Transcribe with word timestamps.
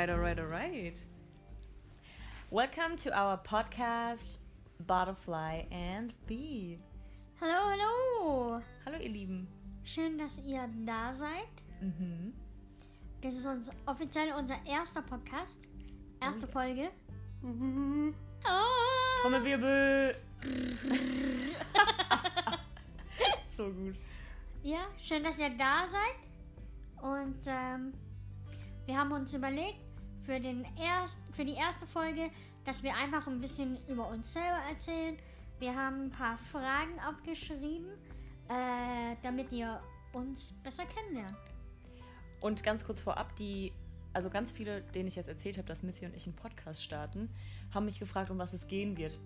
right, 0.00 0.08
all 0.08 0.18
right, 0.18 0.38
all 0.38 0.46
right. 0.46 0.96
Welcome 2.50 2.96
to 3.04 3.12
our 3.12 3.36
podcast 3.36 4.38
Butterfly 4.86 5.64
and 5.70 6.14
Bee. 6.26 6.78
Hallo, 7.38 7.68
hallo. 7.68 8.62
Hallo, 8.86 8.98
ihr 8.98 9.10
Lieben. 9.10 9.46
Schön, 9.84 10.16
dass 10.16 10.38
ihr 10.38 10.66
da 10.86 11.12
seid. 11.12 11.52
Mhm. 11.82 12.32
Das 13.20 13.34
ist 13.34 13.44
uns 13.44 13.70
offiziell 13.84 14.32
unser 14.38 14.54
erster 14.66 15.02
Podcast. 15.02 15.60
Erste 16.18 16.46
Folge. 16.46 16.88
Ah. 18.44 18.64
Trommelwirbel. 19.20 20.16
so 23.54 23.70
gut. 23.70 23.96
Ja, 24.62 24.86
schön, 24.96 25.22
dass 25.22 25.38
ihr 25.38 25.50
da 25.50 25.86
seid. 25.86 26.16
Und 27.02 27.36
ähm, 27.46 27.92
wir 28.86 28.98
haben 28.98 29.12
uns 29.12 29.34
überlegt, 29.34 29.89
für, 30.30 30.38
den 30.38 30.64
erst, 30.78 31.18
für 31.32 31.44
die 31.44 31.54
erste 31.54 31.88
Folge, 31.88 32.30
dass 32.64 32.84
wir 32.84 32.94
einfach 32.94 33.26
ein 33.26 33.40
bisschen 33.40 33.76
über 33.88 34.06
uns 34.06 34.32
selber 34.32 34.60
erzählen. 34.70 35.18
Wir 35.58 35.74
haben 35.74 36.04
ein 36.04 36.10
paar 36.10 36.38
Fragen 36.38 37.00
aufgeschrieben, 37.00 37.88
äh, 38.48 39.16
damit 39.24 39.50
ihr 39.50 39.80
uns 40.12 40.52
besser 40.62 40.84
kennenlernt. 40.84 41.36
Und 42.40 42.62
ganz 42.62 42.84
kurz 42.84 43.00
vorab, 43.00 43.34
die, 43.34 43.72
also 44.12 44.30
ganz 44.30 44.52
viele, 44.52 44.82
denen 44.82 45.08
ich 45.08 45.16
jetzt 45.16 45.28
erzählt 45.28 45.58
habe, 45.58 45.66
dass 45.66 45.82
Missy 45.82 46.06
und 46.06 46.14
ich 46.14 46.26
einen 46.28 46.36
Podcast 46.36 46.84
starten, 46.84 47.28
haben 47.74 47.86
mich 47.86 47.98
gefragt, 47.98 48.30
um 48.30 48.38
was 48.38 48.52
es 48.52 48.68
gehen 48.68 48.96
wird. 48.96 49.18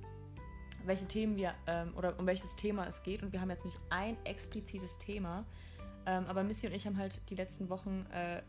Welche 0.86 1.06
Themen 1.06 1.36
wir, 1.36 1.52
ähm, 1.66 1.92
oder 1.98 2.18
um 2.18 2.26
welches 2.26 2.56
Thema 2.56 2.86
es 2.86 3.02
geht. 3.02 3.22
Und 3.22 3.30
wir 3.34 3.42
haben 3.42 3.50
jetzt 3.50 3.66
nicht 3.66 3.78
ein 3.90 4.16
explizites 4.24 4.96
Thema. 4.96 5.44
Ähm, 6.06 6.24
aber 6.28 6.44
Missy 6.44 6.66
und 6.66 6.72
ich 6.72 6.86
haben 6.86 6.96
halt 6.96 7.20
die 7.28 7.34
letzten 7.34 7.68
Wochen 7.68 8.06
äh, 8.10 8.40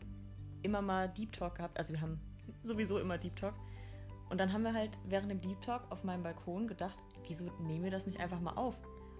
immer 0.62 0.80
mal 0.80 1.10
Deep 1.10 1.32
Talk 1.32 1.56
gehabt. 1.56 1.76
Also 1.76 1.92
wir 1.92 2.00
haben 2.00 2.18
sowieso 2.62 2.98
immer 2.98 3.18
Deep 3.18 3.36
Talk. 3.36 3.54
Und 4.28 4.38
dann 4.38 4.52
haben 4.52 4.62
wir 4.62 4.74
halt 4.74 4.98
während 5.04 5.30
dem 5.30 5.40
Deep 5.40 5.60
Talk 5.62 5.82
auf 5.90 6.04
meinem 6.04 6.22
Balkon 6.22 6.66
gedacht, 6.66 6.96
wieso 7.28 7.44
nehmen 7.60 7.84
wir 7.84 7.90
das 7.90 8.06
nicht 8.06 8.20
einfach 8.20 8.40
mal 8.40 8.54
auf? 8.54 8.74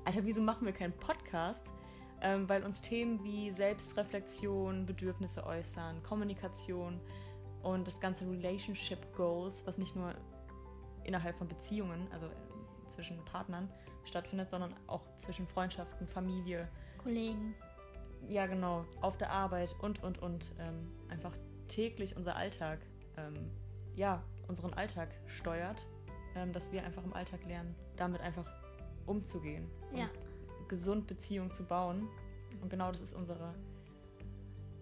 Alter, 0.04 0.24
wieso 0.24 0.40
machen 0.40 0.66
wir 0.66 0.72
keinen 0.72 0.92
Podcast? 0.92 1.72
Ähm, 2.20 2.48
weil 2.48 2.64
uns 2.64 2.80
Themen 2.80 3.22
wie 3.24 3.50
Selbstreflexion, 3.50 4.86
Bedürfnisse 4.86 5.44
äußern, 5.44 6.02
Kommunikation 6.02 6.98
und 7.62 7.86
das 7.86 8.00
ganze 8.00 8.28
Relationship 8.30 8.98
Goals, 9.14 9.66
was 9.66 9.76
nicht 9.76 9.94
nur 9.94 10.14
innerhalb 11.04 11.36
von 11.36 11.48
Beziehungen, 11.48 12.08
also 12.12 12.26
äh, 12.26 12.88
zwischen 12.88 13.22
Partnern 13.24 13.68
stattfindet, 14.04 14.50
sondern 14.50 14.74
auch 14.86 15.02
zwischen 15.18 15.46
Freundschaften, 15.46 16.06
Familie, 16.06 16.68
Kollegen. 17.02 17.54
ja 18.28 18.46
genau, 18.46 18.84
auf 19.00 19.18
der 19.18 19.30
Arbeit 19.30 19.74
und, 19.82 20.02
und, 20.02 20.22
und 20.22 20.52
ähm, 20.58 20.92
einfach 21.08 21.32
täglich 21.68 22.16
unser 22.16 22.36
Alltag, 22.36 22.78
ähm, 23.16 23.50
ja, 23.94 24.22
unseren 24.48 24.74
Alltag 24.74 25.08
steuert, 25.26 25.86
ähm, 26.34 26.52
dass 26.52 26.70
wir 26.72 26.84
einfach 26.84 27.04
im 27.04 27.12
Alltag 27.14 27.44
lernen, 27.46 27.74
damit 27.96 28.20
einfach 28.20 28.46
umzugehen 29.06 29.68
Ja. 29.94 30.08
und 30.58 30.68
gesund 30.68 31.06
Beziehungen 31.06 31.50
zu 31.52 31.64
bauen. 31.64 32.08
Und 32.62 32.68
genau 32.70 32.90
das 32.92 33.00
ist 33.00 33.14
unsere, 33.14 33.54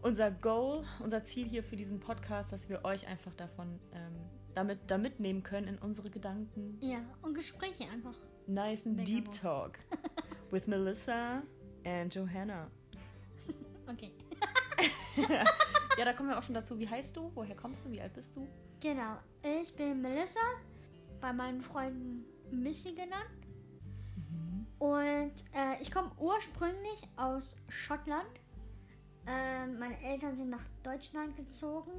unser 0.02 0.30
Goal, 0.30 0.84
unser 1.02 1.22
Ziel 1.24 1.48
hier 1.48 1.62
für 1.62 1.76
diesen 1.76 2.00
Podcast, 2.00 2.52
dass 2.52 2.68
wir 2.68 2.84
euch 2.84 3.06
einfach 3.06 3.34
davon 3.34 3.78
ähm, 3.92 4.14
damit, 4.54 4.78
da 4.90 4.98
mitnehmen 4.98 5.42
können 5.42 5.68
in 5.68 5.78
unsere 5.78 6.10
Gedanken. 6.10 6.78
Ja, 6.80 6.98
und 7.22 7.34
Gespräche 7.34 7.84
einfach. 7.92 8.14
Nice 8.46 8.86
and 8.86 9.06
Deep. 9.06 9.30
Talk 9.32 9.78
with 10.50 10.66
Melissa 10.66 11.42
and 11.84 12.14
Johanna. 12.14 12.70
Okay. 13.86 14.12
Ja, 15.96 16.04
da 16.04 16.12
kommen 16.12 16.28
wir 16.28 16.38
auch 16.38 16.42
schon 16.42 16.54
dazu. 16.54 16.78
Wie 16.78 16.88
heißt 16.88 17.16
du? 17.16 17.30
Woher 17.34 17.54
kommst 17.54 17.84
du? 17.84 17.90
Wie 17.90 18.00
alt 18.00 18.12
bist 18.14 18.34
du? 18.34 18.46
Genau. 18.80 19.16
Ich 19.60 19.74
bin 19.76 20.02
Melissa, 20.02 20.40
bei 21.20 21.32
meinen 21.32 21.60
Freunden 21.60 22.24
Missy 22.50 22.94
genannt. 22.94 23.30
Und 24.78 25.32
äh, 25.52 25.80
ich 25.80 25.90
komme 25.90 26.10
ursprünglich 26.18 27.08
aus 27.16 27.56
Schottland. 27.68 28.28
Ähm, 29.26 29.78
meine 29.78 29.98
Eltern 30.02 30.36
sind 30.36 30.50
nach 30.50 30.64
Deutschland 30.82 31.36
gezogen, 31.36 31.92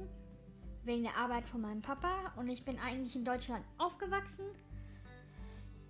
wegen 0.84 1.02
der 1.02 1.16
Arbeit 1.16 1.48
von 1.48 1.62
meinem 1.62 1.80
Papa. 1.80 2.32
Und 2.36 2.48
ich 2.48 2.64
bin 2.64 2.78
eigentlich 2.78 3.16
in 3.16 3.24
Deutschland 3.24 3.64
aufgewachsen. 3.78 4.44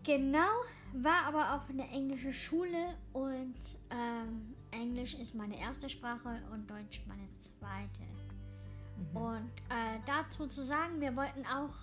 Genau, 0.05 0.49
war 0.95 1.25
aber 1.27 1.55
auch 1.55 1.69
in 1.69 1.79
der 1.79 1.91
englischen 1.91 2.33
Schule 2.33 2.97
und 3.13 3.57
ähm, 3.91 4.55
Englisch 4.77 5.15
ist 5.15 5.35
meine 5.35 5.59
erste 5.59 5.89
Sprache 5.89 6.43
und 6.53 6.71
Deutsch 6.71 7.03
meine 7.07 7.29
zweite. 7.39 8.03
Und 9.15 9.51
äh, 9.71 9.99
dazu 10.07 10.47
zu 10.47 10.63
sagen, 10.63 11.01
wir 11.01 11.15
wollten 11.17 11.45
auch 11.47 11.75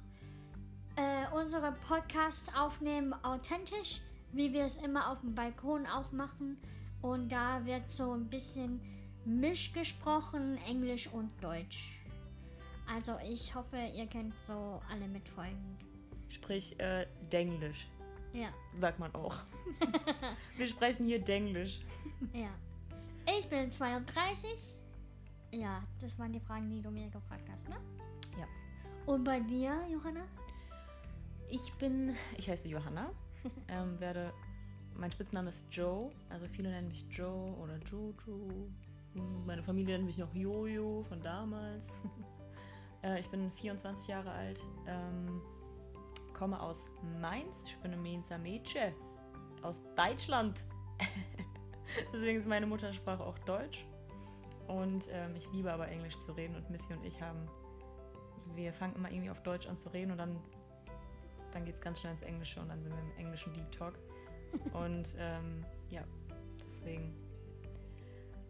äh, 0.96 1.26
unsere 1.36 1.72
Podcasts 1.88 2.50
aufnehmen, 2.56 3.14
authentisch, 3.24 4.02
wie 4.31 4.54
wir 4.54 4.64
es 4.66 4.78
immer 4.78 5.12
auf 5.12 5.22
dem 5.22 5.36
Balkon 5.36 5.86
auch 5.88 6.12
machen. 6.12 6.58
Und 7.02 7.30
da 7.31 7.66
wird 7.66 7.90
so 7.90 8.14
ein 8.14 8.30
bisschen 8.30 8.80
misch 9.25 9.74
gesprochen, 9.74 10.58
Englisch 10.68 11.08
und 11.08 11.30
Deutsch. 11.44 12.00
Also 12.88 13.14
ich 13.24 13.54
hoffe, 13.56 13.78
ihr 13.96 14.08
könnt 14.08 14.34
so 14.44 14.81
alle 14.92 15.08
mitfolgen. 15.08 15.78
Sprich 16.30 16.80
äh, 16.80 17.06
Denglisch, 17.31 17.88
Ja, 18.34 18.50
sagt 18.78 19.00
man 19.00 19.14
auch. 19.16 19.36
wir 20.58 20.68
sprechen 20.68 21.06
hier 21.06 21.20
Denglisch. 21.20 21.81
ja. 22.34 22.50
Ich 23.26 23.48
bin 23.48 23.72
32. 23.72 24.76
Ja, 25.52 25.82
das 26.02 26.18
waren 26.20 26.34
die 26.34 26.40
Fragen, 26.40 26.70
die 26.70 26.82
du 26.82 26.90
mir 26.90 27.10
gefragt 27.10 27.48
hast, 27.52 27.70
ne? 27.70 27.76
Ja. 28.38 28.46
Und 29.06 29.24
bei 29.24 29.40
dir, 29.40 29.80
Johanna? 29.90 30.26
Ich 31.50 31.74
bin, 31.76 32.16
ich 32.38 32.50
heiße 32.50 32.68
Johanna, 32.68 33.12
ähm, 33.70 34.00
werde, 34.00 34.34
mein 34.96 35.12
Spitzname 35.12 35.50
ist 35.50 35.74
Joe, 35.74 36.12
also 36.30 36.48
viele 36.48 36.70
nennen 36.70 36.90
mich 36.90 37.06
Joe 37.12 37.56
oder 37.58 37.78
Jojo. 37.90 38.68
Meine 39.46 39.62
Familie 39.64 39.96
nennt 39.96 40.08
mich 40.08 40.18
noch 40.18 40.34
Jojo 40.34 41.06
von 41.08 41.22
damals. 41.22 41.94
äh, 43.04 43.20
ich 43.20 43.30
bin 43.30 43.52
24 43.52 44.08
Jahre 44.08 44.32
alt, 44.32 44.60
ähm, 44.88 45.42
komme 46.34 46.60
aus 46.60 46.90
Mainz, 47.22 47.64
ich 47.68 47.78
bin 47.78 47.94
ein 47.94 48.02
Mainzer 48.02 48.38
Mädchen 48.38 48.94
aus 49.62 49.82
Deutschland. 49.96 50.60
Deswegen 52.14 52.38
ist 52.38 52.48
meine 52.48 52.66
Muttersprache 52.66 53.24
auch 53.24 53.38
Deutsch. 53.40 53.86
Und 54.68 55.08
ähm, 55.12 55.36
ich 55.36 55.52
liebe 55.52 55.72
aber 55.72 55.88
Englisch 55.88 56.18
zu 56.20 56.31
reden 56.31 56.56
und 56.56 56.70
Missy 56.70 56.94
und 56.94 57.04
ich 57.04 57.22
haben, 57.22 57.50
also 58.36 58.56
wir 58.56 58.74
fangen 58.74 58.96
immer 58.96 59.12
irgendwie 59.12 59.30
auf 59.30 59.42
Deutsch 59.44 59.68
an 59.68 59.78
zu 59.78 59.90
reden 59.90 60.12
und 60.12 60.18
dann 60.18 60.40
dann 61.54 61.66
geht 61.66 61.76
es 61.76 61.81
ganz 61.81 62.00
schnell 62.00 62.14
ins 62.14 62.22
Englische 62.22 62.59
und 62.59 62.70
dann 62.70 62.81
sind 62.81 62.92
wir 62.92 63.02
im 63.02 63.18
englischen 63.18 63.54
Deep 63.54 63.72
Talk. 63.72 63.94
Und 64.74 65.16
ähm, 65.18 65.66
ja, 65.90 66.04
deswegen 66.66 67.16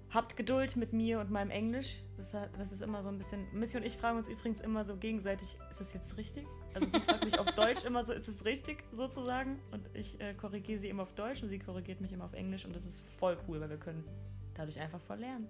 habt 0.09 0.35
Geduld 0.35 0.75
mit 0.75 0.91
mir 0.91 1.19
und 1.21 1.31
meinem 1.31 1.49
Englisch. 1.49 1.99
Das, 2.17 2.31
das 2.31 2.71
ist 2.73 2.81
immer 2.81 3.03
so 3.03 3.09
ein 3.09 3.17
bisschen. 3.17 3.47
Missy 3.53 3.77
und 3.77 3.83
ich 3.83 3.95
fragen 3.95 4.17
uns 4.17 4.27
übrigens 4.27 4.59
immer 4.59 4.83
so 4.83 4.97
gegenseitig, 4.97 5.57
ist 5.69 5.79
das 5.79 5.93
jetzt 5.93 6.17
richtig? 6.17 6.45
Also 6.73 6.87
sie 6.87 6.99
fragt 6.99 7.23
mich 7.25 7.37
auf 7.39 7.51
Deutsch 7.55 7.85
immer 7.85 8.03
so, 8.05 8.13
ist 8.13 8.27
es 8.27 8.45
richtig 8.45 8.83
sozusagen? 8.91 9.59
Und 9.71 9.89
ich 9.93 10.19
äh, 10.19 10.33
korrigiere 10.33 10.79
sie 10.79 10.89
immer 10.89 11.03
auf 11.03 11.13
Deutsch 11.13 11.43
und 11.43 11.49
sie 11.49 11.59
korrigiert 11.59 12.01
mich 12.01 12.11
immer 12.13 12.25
auf 12.25 12.33
Englisch 12.33 12.65
und 12.65 12.75
das 12.75 12.85
ist 12.85 13.01
voll 13.19 13.37
cool, 13.47 13.61
weil 13.61 13.69
wir 13.69 13.77
können 13.77 14.03
dadurch 14.53 14.79
einfach 14.79 14.99
voll 15.01 15.17
lernen. 15.19 15.47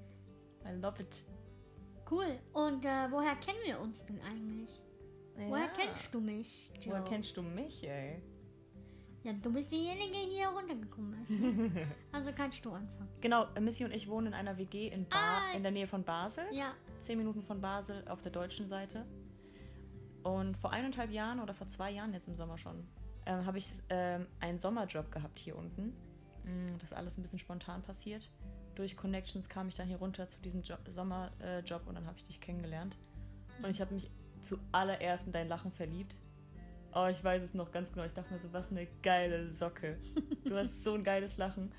I 0.66 0.74
love 0.82 1.02
it. 1.02 1.24
Cool. 2.10 2.40
Und 2.54 2.86
äh, 2.86 3.08
woher 3.12 3.36
kennen 3.38 3.60
wir 3.66 3.80
uns 3.80 4.06
denn 4.06 4.20
eigentlich? 4.22 4.84
Woher 5.36 5.66
Ja. 5.66 5.72
kennst 5.76 6.14
du 6.14 6.20
mich? 6.20 6.72
Joe? 6.82 6.94
Woher 6.94 7.04
kennst 7.06 7.36
du 7.38 7.42
mich, 7.42 7.84
ey? 7.88 8.22
Ja, 9.24 9.32
du 9.34 9.54
bist 9.54 9.72
diejenige, 9.72 10.12
die 10.12 10.36
hier 10.36 10.48
runtergekommen 10.50 11.22
ist. 11.24 11.30
ne? 11.30 11.88
also 12.12 12.32
kannst 12.36 12.64
du 12.66 12.72
anfangen. 12.72 13.10
Genau, 13.22 13.48
Missy 13.60 13.86
und 13.86 13.94
ich 13.94 14.10
wohnen 14.10 14.28
in 14.28 14.34
einer 14.34 14.58
WG 14.58 14.90
in, 14.90 15.08
ba 15.08 15.16
Ah. 15.40 15.54
in 15.56 15.64
der 15.64 15.72
Nähe 15.72 15.88
von 15.88 16.04
Basel. 16.04 16.44
Ja, 16.52 16.74
zehn 17.00 17.18
Minuten 17.18 17.42
von 17.42 17.62
Basel 17.62 18.06
auf 18.10 18.22
der 18.22 18.34
deutschen 18.34 18.68
Seite. 18.68 19.06
Und 20.24 20.58
vor 20.58 20.72
eineinhalb 20.72 21.12
Jahren 21.12 21.40
oder 21.40 21.54
vor 21.54 21.68
zwei 21.68 21.92
Jahren 21.92 22.14
jetzt 22.14 22.28
im 22.28 22.36
Sommer 22.36 22.58
schon, 22.58 22.88
ähm, 23.26 23.46
habe 23.46 23.58
ich 23.58 23.68
ähm, 23.90 24.28
einen 24.40 24.58
Sommerjob 24.58 25.12
gehabt 25.12 25.40
hier 25.40 25.58
unten. 25.58 25.94
Mm, 26.46 26.78
Das 26.80 26.92
ist 26.92 26.98
alles 26.98 27.18
ein 27.18 27.22
bisschen 27.22 27.40
spontan 27.40 27.82
passiert. 27.82 28.30
Durch 28.76 28.98
Connections 28.98 29.50
kam 29.50 29.68
ich 29.68 29.76
dann 29.76 29.88
hier 29.88 29.98
runter 29.98 30.28
zu 30.28 30.42
diesem 30.42 30.62
jo 30.64 30.76
Sommerjob 30.90 31.82
äh, 31.86 31.90
und 31.90 31.96
dann 31.96 32.06
habe 32.06 32.18
ich 32.18 32.24
dich 32.24 32.42
kennengelernt. 32.42 32.98
Und 33.62 33.70
ich 33.70 33.82
habe 33.82 33.94
mich 33.94 34.10
zuallererst 34.42 35.28
in 35.28 35.32
dein 35.32 35.48
Lachen 35.48 35.72
verliebt. 35.72 36.16
Oh, 36.96 37.08
ich 37.08 37.24
weiß 37.24 37.42
es 37.44 37.54
noch 37.54 37.72
ganz 37.72 37.92
genau. 37.92 38.06
Ich 38.06 38.14
dachte 38.14 38.34
mir 38.34 38.40
so, 38.40 38.52
was 38.54 38.72
eine 38.72 38.88
geile 39.02 39.50
Socke. 39.50 39.98
Du 40.44 40.58
hast 40.58 40.84
so 40.84 40.94
ein 40.94 41.06
geiles 41.06 41.38
Lachen. 41.38 41.72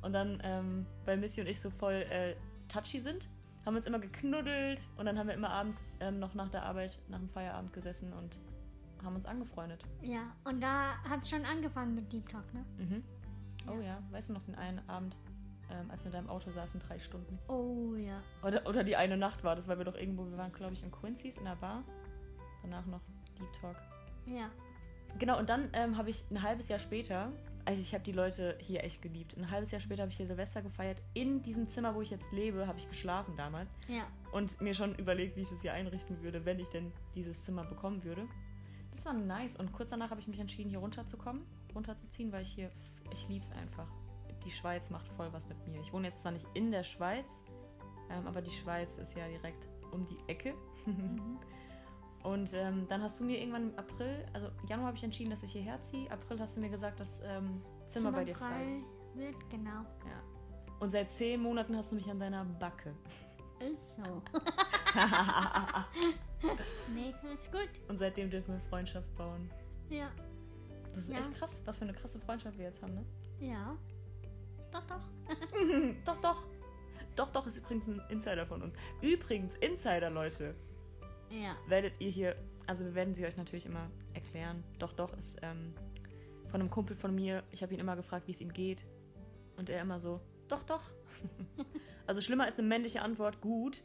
Und 0.00 0.12
dann, 0.12 0.40
ähm, 0.44 0.86
weil 1.04 1.16
Missy 1.16 1.40
und 1.40 1.48
ich 1.48 1.60
so 1.60 1.68
voll 1.68 1.94
äh, 2.08 2.36
touchy 2.68 3.00
sind, 3.00 3.28
haben 3.64 3.76
uns 3.76 3.86
immer 3.86 3.98
geknuddelt 3.98 4.80
und 4.96 5.06
dann 5.06 5.18
haben 5.18 5.26
wir 5.26 5.34
immer 5.34 5.50
abends 5.50 5.84
ähm, 6.00 6.18
noch 6.18 6.34
nach 6.34 6.50
der 6.50 6.64
Arbeit, 6.64 6.98
nach 7.08 7.18
dem 7.18 7.28
Feierabend 7.28 7.72
gesessen 7.72 8.12
und 8.12 8.38
haben 9.02 9.14
uns 9.14 9.26
angefreundet. 9.26 9.82
ja. 10.02 10.32
Und 10.44 10.62
da 10.62 10.96
hat 11.08 11.22
es 11.22 11.30
schon 11.30 11.44
angefangen 11.44 11.94
mit 11.94 12.12
Deep 12.12 12.28
Talk, 12.28 12.52
ne? 12.54 12.64
Mhm. 12.78 13.04
Oh 13.68 13.80
ja, 13.80 14.02
weißt 14.10 14.30
du 14.30 14.34
noch 14.34 14.42
den 14.42 14.54
einen 14.54 14.86
Abend, 14.88 15.16
ähm, 15.70 15.90
als 15.90 16.02
wir 16.04 16.06
in 16.06 16.12
deinem 16.12 16.28
Auto 16.30 16.50
saßen, 16.50 16.80
drei 16.80 16.98
Stunden? 16.98 17.38
Oh 17.48 17.94
ja. 17.96 18.20
Oder, 18.42 18.66
oder 18.66 18.84
die 18.84 18.96
eine 18.96 19.16
Nacht 19.16 19.44
war 19.44 19.56
das, 19.56 19.68
weil 19.68 19.78
wir 19.78 19.84
doch 19.84 19.96
irgendwo, 19.96 20.28
wir 20.30 20.36
waren 20.38 20.52
glaube 20.52 20.74
ich 20.74 20.82
in 20.82 20.90
Quincy's 20.90 21.36
in 21.36 21.44
der 21.44 21.56
Bar 21.56 21.84
Danach 22.64 22.86
noch 22.86 23.02
Deep 23.38 23.52
Talk. 23.60 23.76
Ja. 24.24 24.48
Genau, 25.18 25.38
und 25.38 25.48
dann 25.48 25.68
ähm, 25.74 25.96
habe 25.98 26.10
ich 26.10 26.24
ein 26.30 26.42
halbes 26.42 26.68
Jahr 26.68 26.78
später, 26.78 27.30
also 27.66 27.80
ich 27.80 27.94
habe 27.94 28.04
die 28.04 28.12
Leute 28.12 28.58
hier 28.60 28.84
echt 28.84 29.00
geliebt. 29.00 29.36
Ein 29.36 29.50
halbes 29.50 29.70
Jahr 29.70 29.80
später 29.80 30.02
habe 30.02 30.10
ich 30.10 30.16
hier 30.16 30.26
Silvester 30.26 30.60
gefeiert. 30.60 31.00
In 31.14 31.42
diesem 31.42 31.68
Zimmer, 31.68 31.94
wo 31.94 32.02
ich 32.02 32.10
jetzt 32.10 32.30
lebe, 32.32 32.66
habe 32.66 32.78
ich 32.78 32.88
geschlafen 32.88 33.34
damals. 33.36 33.70
Ja. 33.88 34.06
Und 34.32 34.60
mir 34.60 34.74
schon 34.74 34.94
überlegt, 34.96 35.36
wie 35.36 35.42
ich 35.42 35.48
das 35.48 35.62
hier 35.62 35.72
einrichten 35.72 36.22
würde, 36.22 36.44
wenn 36.44 36.58
ich 36.58 36.68
denn 36.68 36.92
dieses 37.14 37.42
Zimmer 37.42 37.64
bekommen 37.64 38.04
würde. 38.04 38.26
Das 38.90 39.04
war 39.06 39.14
nice. 39.14 39.56
Und 39.56 39.72
kurz 39.72 39.90
danach 39.90 40.10
habe 40.10 40.20
ich 40.20 40.28
mich 40.28 40.40
entschieden, 40.40 40.68
hier 40.68 40.78
runterzukommen, 40.78 41.42
runterzuziehen, 41.74 42.32
weil 42.32 42.42
ich 42.42 42.52
hier, 42.52 42.70
ich 43.12 43.28
liebe 43.28 43.44
es 43.44 43.52
einfach. 43.52 43.88
Die 44.44 44.50
Schweiz 44.50 44.90
macht 44.90 45.08
voll 45.08 45.32
was 45.32 45.48
mit 45.48 45.66
mir. 45.66 45.80
Ich 45.80 45.92
wohne 45.92 46.08
jetzt 46.08 46.20
zwar 46.20 46.32
nicht 46.32 46.46
in 46.52 46.70
der 46.70 46.84
Schweiz, 46.84 47.42
ähm, 48.10 48.26
aber 48.26 48.42
die 48.42 48.50
Schweiz 48.50 48.98
ist 48.98 49.16
ja 49.16 49.26
direkt 49.26 49.66
um 49.90 50.06
die 50.06 50.18
Ecke. 50.28 50.54
Mhm. 50.84 51.38
Und 52.24 52.54
ähm, 52.54 52.86
dann 52.88 53.02
hast 53.02 53.20
du 53.20 53.24
mir 53.24 53.38
irgendwann 53.38 53.70
im 53.70 53.78
April, 53.78 54.24
also 54.32 54.48
Januar 54.66 54.88
habe 54.88 54.96
ich 54.96 55.04
entschieden, 55.04 55.28
dass 55.30 55.42
ich 55.42 55.52
hierher 55.52 55.80
ziehe. 55.82 56.10
April 56.10 56.40
hast 56.40 56.56
du 56.56 56.60
mir 56.62 56.70
gesagt, 56.70 56.98
das 56.98 57.22
ähm, 57.22 57.62
Zimmer, 57.86 58.12
bei 58.12 58.24
dir 58.24 58.34
frei. 58.34 58.82
wird, 59.14 59.36
genau. 59.50 59.70
Ja. 60.06 60.22
Und 60.80 60.88
seit 60.88 61.10
zehn 61.10 61.40
Monaten 61.42 61.76
hast 61.76 61.92
du 61.92 61.96
mich 61.96 62.10
an 62.10 62.18
deiner 62.18 62.44
Backe. 62.44 62.94
Ist 63.60 63.96
so. 63.96 64.02
nee, 66.94 67.14
ist 67.32 67.52
gut. 67.52 67.68
Und 67.88 67.98
seitdem 67.98 68.30
dürfen 68.30 68.54
wir 68.54 68.60
Freundschaft 68.70 69.14
bauen. 69.16 69.50
Ja. 69.90 70.10
Das 70.94 71.04
ist 71.04 71.10
Ja, 71.10 71.18
echt 71.18 71.32
krass, 71.34 71.62
was 71.66 71.78
für 71.78 71.84
eine 71.84 71.92
krasse 71.92 72.18
Freundschaft 72.20 72.56
wir 72.56 72.64
jetzt 72.64 72.82
haben, 72.82 72.94
ne? 72.94 73.04
Ja. 73.40 73.76
Doch, 74.72 74.84
doch. 74.86 75.00
doch, 76.06 76.20
doch. 76.20 76.42
Doch, 77.16 77.30
doch 77.30 77.46
ist 77.46 77.58
übrigens 77.58 77.86
ein 77.86 78.00
Insider 78.08 78.46
von 78.46 78.62
uns. 78.62 78.74
Übrigens, 79.02 79.56
Insider, 79.56 80.10
Leute. 80.10 80.54
Ja. 81.30 81.56
werdet 81.66 82.00
ihr 82.00 82.10
hier, 82.10 82.36
also 82.66 82.84
wir 82.84 82.94
werden 82.94 83.14
sie 83.14 83.26
euch 83.26 83.36
natürlich 83.36 83.66
immer 83.66 83.90
erklären. 84.12 84.62
Doch, 84.78 84.92
doch 84.92 85.16
ist 85.16 85.38
ähm, 85.42 85.74
von 86.50 86.60
einem 86.60 86.70
Kumpel 86.70 86.96
von 86.96 87.14
mir, 87.14 87.42
ich 87.50 87.62
habe 87.62 87.74
ihn 87.74 87.80
immer 87.80 87.96
gefragt, 87.96 88.26
wie 88.26 88.32
es 88.32 88.40
ihm 88.40 88.52
geht. 88.52 88.84
Und 89.56 89.70
er 89.70 89.82
immer 89.82 90.00
so, 90.00 90.20
doch, 90.48 90.62
doch. 90.62 90.82
also 92.06 92.20
schlimmer 92.20 92.44
als 92.44 92.58
eine 92.58 92.68
männliche 92.68 93.02
Antwort, 93.02 93.40
gut, 93.40 93.82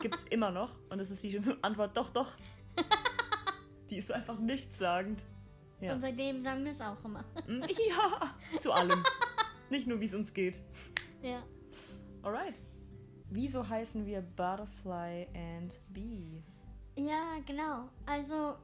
gibt 0.00 0.14
es 0.14 0.24
immer 0.24 0.50
noch. 0.50 0.70
Und 0.90 1.00
es 1.00 1.10
ist 1.10 1.22
die 1.22 1.40
Antwort, 1.62 1.96
doch, 1.96 2.10
doch. 2.10 2.32
Die 3.90 3.98
ist 3.98 4.10
einfach 4.10 4.38
nichtssagend. 4.38 5.24
Ja. 5.80 5.92
Und 5.92 6.00
seitdem 6.00 6.40
sagen 6.40 6.64
wir 6.64 6.70
es 6.70 6.80
auch 6.80 7.04
immer. 7.04 7.24
Mm, 7.46 7.62
ja, 7.62 8.34
zu 8.60 8.72
allem. 8.72 9.04
Nicht 9.70 9.86
nur, 9.86 10.00
wie 10.00 10.06
es 10.06 10.14
uns 10.14 10.32
geht. 10.32 10.62
Ja. 11.22 11.42
Alright. 12.22 12.58
Wieso 13.34 13.68
heißen 13.68 14.06
wir 14.06 14.20
Butterfly 14.22 15.26
and 15.34 15.74
Bee? 15.92 16.40
Ja, 16.96 17.38
genau. 17.44 17.88
Also, 18.06 18.54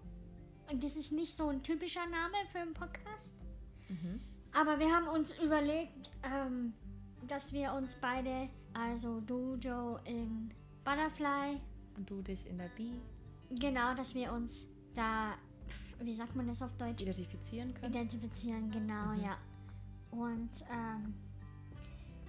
das 0.79 0.95
ist 0.97 1.11
nicht 1.11 1.37
so 1.37 1.49
ein 1.49 1.61
typischer 1.61 2.07
Name 2.07 2.37
für 2.47 2.61
einen 2.61 2.73
Podcast. 2.73 3.35
Mhm. 3.89 4.21
Aber 4.53 4.79
wir 4.79 4.87
haben 4.95 5.09
uns 5.09 5.37
überlegt, 5.39 6.11
ähm, 6.23 6.73
dass 7.27 7.53
wir 7.53 7.73
uns 7.73 7.97
beide, 7.97 8.49
also 8.73 9.21
du, 9.23 9.57
Joe, 9.57 10.01
in 10.05 10.53
Butterfly, 10.85 11.61
Und 11.97 12.09
du 12.09 12.23
dich 12.23 12.47
in 12.49 12.59
der 12.59 12.69
Bee 12.77 12.95
genau, 13.59 13.93
dass 13.95 14.15
wir 14.15 14.33
uns 14.33 14.69
da, 14.95 15.35
wie 16.01 16.15
sagt 16.15 16.37
man 16.37 16.47
das 16.47 16.63
auf 16.63 16.71
Deutsch? 16.77 17.03
identifizieren 17.03 17.75
können? 17.75 17.93
Identifizieren, 17.93 18.71
genau, 18.71 19.15
Mhm. 19.17 19.25
ja. 19.25 19.37
Und 20.13 20.51
ähm, 20.73 21.13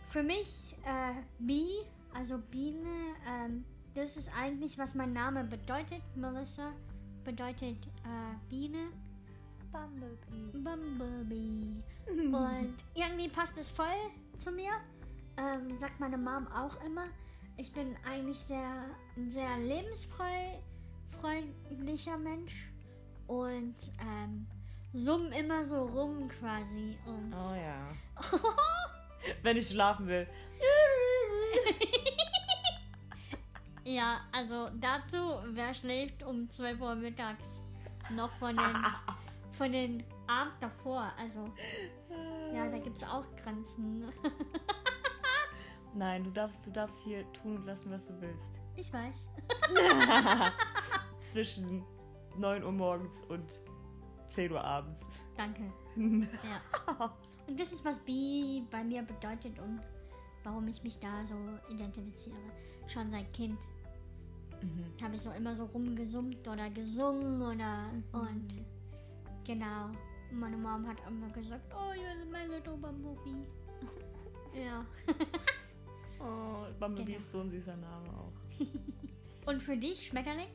für 0.10 0.24
mich, 0.24 0.76
äh, 0.86 1.14
Bee, 1.38 1.70
also 2.14 2.38
Biene, 2.38 3.16
ähm, 3.28 3.66
das 3.94 4.16
ist 4.18 4.32
eigentlich, 4.36 4.78
was 4.78 4.96
mein 4.96 5.14
Name 5.14 5.44
bedeutet. 5.44 6.02
Melissa 6.16 6.72
bedeutet 7.24 7.88
äh, 8.04 8.36
Biene. 8.50 8.90
Bumblebee. 9.72 10.52
Bumblebee. 10.54 11.74
Und 12.08 12.76
irgendwie 12.94 13.30
passt 13.30 13.58
es 13.58 13.70
voll 13.70 13.86
zu 14.38 14.52
mir. 14.52 14.72
Ähm, 15.38 15.72
sagt 15.80 15.98
meine 16.00 16.18
Mom 16.18 16.48
auch 16.48 16.84
immer. 16.84 17.08
Ich 17.58 17.74
bin 17.74 17.96
eigentlich 18.06 18.40
sehr, 18.40 18.86
ein 19.16 19.30
sehr 19.30 19.58
lebensfreundlicher 19.58 22.18
Mensch. 22.18 22.70
Und 23.28 23.76
ähm, 24.02 24.48
summ 24.94 25.32
immer 25.32 25.64
so 25.64 25.86
rum 25.86 26.28
quasi. 26.28 26.98
Und 27.06 27.34
Oh 27.34 27.56
ja. 27.56 27.94
Wenn 29.44 29.58
ich 29.58 29.70
schlafen 29.70 30.08
will. 30.08 30.28
ja, 33.92 34.22
also 34.32 34.70
dazu, 34.80 35.18
wer 35.52 35.74
schläft 35.74 36.24
um 36.24 36.50
12 36.50 36.82
Uhr 36.82 36.96
mittags 36.96 37.64
noch 38.16 38.32
von 38.34 38.56
den, 38.56 38.86
von 39.58 39.72
den 39.72 40.04
Abend 40.28 40.54
davor. 40.60 41.12
Also 41.20 41.50
ja, 42.54 42.68
da 42.70 42.78
gibt 42.78 42.98
es 42.98 43.04
auch 43.04 43.26
Grenzen. 43.44 44.12
Nein, 45.94 46.24
du 46.24 46.32
darfst, 46.32 46.66
du 46.66 46.72
darfst 46.72 47.04
hier 47.04 47.30
tun 47.34 47.58
und 47.58 47.66
lassen, 47.66 47.92
was 47.92 48.08
du 48.08 48.22
willst. 48.22 48.52
Ich 48.76 48.92
weiß. 48.94 49.30
Zwischen 51.32 51.84
9 52.38 52.64
Uhr 52.64 52.72
morgens 52.72 53.22
und 53.28 53.62
10 54.28 54.54
Uhr 54.54 54.64
abends. 54.64 55.06
Danke. 55.36 55.64
Ja. 55.98 57.14
Und 57.48 57.60
das 57.60 57.74
ist, 57.74 57.84
was 57.84 58.00
B 58.00 58.64
bei 58.72 58.84
mir 58.84 59.02
bedeutet 59.02 59.60
und 59.60 59.82
warum 60.44 60.68
ich 60.68 60.82
mich 60.84 61.00
da 61.00 61.24
so 61.26 61.36
identifiziere. 61.70 62.38
Schon 62.88 63.10
seit 63.10 63.32
Kind 63.34 63.60
Mhm. 64.62 65.04
habe 65.04 65.16
ich 65.16 65.22
so 65.22 65.32
immer 65.32 65.56
so 65.56 65.66
rumgesummt 65.66 66.48
oder 66.48 66.70
gesungen 66.70 67.42
oder 67.42 67.90
und 68.14 68.58
genau. 69.46 69.90
Meine 70.32 70.56
Mom 70.56 70.88
hat 70.88 70.98
immer 71.08 71.30
gesagt, 71.30 71.74
oh, 71.74 71.92
you're 71.94 72.26
my 72.32 72.46
little 72.54 72.78
bumblebee. 72.78 73.46
ja. 74.66 74.86
Oh, 76.20 76.66
Bumblebee 76.80 77.12
Genau. 77.14 77.18
ist 77.18 77.32
so 77.32 77.42
ein 77.42 77.50
süßer 77.50 77.76
Name 77.76 78.08
auch. 78.14 78.32
Und 79.48 79.62
für 79.64 79.76
dich, 79.76 80.06
Schmetterling? 80.08 80.48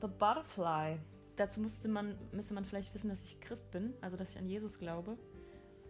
The 0.00 0.06
Butterfly. 0.06 0.98
Dazu 1.36 1.60
musste 1.60 1.88
man, 1.88 2.16
müsste 2.32 2.54
man 2.54 2.64
vielleicht 2.64 2.94
wissen, 2.94 3.08
dass 3.08 3.22
ich 3.22 3.40
Christ 3.40 3.70
bin, 3.72 3.94
also 4.00 4.16
dass 4.16 4.30
ich 4.30 4.38
an 4.38 4.46
Jesus 4.46 4.78
glaube. 4.78 5.16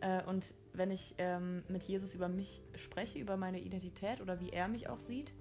Äh, 0.00 0.22
und 0.24 0.54
wenn 0.72 0.90
ich 0.90 1.14
ähm, 1.18 1.62
mit 1.68 1.82
Jesus 1.82 2.14
über 2.14 2.28
mich 2.28 2.62
spreche, 2.76 3.18
über 3.18 3.36
meine 3.36 3.60
Identität 3.60 4.20
oder 4.20 4.40
wie 4.40 4.50
er 4.50 4.68
mich 4.68 4.88
auch 4.88 5.00
sieht, 5.00 5.34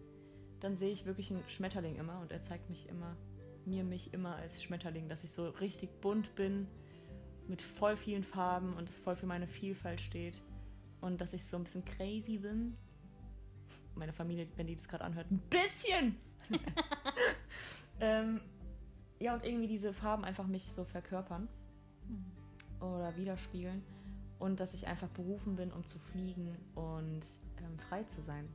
dann 0.63 0.77
sehe 0.77 0.92
ich 0.92 1.06
wirklich 1.06 1.29
einen 1.29 1.43
Schmetterling 1.50 1.98
immer 1.98 2.20
und 2.22 2.32
er 2.32 2.41
zeigt 2.41 2.70
mich 2.70 2.88
immer, 2.88 3.17
mir 3.65 3.84
mich 3.84 4.13
immer 4.13 4.38
als 4.38 4.63
Schmetterling, 4.63 5.10
dass 5.10 5.24
ich 5.25 5.32
so 5.32 5.50
richtig 5.50 6.00
bunt 6.00 6.36
bin, 6.36 6.67
mit 7.48 7.62
voll 7.62 7.98
vielen 7.98 8.24
Farben 8.24 8.74
und 8.74 8.88
es 8.88 8.98
voll 8.98 9.17
für 9.17 9.25
meine 9.25 9.48
Vielfalt 9.48 10.00
steht 10.00 10.41
und 11.01 11.20
dass 11.20 11.34
ich 11.34 11.46
so 11.46 11.58
ein 11.58 11.65
bisschen 11.65 11.84
crazy 11.84 12.38
bin. 12.38 12.77
Meine 13.96 14.13
Familie, 14.13 14.48
wenn 14.55 14.67
die 14.67 14.75
das 14.75 14.88
gerade 14.88 15.03
anhört, 15.03 15.29
ein 15.29 15.41
bisschen! 15.50 16.15
ähm, 18.00 18.39
ja, 19.20 19.34
und 19.34 19.43
irgendwie 19.43 19.67
diese 19.67 19.93
Farben 19.93 20.24
einfach 20.24 20.48
mich 20.48 20.72
so 20.72 20.86
verkörpern 20.86 21.50
oder 22.79 23.15
widerspiegeln. 23.17 23.84
Und 24.39 24.60
dass 24.60 24.74
ich 24.74 24.88
einfach 24.88 25.08
berufen 25.10 25.55
bin, 25.55 25.72
um 25.72 25.86
zu 25.86 26.00
fliegen 26.00 26.58
und 26.75 27.24
ähm, 27.60 27.79
frei 27.79 28.03
zu 28.03 28.22
sein. 28.22 28.48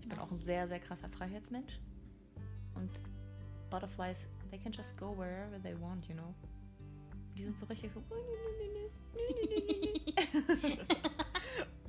Ich 0.00 0.08
bin 0.08 0.18
auch 0.18 0.30
ein 0.30 0.36
sehr, 0.36 0.66
sehr 0.66 0.80
krasser 0.80 1.08
Freiheitsmensch. 1.08 1.80
Und 2.74 2.90
Butterflies, 3.70 4.26
they 4.50 4.58
can 4.58 4.72
just 4.72 4.96
go 4.96 5.16
wherever 5.16 5.62
they 5.62 5.80
want, 5.80 6.08
you 6.08 6.14
know. 6.14 6.34
Die 7.36 7.44
sind 7.44 7.58
so 7.58 7.66
richtig 7.66 7.92
so. 7.92 8.02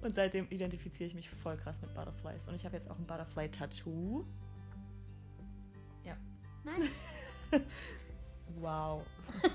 Und 0.01 0.15
seitdem 0.15 0.48
identifiziere 0.50 1.08
ich 1.08 1.15
mich 1.15 1.30
voll 1.30 1.58
krass 1.58 1.82
mit 1.82 1.94
Butterflies. 1.94 2.48
Und 2.48 2.56
ich 2.56 2.65
habe 2.65 2.75
jetzt 2.75 2.89
auch 2.89 2.98
ein 2.98 3.06
Butterfly-Tattoo. 3.06 4.25
Nein. 6.63 6.89
Wow. 8.60 9.06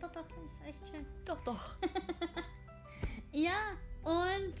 Doch, 0.00 0.10
ist 0.44 0.62
echt 0.66 0.88
schön. 0.88 1.06
Doch, 1.24 1.40
doch. 1.44 1.76
Ja, 3.32 3.72
und 4.02 4.54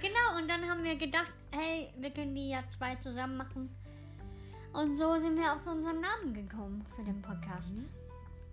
genau, 0.00 0.38
und 0.40 0.48
dann 0.48 0.68
haben 0.68 0.82
wir 0.82 0.96
gedacht, 0.96 1.32
hey, 1.52 1.92
wir 1.98 2.10
können 2.10 2.34
die 2.34 2.50
ja 2.50 2.66
zwei 2.68 2.96
zusammen 2.96 3.36
machen. 3.36 3.74
Und 4.72 4.96
so 4.96 5.16
sind 5.16 5.36
wir 5.36 5.52
auf 5.54 5.66
unseren 5.66 6.00
Namen 6.00 6.34
gekommen 6.34 6.84
für 6.94 7.02
den 7.02 7.22
Podcast. 7.22 7.82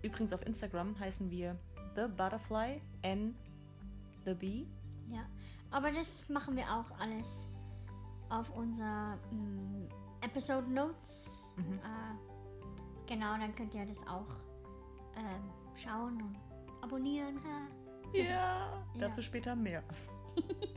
Übrigens 0.02 0.32
auf 0.32 0.44
Instagram 0.46 0.98
heißen 0.98 1.30
wir 1.30 1.58
The 1.94 2.06
Butterfly 2.08 2.80
and 3.02 3.34
The 4.24 4.34
Bee. 4.34 4.66
Ja, 5.10 5.26
aber 5.70 5.90
das 5.90 6.28
machen 6.28 6.56
wir 6.56 6.64
auch 6.64 6.90
alles 6.98 7.46
auf 8.30 8.48
unser 8.56 9.16
mm, 9.30 9.88
Episode 10.22 10.70
Notes. 10.70 11.54
Mhm. 11.56 11.78
Äh, 11.78 13.06
genau, 13.06 13.36
dann 13.36 13.54
könnt 13.54 13.74
ihr 13.74 13.84
das 13.84 14.06
auch 14.06 14.28
ähm, 15.16 15.50
schauen 15.76 16.22
und 16.22 16.36
abonnieren. 16.82 17.38
Ja. 18.12 18.22
Ja. 18.22 18.86
Dazu 18.98 19.22
später 19.22 19.54
mehr. 19.56 19.82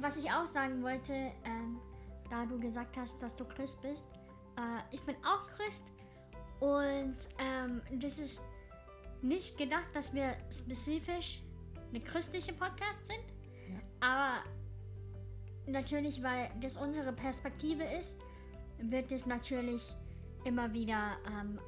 Was 0.00 0.16
ich 0.16 0.30
auch 0.30 0.46
sagen 0.46 0.82
wollte, 0.82 1.12
ähm, 1.12 1.80
da 2.30 2.44
du 2.46 2.58
gesagt 2.60 2.96
hast, 2.96 3.20
dass 3.22 3.34
du 3.34 3.44
Christ 3.44 3.80
bist. 3.82 4.04
Äh, 4.56 4.94
ich 4.94 5.02
bin 5.02 5.16
auch 5.24 5.48
Christ 5.56 5.86
und 6.60 7.16
ähm, 7.38 7.80
das 8.00 8.18
ist 8.18 8.42
nicht 9.22 9.58
gedacht, 9.58 9.88
dass 9.94 10.14
wir 10.14 10.36
spezifisch 10.52 11.42
eine 11.90 12.00
christliche 12.00 12.52
Podcast 12.52 13.06
sind, 13.06 13.20
Ja. 13.68 13.80
aber 14.00 14.44
natürlich, 15.66 16.22
weil 16.22 16.50
das 16.60 16.76
unsere 16.76 17.12
Perspektive 17.12 17.82
ist, 17.84 18.20
wird 18.78 19.10
es 19.10 19.26
natürlich 19.26 19.94
immer 20.44 20.72
wieder 20.72 21.16
ähm, 21.26 21.58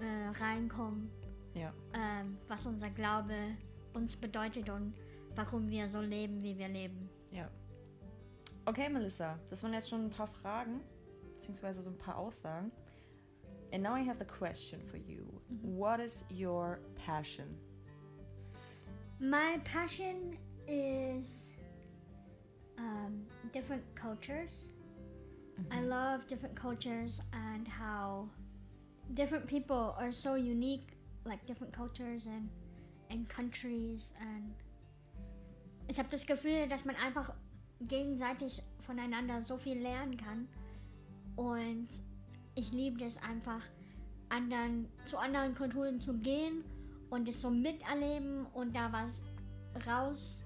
äh, 0.00 0.04
äh, 0.04 0.28
reinkommen, 0.40 1.10
Ja. 1.54 1.72
ähm, 1.94 2.38
was 2.48 2.66
unser 2.66 2.90
Glaube 2.90 3.34
uns 3.94 4.14
bedeutet 4.16 4.68
und 4.68 4.94
warum 5.36 5.68
wir 5.68 5.88
so 5.88 6.00
leben, 6.00 6.42
wie 6.42 6.58
wir 6.58 6.68
leben. 6.68 7.08
Ja. 7.30 7.48
Okay, 8.64 8.88
Melissa, 8.88 9.38
das 9.48 9.62
waren 9.62 9.72
jetzt 9.74 9.88
schon 9.88 10.06
ein 10.06 10.10
paar 10.10 10.26
Fragen, 10.26 10.80
beziehungsweise 11.34 11.82
so 11.82 11.90
ein 11.90 11.98
paar 11.98 12.16
Aussagen. 12.16 12.72
And 13.72 13.82
now 13.82 13.94
I 13.94 14.00
have 14.00 14.18
the 14.18 14.24
question 14.24 14.80
for 14.90 14.96
you. 14.96 15.24
What 15.62 16.00
is 16.00 16.24
your 16.30 16.80
passion? 16.94 17.56
My 19.20 19.58
passion 19.64 20.36
is 20.66 21.50
um, 22.78 23.26
different 23.52 23.82
cultures. 23.94 24.68
I 25.70 25.80
love 25.80 26.26
different 26.26 26.54
cultures 26.54 27.20
and 27.32 27.66
how 27.66 28.28
different 29.14 29.46
people 29.46 29.94
are 29.98 30.12
so 30.12 30.34
unique, 30.34 30.98
like 31.24 31.44
different 31.46 31.72
cultures 31.72 32.26
and, 32.26 32.48
and 33.10 33.28
countries. 33.28 34.12
And 34.20 34.54
ich 35.88 35.98
habe 35.98 36.08
das 36.10 36.26
Gefühl, 36.26 36.68
dass 36.68 36.84
man 36.84 36.96
einfach 36.96 37.32
gegenseitig 37.80 38.62
voneinander 38.80 39.40
so 39.40 39.56
viel 39.56 39.78
lernen 39.80 40.16
kann. 40.16 40.48
Und 41.36 41.88
ich 42.54 42.72
liebe 42.72 42.98
das 42.98 43.22
einfach, 43.22 43.60
anderen, 44.28 44.88
zu 45.04 45.18
anderen 45.18 45.54
Kulturen 45.54 46.00
zu 46.00 46.14
gehen 46.18 46.64
und 47.10 47.28
es 47.28 47.40
so 47.40 47.50
miterleben 47.50 48.46
und 48.46 48.74
da 48.74 48.92
was 48.92 49.22
raus, 49.86 50.44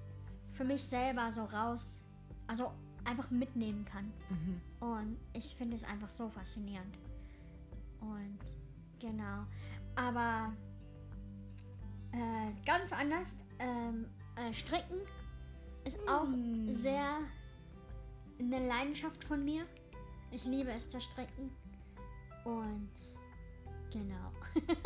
für 0.51 0.65
mich 0.65 0.83
selber 0.83 1.31
so 1.31 1.45
raus, 1.45 2.03
also 2.47 2.73
einfach 3.05 3.31
mitnehmen 3.31 3.85
kann. 3.85 4.13
Und 4.81 5.17
ich 5.33 5.55
finde 5.55 5.77
es 5.77 5.85
einfach 5.85 6.11
so 6.11 6.29
faszinierend. 6.29 6.99
Und 8.01 8.39
genau. 8.99 9.47
Aber 9.95 10.53
äh, 12.13 12.53
ganz 12.67 12.93
anders, 12.93 13.39
ähm, 13.59 14.07
äh, 14.37 14.53
Stricken 14.53 14.99
ist 15.85 15.99
auch 16.09 16.27
sehr 16.69 17.19
eine 18.39 18.67
Leidenschaft 18.69 19.25
von 19.25 19.45
mir. 19.45 19.65
Ich 20.31 20.45
liebe 20.45 20.71
es 20.73 20.89
zu 20.89 21.01
stricken. 21.01 21.51
Und 22.45 22.91
genau. 23.93 24.33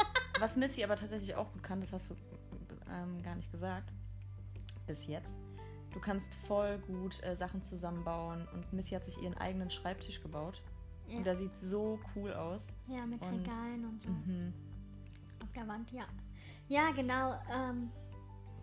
Was 0.40 0.56
Missy 0.56 0.82
aber 0.82 0.96
tatsächlich 0.96 1.34
auch 1.34 1.52
gut 1.52 1.62
kann, 1.62 1.80
das 1.80 1.92
hast 1.92 2.10
du 2.10 2.14
ähm, 2.90 3.22
gar 3.22 3.34
nicht 3.36 3.50
gesagt, 3.52 3.92
bis 4.86 5.06
jetzt. 5.06 5.36
Du 5.92 6.00
kannst 6.00 6.34
voll 6.46 6.78
gut 6.78 7.22
äh, 7.22 7.36
Sachen 7.36 7.62
zusammenbauen 7.62 8.48
und 8.52 8.72
Missy 8.72 8.90
hat 8.94 9.04
sich 9.04 9.20
ihren 9.22 9.34
eigenen 9.38 9.70
Schreibtisch 9.70 10.20
gebaut. 10.20 10.60
Ja. 11.08 11.18
Und 11.18 11.24
der 11.24 11.36
sieht 11.36 11.52
so 11.60 12.00
cool 12.16 12.32
aus. 12.32 12.66
Ja, 12.88 13.06
mit 13.06 13.22
Und- 13.22 13.40
Regalen 13.40 13.84
und 13.84 14.02
so. 14.02 14.08
Mhm. 14.08 14.52
Auf 15.42 15.52
der 15.52 15.68
Wand, 15.68 15.92
ja. 15.92 16.06
Ja, 16.66 16.90
genau. 16.92 17.38
Ähm, 17.52 17.90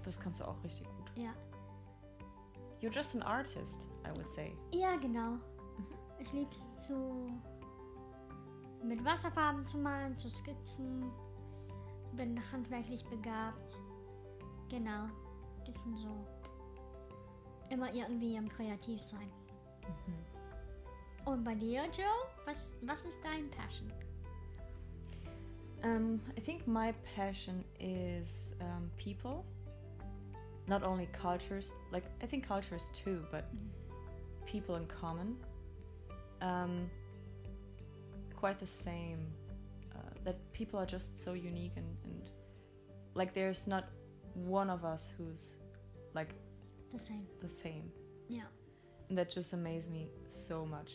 Das 0.04 0.20
kannst 0.20 0.42
du 0.42 0.46
auch 0.46 0.62
richtig 0.64 0.86
gut. 0.88 1.12
ja. 1.16 1.34
You're 2.82 2.92
just 2.92 3.16
an 3.16 3.22
artist, 3.24 3.86
I 4.06 4.12
would 4.12 4.30
say. 4.30 4.54
ja, 4.74 4.96
genau. 4.98 5.38
Ich 6.20 6.32
liebe 6.34 6.52
es 6.52 6.68
zu 6.78 7.32
mit 8.84 9.04
Wasserfarben 9.06 9.66
zu 9.68 9.78
malen, 9.78 10.18
zu 10.18 10.30
skizzen. 10.30 11.12
Bin 12.14 12.40
handwerklich 12.52 13.06
begabt. 13.06 13.78
Genau. 14.70 15.08
Das 15.66 15.76
sind 15.84 15.98
so 15.98 16.26
immer 17.70 17.94
irgendwie 17.94 18.36
im 18.36 18.50
Kreativsein. 18.50 19.32
Und 21.26 21.44
bei 21.44 21.56
dir, 21.56 21.84
Joe? 21.86 22.06
Was, 22.46 22.78
was 22.82 23.06
ist 23.06 23.20
dein 23.24 23.50
Passion? 23.52 23.92
Um, 25.84 26.20
I 26.38 26.42
think 26.42 26.68
my 26.68 26.94
passion 27.16 27.64
is 27.80 28.54
um, 28.60 28.92
people, 28.98 29.44
not 30.72 30.84
only 30.84 31.08
cultures. 31.24 31.68
Like 31.92 32.06
I 32.24 32.26
think 32.30 32.48
cultures 32.48 32.86
too, 33.04 33.18
but 33.32 33.44
people 34.54 34.76
in 34.82 34.86
common. 35.02 35.30
Um, 36.42 36.90
quite 38.42 38.58
the 38.60 38.72
same. 38.88 39.20
Uh, 39.96 40.00
that 40.26 40.38
people 40.54 40.80
are 40.80 40.86
just 40.98 41.20
so 41.26 41.34
unique 41.34 41.74
and, 41.76 41.90
and 42.06 42.32
like 43.16 43.34
there's 43.34 43.68
not 43.68 43.84
one 44.34 44.70
of 44.74 44.82
us 44.94 45.14
who's 45.18 45.44
like 46.16 46.32
The 46.94 47.00
same. 47.00 47.26
the 47.42 47.50
same. 47.50 47.92
yeah 48.30 48.48
And 49.10 49.18
that 49.18 49.30
just 49.38 49.54
amazes 49.54 49.90
me 49.90 50.08
so 50.28 50.66
much. 50.66 50.92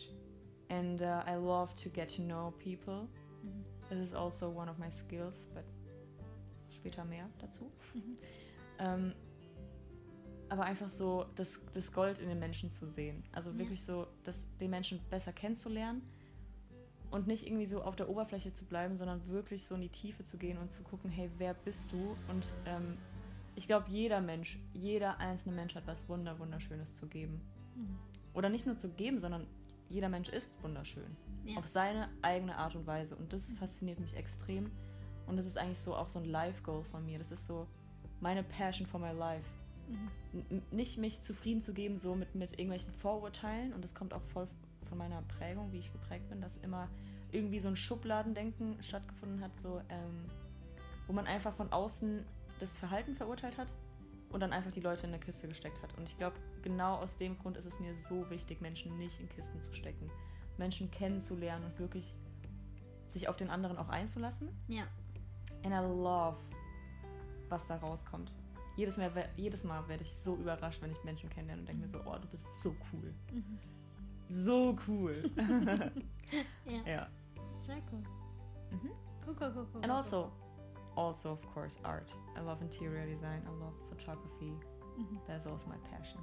And 0.69 1.01
uh, 1.01 1.31
I 1.33 1.35
love 1.35 1.69
to 1.83 1.89
get 1.89 2.09
to 2.15 2.21
know 2.21 2.53
people. 2.59 3.07
This 3.89 3.99
is 4.09 4.13
also 4.15 4.49
one 4.49 4.69
of 4.69 4.77
my 4.79 4.89
skills, 4.89 5.47
but 5.53 5.63
später 6.69 7.05
mehr 7.05 7.25
dazu. 7.39 7.71
ähm, 8.79 9.13
aber 10.49 10.63
einfach 10.63 10.89
so 10.89 11.25
das, 11.35 11.61
das 11.73 11.91
Gold 11.91 12.19
in 12.19 12.29
den 12.29 12.39
Menschen 12.39 12.71
zu 12.71 12.87
sehen. 12.87 13.23
Also 13.31 13.51
Ja. 13.51 13.57
wirklich 13.59 13.83
so, 13.83 14.07
das, 14.23 14.45
den 14.59 14.69
Menschen 14.69 14.99
besser 15.09 15.33
kennenzulernen 15.33 16.01
und 17.11 17.27
nicht 17.27 17.45
irgendwie 17.45 17.65
so 17.65 17.81
auf 17.81 17.95
der 17.95 18.09
Oberfläche 18.09 18.53
zu 18.53 18.65
bleiben, 18.65 18.97
sondern 18.97 19.27
wirklich 19.27 19.65
so 19.65 19.75
in 19.75 19.81
die 19.81 19.89
Tiefe 19.89 20.23
zu 20.23 20.37
gehen 20.37 20.57
und 20.57 20.71
zu 20.71 20.83
gucken, 20.83 21.09
hey, 21.09 21.29
wer 21.37 21.53
bist 21.53 21.91
du? 21.91 22.15
Und 22.27 22.53
ähm, 22.65 22.97
ich 23.55 23.67
glaube, 23.67 23.89
jeder 23.89 24.21
Mensch, 24.21 24.59
jeder 24.73 25.17
einzelne 25.19 25.55
Mensch 25.55 25.75
hat 25.75 25.87
was 25.87 26.07
Wunder, 26.09 26.37
Wunderschönes 26.39 26.93
zu 26.93 27.07
geben. 27.07 27.41
Mhm. 27.75 27.97
Oder 28.33 28.49
nicht 28.49 28.65
nur 28.65 28.77
zu 28.77 28.89
geben, 28.89 29.19
sondern 29.19 29.47
jeder 29.89 30.09
Mensch 30.09 30.29
ist 30.29 30.51
wunderschön. 30.61 31.15
Ja. 31.45 31.57
Auf 31.57 31.67
seine 31.67 32.09
eigene 32.21 32.57
Art 32.57 32.75
und 32.75 32.85
Weise. 32.85 33.15
Und 33.15 33.31
das 33.31 33.53
fasziniert 33.53 33.99
mich 33.99 34.15
extrem. 34.15 34.69
Und 35.27 35.37
das 35.37 35.45
ist 35.45 35.57
eigentlich 35.57 35.79
so 35.79 35.95
auch 35.95 36.09
so 36.09 36.19
ein 36.19 36.25
Life-Goal 36.25 36.83
von 36.83 37.05
mir. 37.05 37.17
Das 37.17 37.31
ist 37.31 37.45
so 37.45 37.67
meine 38.19 38.43
Passion 38.43 38.85
for 38.85 38.99
my 38.99 39.11
life. 39.11 39.49
Mhm. 39.87 40.61
Nicht 40.71 40.97
mich 40.97 41.23
zufrieden 41.23 41.61
zu 41.61 41.73
geben, 41.73 41.97
so 41.97 42.15
mit, 42.15 42.35
mit 42.35 42.51
irgendwelchen 42.53 42.91
Vorurteilen. 42.93 43.73
Und 43.73 43.83
das 43.83 43.95
kommt 43.95 44.13
auch 44.13 44.21
voll 44.33 44.47
von 44.87 44.97
meiner 44.97 45.21
Prägung, 45.23 45.71
wie 45.71 45.79
ich 45.79 45.91
geprägt 45.91 46.29
bin, 46.29 46.41
dass 46.41 46.57
immer 46.57 46.89
irgendwie 47.31 47.59
so 47.59 47.67
ein 47.67 47.75
Schubladendenken 47.75 48.81
stattgefunden 48.81 49.41
hat, 49.41 49.57
so, 49.57 49.81
ähm, 49.89 50.25
wo 51.07 51.13
man 51.13 51.27
einfach 51.27 51.53
von 51.55 51.71
außen 51.71 52.23
das 52.59 52.77
Verhalten 52.77 53.15
verurteilt 53.15 53.57
hat 53.57 53.73
und 54.29 54.39
dann 54.39 54.53
einfach 54.53 54.71
die 54.71 54.79
Leute 54.79 55.05
in 55.05 55.13
eine 55.13 55.19
Kiste 55.19 55.47
gesteckt 55.47 55.81
hat. 55.81 55.97
Und 55.97 56.09
ich 56.09 56.17
glaube, 56.17 56.37
genau 56.61 56.95
aus 56.95 57.17
dem 57.17 57.37
Grund 57.37 57.57
ist 57.57 57.65
es 57.65 57.79
mir 57.79 57.93
so 58.07 58.29
wichtig, 58.29 58.61
Menschen 58.61 58.97
nicht 58.97 59.19
in 59.19 59.29
Kisten 59.29 59.61
zu 59.61 59.73
stecken. 59.73 60.09
Menschen 60.57 60.89
kennenzulernen 60.89 61.65
und 61.65 61.79
wirklich 61.79 62.15
sich 63.07 63.27
auf 63.27 63.37
den 63.37 63.49
anderen 63.49 63.77
auch 63.77 63.89
einzulassen. 63.89 64.49
Ja. 64.67 64.83
And 65.63 65.73
I 65.73 65.79
love, 65.79 66.37
was 67.49 67.65
da 67.65 67.77
rauskommt. 67.77 68.35
Jedes 68.77 68.97
Mal, 68.97 69.11
jedes 69.35 69.63
Mal 69.63 69.87
werde 69.89 70.03
ich 70.03 70.15
so 70.15 70.35
überrascht, 70.35 70.81
wenn 70.83 70.91
ich 70.91 71.03
Menschen 71.03 71.29
kennenlerne 71.29 71.61
und 71.61 71.67
denke 71.67 71.81
mir 71.81 71.89
so, 71.89 71.99
oh, 72.05 72.17
du 72.21 72.27
bist 72.27 72.45
so 72.63 72.75
cool. 72.93 73.13
Mhm. 73.33 73.59
So 74.29 74.77
cool. 74.87 75.29
Ja. 76.65 76.81
ja. 76.85 77.07
Sehr 77.55 77.81
cool. 77.91 78.03
Mhm. 78.71 78.91
Cool, 79.25 79.35
cool, 79.39 79.51
cool, 79.55 79.67
cool. 79.73 79.81
And 79.81 79.91
also, 79.91 80.29
also 80.97 81.31
of 81.31 81.53
course, 81.53 81.79
art. 81.83 82.13
I 82.35 82.41
love 82.41 82.61
interior 82.61 83.05
design. 83.05 83.41
I 83.45 83.49
love 83.63 83.73
photography. 83.89 84.51
Mhm. 84.97 85.19
That's 85.25 85.47
also 85.47 85.65
my 85.69 85.77
passion. 85.89 86.19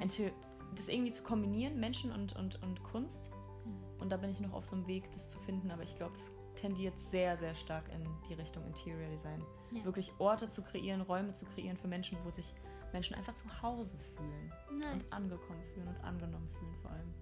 And 0.00 0.04
Nice. 0.04 0.16
to, 0.18 0.30
das 0.76 0.88
irgendwie 0.88 1.10
zu 1.10 1.24
kombinieren, 1.24 1.80
Menschen 1.80 2.12
und, 2.12 2.36
und, 2.36 2.62
und 2.62 2.80
Kunst. 2.84 3.28
Mhm. 3.64 4.00
Und 4.00 4.10
da 4.12 4.16
bin 4.16 4.30
ich 4.30 4.38
noch 4.40 4.52
auf 4.52 4.64
so 4.64 4.76
einem 4.76 4.86
Weg, 4.86 5.10
das 5.10 5.28
zu 5.28 5.38
finden. 5.40 5.72
Aber 5.72 5.82
ich 5.82 5.96
glaube, 5.96 6.14
es 6.16 6.32
tendiert 6.54 6.98
sehr, 6.98 7.36
sehr 7.36 7.54
stark 7.54 7.84
in 7.92 8.06
die 8.28 8.34
Richtung 8.34 8.64
Interior 8.66 9.08
Design. 9.10 9.42
Ja. 9.70 9.84
Wirklich 9.84 10.12
Orte 10.18 10.48
zu 10.48 10.62
kreieren, 10.62 11.00
Räume 11.02 11.32
zu 11.34 11.44
kreieren 11.46 11.76
für 11.76 11.88
Menschen, 11.88 12.18
wo 12.24 12.30
sich 12.30 12.54
Menschen 12.92 13.16
einfach 13.16 13.34
zu 13.34 13.46
Hause 13.62 13.98
fühlen. 14.16 14.52
Nice. 14.78 14.92
Und 14.92 15.12
angekommen 15.12 15.62
fühlen 15.74 15.88
und 15.88 16.04
angenommen 16.04 16.48
fühlen 16.58 16.74
vor 16.80 16.90
allem. 16.92 17.14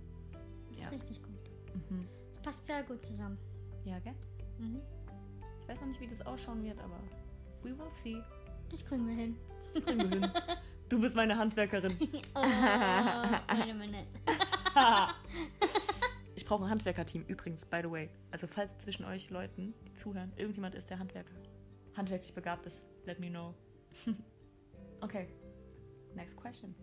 Das 0.69 0.77
ist 0.77 0.85
ja. 0.85 0.89
richtig 0.91 1.23
gut. 1.23 1.51
Mhm. 1.91 2.09
Das 2.31 2.41
passt 2.41 2.67
sehr 2.67 2.83
gut 2.83 3.05
zusammen. 3.05 3.39
Ja, 3.85 3.99
gell? 3.99 4.15
Mhm. 4.59 4.83
Ich 5.61 5.69
weiß 5.69 5.81
noch 5.81 5.89
nicht, 5.89 6.01
wie 6.01 6.07
das 6.07 6.25
ausschauen 6.27 6.63
wird, 6.63 6.79
aber 6.79 6.99
we 7.63 7.77
will 7.77 7.91
see. 8.03 8.23
Das 8.71 8.85
kriegen 8.85 9.07
wir 9.07 9.15
hin. 9.15 9.37
Das 9.73 9.85
kriegen 9.85 10.11
wir 10.11 10.21
hin. 10.21 10.33
Du 10.89 11.01
bist 11.01 11.17
meine 11.17 11.39
Handwerkerin. 11.39 11.97
Oh, 12.35 12.43
wait 12.43 13.71
a 13.71 13.75
minute. 13.75 14.07
Ich 16.43 16.49
brauche 16.49 16.65
ein 16.65 16.71
Handwerkerteam 16.71 17.23
übrigens, 17.29 17.65
by 17.65 17.83
the 17.85 17.89
way. 17.93 18.11
Also 18.33 18.49
falls 18.49 18.77
zwischen 18.79 19.05
euch 19.05 19.31
Leuten, 19.31 19.75
die 19.87 19.95
zuhören, 19.95 20.33
irgendjemand 20.35 20.75
ist, 20.75 20.91
der 20.91 20.99
Handwerker, 20.99 21.37
handwerklich 21.97 22.35
begabt 22.35 22.67
ist, 22.67 22.83
let 23.05 23.21
me 23.21 23.31
know. 23.31 23.55
okay, 25.03 25.29
next 26.17 26.37
question. 26.37 26.75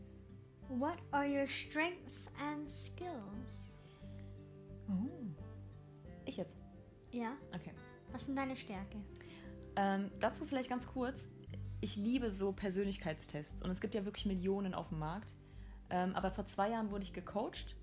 What 0.69 0.95
are 1.11 1.27
your 1.27 1.45
strengths 1.45 2.31
and 2.39 2.71
skills? 2.71 3.73
Oh. 4.87 5.09
Ich 6.23 6.37
jetzt. 6.37 6.55
Ja, 7.11 7.33
Okay. 7.53 7.73
was 8.13 8.27
sind 8.27 8.37
deine 8.37 8.55
Stärke? 8.55 8.95
Ähm, 9.75 10.09
dazu 10.21 10.45
vielleicht 10.45 10.69
ganz 10.69 10.87
kurz. 10.87 11.27
Ich 11.81 11.97
liebe 11.97 12.31
so 12.31 12.53
Persönlichkeitstests 12.53 13.61
und 13.61 13.71
es 13.71 13.81
gibt 13.81 13.93
ja 13.93 14.05
wirklich 14.05 14.25
Millionen 14.25 14.73
auf 14.73 14.87
dem 14.87 14.99
Markt. 14.99 15.35
Ähm, 15.89 16.15
aber 16.15 16.31
vor 16.31 16.45
zwei 16.45 16.69
Jahren 16.69 16.91
wurde 16.91 17.03
ich 17.03 17.11
gecoacht 17.11 17.75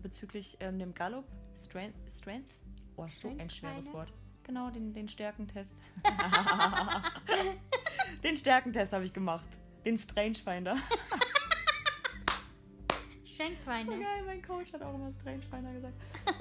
bezüglich 0.00 0.56
ähm, 0.60 0.78
dem 0.78 0.94
Gallup 0.94 1.26
Strength. 1.56 1.96
Strength? 2.10 2.54
Oh, 2.96 3.06
so 3.08 3.36
ein 3.38 3.50
schweres? 3.50 3.92
Wort. 3.92 4.12
Genau, 4.44 4.70
den, 4.70 4.92
den 4.92 5.08
Stärkentest. 5.08 5.74
den 8.24 8.36
Stärkentest 8.36 8.92
habe 8.92 9.04
ich 9.04 9.12
gemacht. 9.12 9.48
Den 9.84 9.98
Strange 9.98 10.36
Finder. 10.36 10.76
Strength 13.24 13.58
So 13.64 13.92
geil, 13.92 14.22
mein 14.24 14.40
Coach 14.40 14.72
hat 14.72 14.82
auch 14.82 14.94
immer 14.94 15.12
Strange 15.12 15.42
Finder 15.42 15.72
gesagt. 15.72 15.94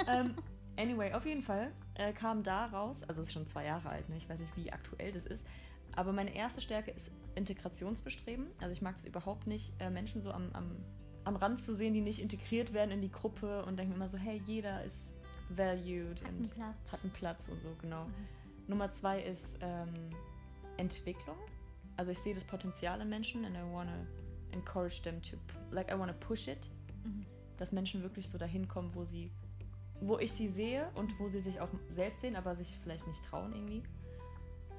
ähm, 0.07 0.35
anyway, 0.77 1.13
auf 1.13 1.25
jeden 1.25 1.43
Fall 1.43 1.73
äh, 1.95 2.13
kam 2.13 2.41
da 2.41 2.67
raus, 2.67 3.03
also 3.03 3.21
es 3.21 3.27
ist 3.27 3.33
schon 3.33 3.47
zwei 3.47 3.65
Jahre 3.65 3.89
alt, 3.89 4.07
ne? 4.07 4.15
ich 4.15 4.29
weiß 4.29 4.39
nicht, 4.39 4.55
wie 4.55 4.71
aktuell 4.71 5.11
das 5.11 5.25
ist, 5.25 5.45
aber 5.95 6.13
meine 6.13 6.33
erste 6.33 6.61
Stärke 6.61 6.91
ist 6.91 7.11
Integrationsbestreben. 7.35 8.47
Also 8.59 8.71
ich 8.71 8.81
mag 8.81 8.95
es 8.95 9.05
überhaupt 9.05 9.47
nicht, 9.47 9.73
äh, 9.79 9.89
Menschen 9.89 10.21
so 10.21 10.31
am, 10.31 10.51
am, 10.53 10.77
am 11.25 11.35
Rand 11.35 11.61
zu 11.61 11.75
sehen, 11.75 11.93
die 11.93 12.01
nicht 12.01 12.21
integriert 12.21 12.73
werden 12.73 12.91
in 12.91 13.01
die 13.01 13.11
Gruppe 13.11 13.65
und 13.65 13.77
denke 13.77 13.89
mir 13.91 13.95
immer 13.95 14.07
so, 14.09 14.17
hey, 14.17 14.41
jeder 14.45 14.83
ist 14.83 15.13
valued 15.49 16.21
Hat 16.23 16.29
und 16.29 16.51
einen 16.53 16.75
hat 16.91 17.03
einen 17.03 17.13
Platz 17.13 17.49
und 17.49 17.61
so, 17.61 17.75
genau. 17.81 18.07
Nummer 18.67 18.91
zwei 18.91 19.21
ist 19.21 19.57
ähm, 19.61 19.93
Entwicklung. 20.77 21.37
Also 21.97 22.11
ich 22.11 22.19
sehe 22.19 22.33
das 22.33 22.43
Potenzial 22.43 22.99
in 23.01 23.09
Menschen 23.09 23.45
and 23.45 23.55
I 23.55 23.61
wanna 23.73 24.05
encourage 24.51 25.01
them 25.03 25.21
to, 25.21 25.37
like 25.71 25.89
I 25.91 25.97
wanna 25.99 26.13
push 26.13 26.47
it 26.47 26.69
Mhm. 27.05 27.25
dass 27.57 27.71
Menschen 27.71 28.01
wirklich 28.01 28.27
so 28.27 28.37
dahin 28.37 28.67
kommen, 28.67 28.93
wo 28.95 29.05
sie, 29.05 29.31
wo 30.01 30.17
ich 30.17 30.31
sie 30.31 30.49
sehe 30.49 30.89
und 30.95 31.17
wo 31.19 31.27
sie 31.27 31.39
sich 31.39 31.61
auch 31.61 31.69
selbst 31.89 32.21
sehen, 32.21 32.35
aber 32.35 32.55
sich 32.55 32.75
vielleicht 32.81 33.07
nicht 33.07 33.23
trauen 33.23 33.53
irgendwie. 33.53 33.83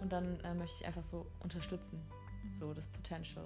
Und 0.01 0.13
dann 0.13 0.41
äh, 0.41 0.55
möchte 0.55 0.77
ich 0.81 0.87
einfach 0.87 1.03
so 1.05 1.27
unterstützen, 1.41 2.03
so 2.51 2.75
das 2.75 2.89
Potential 2.89 3.45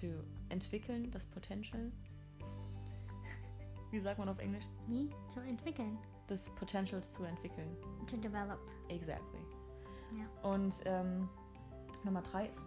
to 0.00 0.06
entwickeln, 0.48 1.10
das 1.10 1.26
Potential. 1.26 1.90
Wie 3.90 4.00
sagt 4.00 4.18
man 4.18 4.28
auf 4.28 4.38
Englisch? 4.38 4.64
Wie? 4.88 5.10
Zu 5.28 5.40
entwickeln. 5.40 5.98
Das 6.26 6.50
Potential 6.56 7.02
zu 7.02 7.24
entwickeln. 7.24 7.76
To 8.06 8.16
develop. 8.16 8.58
Exactly. 8.88 9.40
Ja. 10.18 10.50
Und 10.50 10.74
ähm, 10.84 11.28
Nummer 12.02 12.22
drei 12.22 12.46
ist 12.46 12.66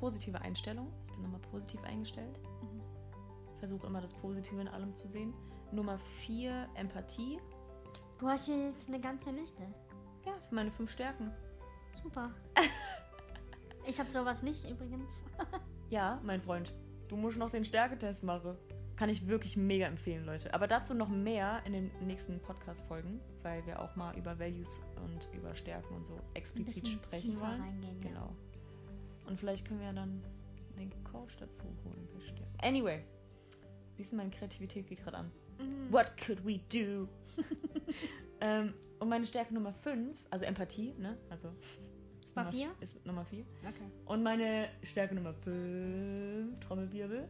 positive 0.00 0.40
Einstellung. 0.40 0.92
Ich 1.06 1.12
bin 1.12 1.24
immer 1.24 1.38
positiv 1.38 1.82
eingestellt. 1.84 2.40
Mhm. 2.62 2.82
Versuche 3.58 3.86
immer 3.86 4.00
das 4.00 4.12
Positive 4.14 4.60
in 4.60 4.68
allem 4.68 4.94
zu 4.94 5.06
sehen. 5.06 5.32
Nummer 5.70 5.98
vier, 6.26 6.68
Empathie. 6.74 7.38
Du 8.18 8.28
hast 8.28 8.46
hier 8.46 8.70
jetzt 8.70 8.88
eine 8.88 9.00
ganze 9.00 9.30
Liste. 9.30 9.62
Ja, 10.26 10.32
für 10.48 10.54
meine 10.54 10.70
fünf 10.70 10.90
Stärken. 10.90 11.30
Super. 12.02 12.30
ich 13.86 13.98
habe 13.98 14.10
sowas 14.10 14.42
nicht 14.42 14.68
übrigens. 14.68 15.24
Ja, 15.92 16.18
mein 16.24 16.40
Freund, 16.40 16.72
du 17.08 17.16
musst 17.18 17.36
noch 17.36 17.50
den 17.50 17.66
Stärketest 17.66 18.22
machen. 18.22 18.56
Kann 18.96 19.10
ich 19.10 19.28
wirklich 19.28 19.58
mega 19.58 19.84
empfehlen, 19.86 20.24
Leute. 20.24 20.54
Aber 20.54 20.66
dazu 20.66 20.94
noch 20.94 21.10
mehr 21.10 21.60
in 21.66 21.74
den 21.74 21.90
nächsten 22.00 22.40
Podcast-Folgen, 22.40 23.20
weil 23.42 23.66
wir 23.66 23.78
auch 23.78 23.94
mal 23.94 24.16
über 24.16 24.38
Values 24.38 24.80
und 25.04 25.28
über 25.36 25.54
Stärken 25.54 25.94
und 25.94 26.06
so 26.06 26.18
explizit 26.32 26.88
sprechen 26.88 27.38
wollen. 27.38 27.60
reingehen. 27.60 28.02
Ja. 28.02 28.08
Genau. 28.08 28.34
Und 29.26 29.38
vielleicht 29.38 29.68
können 29.68 29.80
wir 29.80 29.88
ja 29.88 29.92
dann 29.92 30.24
den 30.78 30.90
Coach 31.04 31.36
dazu 31.36 31.64
holen 31.84 32.08
bei 32.14 32.20
Stärken. 32.22 32.56
Anyway, 32.62 33.04
siehst 33.98 34.12
du, 34.12 34.16
meine 34.16 34.30
Kreativität 34.30 34.86
geht 34.86 35.04
gerade 35.04 35.18
an. 35.18 35.32
Mhm. 35.58 35.92
What 35.92 36.16
could 36.16 36.42
we 36.42 36.60
do? 36.72 37.06
ähm, 38.40 38.72
und 38.98 39.10
meine 39.10 39.26
Stärke 39.26 39.52
Nummer 39.52 39.74
5, 39.74 40.16
also 40.30 40.46
Empathie, 40.46 40.94
ne? 40.94 41.18
Also 41.28 41.52
ist 42.32 42.36
Nummer, 42.36 42.50
vier? 42.50 42.70
Ist 42.80 43.06
Nummer 43.06 43.24
4. 43.26 43.44
Okay. 43.68 43.90
Und 44.06 44.22
meine 44.22 44.68
Stärke 44.82 45.14
Nummer 45.14 45.34
5, 45.34 46.58
Trommelwirbel. 46.60 47.28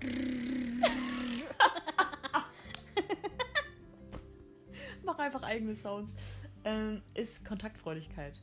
Mach 5.04 5.18
einfach 5.18 5.42
eigene 5.42 5.74
Sounds. 5.74 6.14
Ähm, 6.64 7.02
ist 7.14 7.44
Kontaktfreudigkeit. 7.44 8.40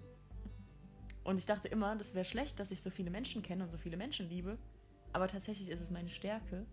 Und 1.24 1.38
ich 1.38 1.46
dachte 1.46 1.68
immer, 1.68 1.96
das 1.96 2.14
wäre 2.14 2.26
schlecht, 2.26 2.60
dass 2.60 2.72
ich 2.72 2.82
so 2.82 2.90
viele 2.90 3.10
Menschen 3.10 3.42
kenne 3.42 3.64
und 3.64 3.72
so 3.72 3.78
viele 3.78 3.98
Menschen 3.98 4.30
liebe. 4.30 4.58
Aber 5.14 5.28
tatsächlich 5.28 5.70
ist 5.70 5.82
es 5.82 5.92
meine 5.92 6.10
Stärke. 6.10 6.66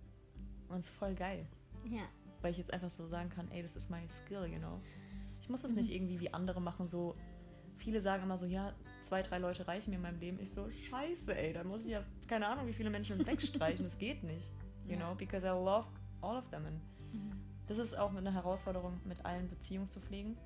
Und 0.69 0.79
es 0.79 0.87
ist 0.87 0.95
voll 0.95 1.15
geil. 1.15 1.47
Ja. 1.85 2.03
Weil 2.41 2.53
ich 2.53 2.59
jetzt 2.59 2.73
einfach 2.73 2.91
so 2.91 3.07
sagen 3.07 3.31
kann, 3.31 3.51
ey, 3.51 3.63
das 3.63 3.77
ist 3.77 3.91
my 3.91 4.07
skill, 4.09 4.47
you 4.47 4.59
know. 4.59 4.81
Ich 5.41 5.49
muss 5.49 5.63
das 5.63 5.73
Mhm. 5.73 5.79
nicht 5.79 5.91
irgendwie 5.93 6.21
wie 6.21 6.33
andere 6.33 6.61
machen, 6.61 6.89
so. 6.89 7.15
Viele 7.79 8.01
sagen 8.01 8.23
immer 8.23 8.39
so, 8.39 8.47
ja, 8.47 8.73
zwei, 9.03 9.23
drei 9.23 9.39
Leute 9.39 9.67
reichen 9.67 9.91
mir 9.91 9.97
in 9.97 10.03
meinem 10.03 10.21
Leben. 10.21 10.39
Ich 10.41 10.53
so, 10.53 10.71
scheiße, 10.71 11.37
ey, 11.37 11.53
dann 11.53 11.67
muss 11.67 11.85
ich 11.85 11.91
ja, 11.91 12.05
keine 12.29 12.47
Ahnung, 12.47 12.67
wie 12.67 12.73
viele 12.73 12.91
Menschen 12.91 13.19
wegstreichen. 13.27 13.85
das 13.85 13.99
geht 13.99 14.23
nicht, 14.23 14.53
you 14.87 14.93
Ja. 14.93 14.99
know, 15.07 15.15
because 15.15 15.45
I 15.47 15.51
love 15.51 15.87
all 16.21 16.37
of 16.37 16.49
them. 16.51 16.65
And 16.67 16.81
Mhm. 17.13 17.33
das 17.67 17.79
ist 17.79 17.99
auch 17.99 18.15
eine 18.15 18.33
Herausforderung, 18.33 19.01
mit 19.05 19.25
allen 19.27 19.49
Beziehungen 19.49 19.89
zu 19.91 20.01
pflegen. 20.01 20.37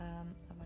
Ähm, 0.00 0.34
aber 0.48 0.64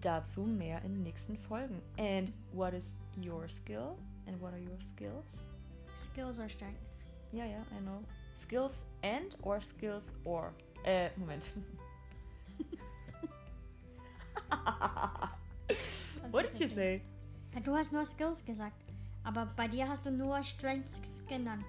dazu 0.00 0.44
mehr 0.44 0.82
in 0.82 0.94
den 0.94 1.02
nächsten 1.02 1.36
Folgen. 1.36 1.80
And 1.98 2.32
what 2.52 2.72
is 2.72 2.94
your 3.22 3.48
skill? 3.48 3.94
And 4.26 4.40
what 4.40 4.52
are 4.52 4.60
your 4.60 4.80
skills? 4.80 5.44
Skills 6.00 6.38
are 6.38 6.48
strengths. 6.48 6.90
Ja, 7.32 7.44
ja, 7.44 7.60
I 7.78 7.80
know. 7.82 8.02
Skills 8.34 8.86
and 9.02 9.36
or 9.42 9.60
skills 9.60 10.14
or. 10.24 10.52
Äh, 10.84 11.10
Moment. 11.16 11.44
What 16.30 16.44
did 16.46 16.58
you 16.60 16.68
say? 16.68 17.02
Du 17.64 17.74
hast 17.74 17.92
nur 17.92 18.06
Skills 18.06 18.44
gesagt. 18.44 18.76
Aber 19.24 19.46
bei 19.56 19.68
dir 19.68 19.88
hast 19.88 20.04
du 20.06 20.10
nur 20.10 20.42
Strengths 20.42 21.24
genannt. 21.26 21.64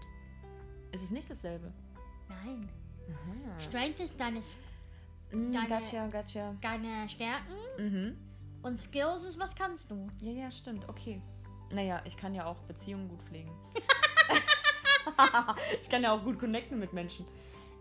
Es 0.92 1.04
ist 1.04 1.12
nicht 1.12 1.30
dasselbe. 1.30 1.72
Nein. 2.30 2.70
Aha. 3.10 3.60
Strength 3.62 4.00
ist 4.00 4.20
deine, 4.20 4.40
Mm, 5.32 5.52
Deine- 5.52 5.68
gotcha, 5.68 6.08
gotcha. 6.10 6.56
deine 6.62 7.10
Stärken 7.10 7.56
Mhm. 7.80 8.18
und 8.62 8.80
Skills 8.80 9.24
ist, 9.24 9.40
was 9.40 9.56
kannst 9.56 9.90
du. 9.90 10.08
Ja, 10.22 10.32
ja, 10.32 10.52
stimmt. 10.52 10.88
Okay. 10.88 11.20
Naja, 11.72 12.02
ich 12.06 12.16
kann 12.16 12.36
ja 12.36 12.46
auch 12.46 12.60
Beziehungen 12.64 13.10
gut 13.10 13.24
pflegen. 13.24 13.52
ich 15.82 15.90
kann 15.90 16.04
ja 16.04 16.12
auch 16.14 16.24
gut 16.24 16.40
connecten 16.40 16.80
mit 16.80 16.94
Menschen. 16.94 17.26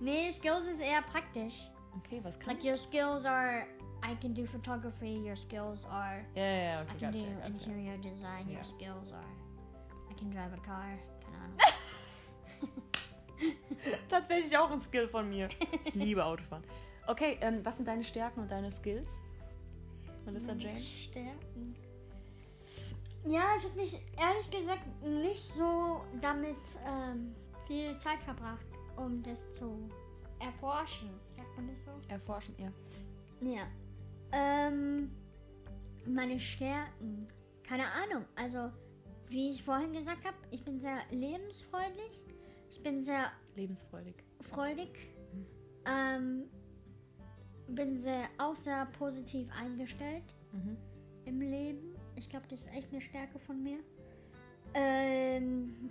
Nee, 0.01 0.33
Skills 0.33 0.67
ist 0.67 0.81
eher 0.81 1.03
praktisch. 1.03 1.69
Okay, 1.99 2.21
was 2.23 2.39
kann 2.39 2.55
Like 2.55 2.65
ich? 2.65 2.71
your 2.71 2.77
skills 2.79 3.27
are, 3.27 3.67
I 4.03 4.17
can 4.21 4.35
do 4.35 4.47
photography. 4.47 5.23
Your 5.25 5.37
skills 5.37 5.87
are, 5.91 6.25
ja, 6.35 6.43
ja, 6.43 6.81
I 6.81 6.83
okay, 6.83 6.99
can 6.99 7.13
gotcha, 7.13 7.25
do 7.25 7.35
gotcha. 7.35 7.47
interior 7.47 7.97
design. 7.99 8.49
Ja. 8.49 8.59
Your 8.59 8.65
skills 8.65 9.13
are, 9.13 9.31
I 10.11 10.15
can 10.15 10.31
drive 10.31 10.53
a 10.53 10.59
car. 10.67 10.99
Keine 11.25 11.39
Ahnung. 11.45 11.59
Tatsächlich 14.09 14.57
auch 14.57 14.71
ein 14.71 14.81
Skill 14.81 15.09
von 15.09 15.29
mir. 15.29 15.49
Ich 15.85 15.95
liebe 16.07 16.25
Autofahren. 16.25 16.65
Okay, 17.07 17.39
ähm, 17.41 17.65
was 17.65 17.77
sind 17.77 17.87
deine 17.87 18.05
Stärken 18.05 18.41
und 18.41 18.51
deine 18.51 18.71
Skills? 18.71 19.23
Melissa 20.25 20.53
Jane? 20.53 20.79
Stärken. 20.79 21.75
Ja, 23.25 23.55
ich 23.57 23.65
habe 23.65 23.77
mich 23.77 23.95
ehrlich 24.19 24.51
gesagt 24.51 24.83
nicht 25.03 25.43
so 25.43 26.01
damit 26.21 26.57
ähm, 26.87 27.35
viel 27.67 27.97
Zeit 27.99 28.21
verbracht, 28.23 28.67
um 28.97 29.23
das 29.23 29.51
zu 29.53 29.89
erforschen. 30.41 31.11
Sagt 31.29 31.57
man 31.57 31.69
das 31.69 31.85
so? 31.85 31.91
Erforschen, 32.09 32.55
ja. 32.59 32.73
Ja. 33.41 33.67
Ähm, 34.33 35.11
meine 36.07 36.41
Stärken. 36.41 37.29
Keine 37.67 37.85
Ahnung. 37.87 38.25
Also, 38.35 38.71
wie 39.29 39.51
ich 39.51 39.63
vorhin 39.63 39.93
gesagt 39.93 40.25
habe, 40.25 40.37
ich 40.51 40.65
bin 40.65 40.79
sehr 40.81 40.99
lebensfreundlich. 41.11 42.25
Ich 42.71 42.83
bin 42.83 43.03
sehr 43.03 43.31
Lebensfreudig. 43.55 44.15
freudig. 44.41 44.99
Ähm, 45.87 46.45
bin 47.69 48.01
sehr, 48.01 48.29
auch 48.39 48.57
sehr 48.57 48.87
positiv 48.99 49.49
eingestellt 49.59 50.35
Mhm. 50.53 50.77
im 51.25 51.41
Leben. 51.41 51.95
Ich 52.17 52.29
glaube, 52.29 52.47
das 52.49 52.63
ist 52.63 52.73
echt 52.73 52.91
eine 52.93 53.01
Stärke 53.01 53.39
von 53.39 53.63
mir. 53.63 53.79
Ähm, 54.75 55.91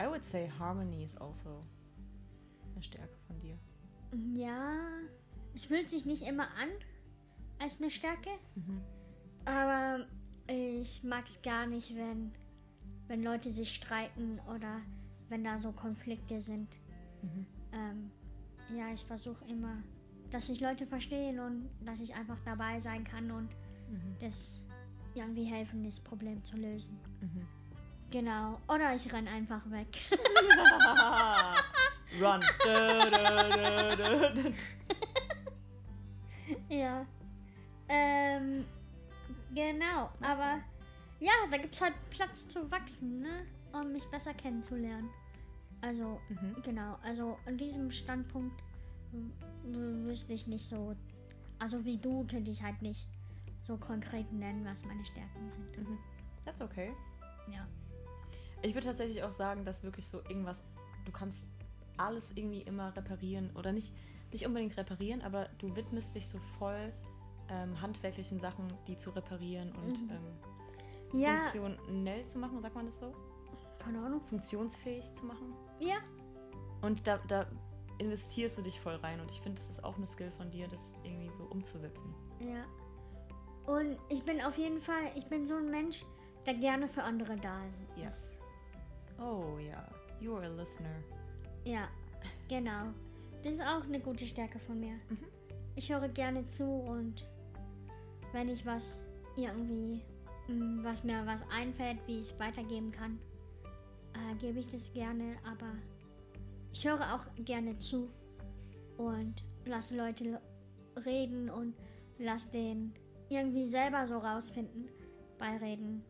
I 0.00 0.06
would 0.06 0.24
say 0.24 0.48
harmony 0.58 1.04
is 1.04 1.16
also 1.16 1.64
eine 2.74 2.82
Stärke 2.82 3.16
von 3.26 3.38
dir. 3.40 3.58
ja, 4.34 4.76
es 5.58 5.64
fühlt 5.64 5.90
sich 5.90 6.06
nicht 6.06 6.22
immer 6.22 6.44
an 6.44 6.68
als 7.58 7.80
eine 7.80 7.90
Stärke, 7.90 8.30
Mhm. 8.54 8.80
aber 9.44 10.06
ich 10.46 11.02
mag 11.02 11.26
es 11.26 11.42
gar 11.42 11.66
nicht, 11.66 11.96
wenn, 11.96 12.32
wenn 13.08 13.24
Leute 13.24 13.50
sich 13.50 13.74
streiten 13.74 14.38
oder 14.54 14.80
wenn 15.28 15.42
da 15.42 15.58
so 15.58 15.72
Konflikte 15.72 16.40
sind. 16.40 16.78
Mhm. 17.22 17.46
Ähm, 17.72 18.10
ja, 18.78 18.92
ich 18.94 19.04
versuche 19.04 19.44
immer, 19.46 19.82
dass 20.30 20.46
sich 20.46 20.60
Leute 20.60 20.86
verstehen 20.86 21.40
und 21.40 21.68
dass 21.84 21.98
ich 22.00 22.14
einfach 22.14 22.38
dabei 22.44 22.78
sein 22.78 23.02
kann 23.02 23.32
und 23.32 23.48
Mhm. 23.90 24.14
das 24.20 24.62
irgendwie 25.14 25.44
helfen, 25.44 25.82
das 25.82 25.98
Problem 25.98 26.44
zu 26.44 26.56
lösen. 26.56 26.96
Mhm. 27.20 27.44
Genau. 28.10 28.60
Oder 28.68 28.94
ich 28.94 29.12
renn 29.12 29.26
einfach 29.26 29.68
weg. 29.72 29.88
Run. 32.22 32.40
Ja. 36.68 37.06
Ähm, 37.88 38.64
genau. 39.54 40.10
Aber 40.20 40.60
ja, 41.20 41.32
da 41.50 41.56
gibt 41.56 41.74
es 41.74 41.80
halt 41.80 41.94
Platz 42.10 42.48
zu 42.48 42.70
wachsen, 42.70 43.20
ne? 43.20 43.46
Um 43.72 43.92
mich 43.92 44.06
besser 44.06 44.34
kennenzulernen. 44.34 45.10
Also, 45.80 46.20
Mhm. 46.28 46.56
genau. 46.62 46.98
Also, 47.02 47.38
an 47.46 47.56
diesem 47.56 47.90
Standpunkt 47.90 48.62
wüsste 49.64 50.34
ich 50.34 50.46
nicht 50.46 50.66
so. 50.66 50.94
Also, 51.58 51.84
wie 51.84 51.96
du 51.98 52.26
könnte 52.26 52.50
ich 52.50 52.62
halt 52.62 52.80
nicht 52.82 53.08
so 53.60 53.76
konkret 53.76 54.32
nennen, 54.32 54.64
was 54.64 54.84
meine 54.84 55.04
Stärken 55.04 55.50
sind. 55.50 55.76
Mhm. 55.78 55.98
That's 56.44 56.60
okay. 56.60 56.92
Ja. 57.52 57.66
Ich 58.62 58.74
würde 58.74 58.86
tatsächlich 58.88 59.22
auch 59.22 59.30
sagen, 59.30 59.64
dass 59.64 59.82
wirklich 59.82 60.06
so 60.06 60.18
irgendwas, 60.24 60.62
du 61.04 61.12
kannst 61.12 61.46
alles 61.96 62.32
irgendwie 62.34 62.62
immer 62.62 62.94
reparieren 62.96 63.50
oder 63.54 63.72
nicht, 63.72 63.92
nicht 64.32 64.46
unbedingt 64.46 64.76
reparieren, 64.76 65.22
aber 65.22 65.48
du 65.58 65.74
widmest 65.74 66.14
dich 66.14 66.28
so 66.28 66.38
voll 66.58 66.92
ähm, 67.50 67.80
handwerklichen 67.80 68.38
Sachen, 68.40 68.66
die 68.86 68.96
zu 68.96 69.10
reparieren 69.10 69.72
und 69.72 70.02
Mhm. 70.02 70.10
ähm, 70.10 71.20
Ja, 71.20 71.44
funktionell 71.44 72.24
zu 72.26 72.38
machen, 72.38 72.60
sagt 72.60 72.74
man 72.74 72.86
das 72.86 73.00
so? 73.00 73.14
keine 73.78 74.00
Ahnung. 74.04 74.20
Funktionsfähig 74.22 75.14
zu 75.14 75.24
machen. 75.24 75.54
Ja. 75.78 75.96
Und 76.82 77.06
da, 77.06 77.18
da 77.28 77.46
investierst 77.98 78.58
du 78.58 78.62
dich 78.62 78.78
voll 78.80 78.96
rein 78.96 79.18
und 79.20 79.30
ich 79.30 79.40
finde, 79.40 79.58
das 79.58 79.70
ist 79.70 79.82
auch 79.82 79.96
eine 79.96 80.06
Skill 80.06 80.30
von 80.32 80.50
dir, 80.50 80.68
das 80.68 80.94
irgendwie 81.04 81.30
so 81.30 81.44
umzusetzen. 81.44 82.14
Ja. 82.40 82.64
Und 83.72 83.96
ich 84.10 84.24
bin 84.24 84.40
auf 84.42 84.58
jeden 84.58 84.80
Fall, 84.80 85.10
ich 85.14 85.26
bin 85.26 85.44
so 85.46 85.54
ein 85.56 85.70
Mensch, 85.70 86.04
der 86.44 86.54
gerne 86.54 86.86
für 86.88 87.02
andere 87.02 87.36
da 87.36 87.62
ist. 87.96 88.28
Ja. 89.16 89.24
Oh 89.24 89.58
ja, 89.58 89.88
you're 90.20 90.42
a 90.44 90.48
listener. 90.48 91.02
Ja, 91.64 91.88
genau. 92.48 92.88
Das 93.42 93.54
ist 93.54 93.62
auch 93.62 93.84
eine 93.84 94.00
gute 94.00 94.26
Stärke 94.26 94.58
von 94.58 94.80
mir. 94.80 94.94
Mhm. 95.08 95.26
Ich 95.76 95.92
höre 95.92 96.08
gerne 96.08 96.46
zu 96.48 96.64
und 96.64 97.28
wenn 98.32 98.48
ich 98.48 98.66
was 98.66 99.00
irgendwie, 99.36 100.02
mm, 100.48 100.82
was 100.82 101.04
mir 101.04 101.24
was 101.24 101.48
einfällt, 101.50 101.98
wie 102.06 102.20
ich 102.20 102.38
weitergeben 102.38 102.90
kann, 102.90 103.18
äh, 104.14 104.34
gebe 104.36 104.58
ich 104.58 104.70
das 104.70 104.92
gerne. 104.92 105.36
Aber 105.44 105.72
ich 106.72 106.86
höre 106.86 107.14
auch 107.14 107.44
gerne 107.44 107.78
zu 107.78 108.10
und 108.96 109.44
lasse 109.64 109.96
Leute 109.96 110.40
reden 111.06 111.48
und 111.48 111.74
lasse 112.18 112.50
den 112.50 112.92
irgendwie 113.28 113.66
selber 113.66 114.06
so 114.06 114.18
rausfinden 114.18 114.88
bei 115.38 115.56
Reden, 115.58 116.02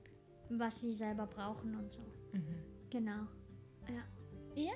was 0.48 0.80
sie 0.80 0.94
selber 0.94 1.26
brauchen 1.26 1.76
und 1.76 1.92
so. 1.92 2.00
Mhm. 2.32 2.62
Genau. 2.90 3.26
Ja. 3.86 4.02
Ja. 4.54 4.72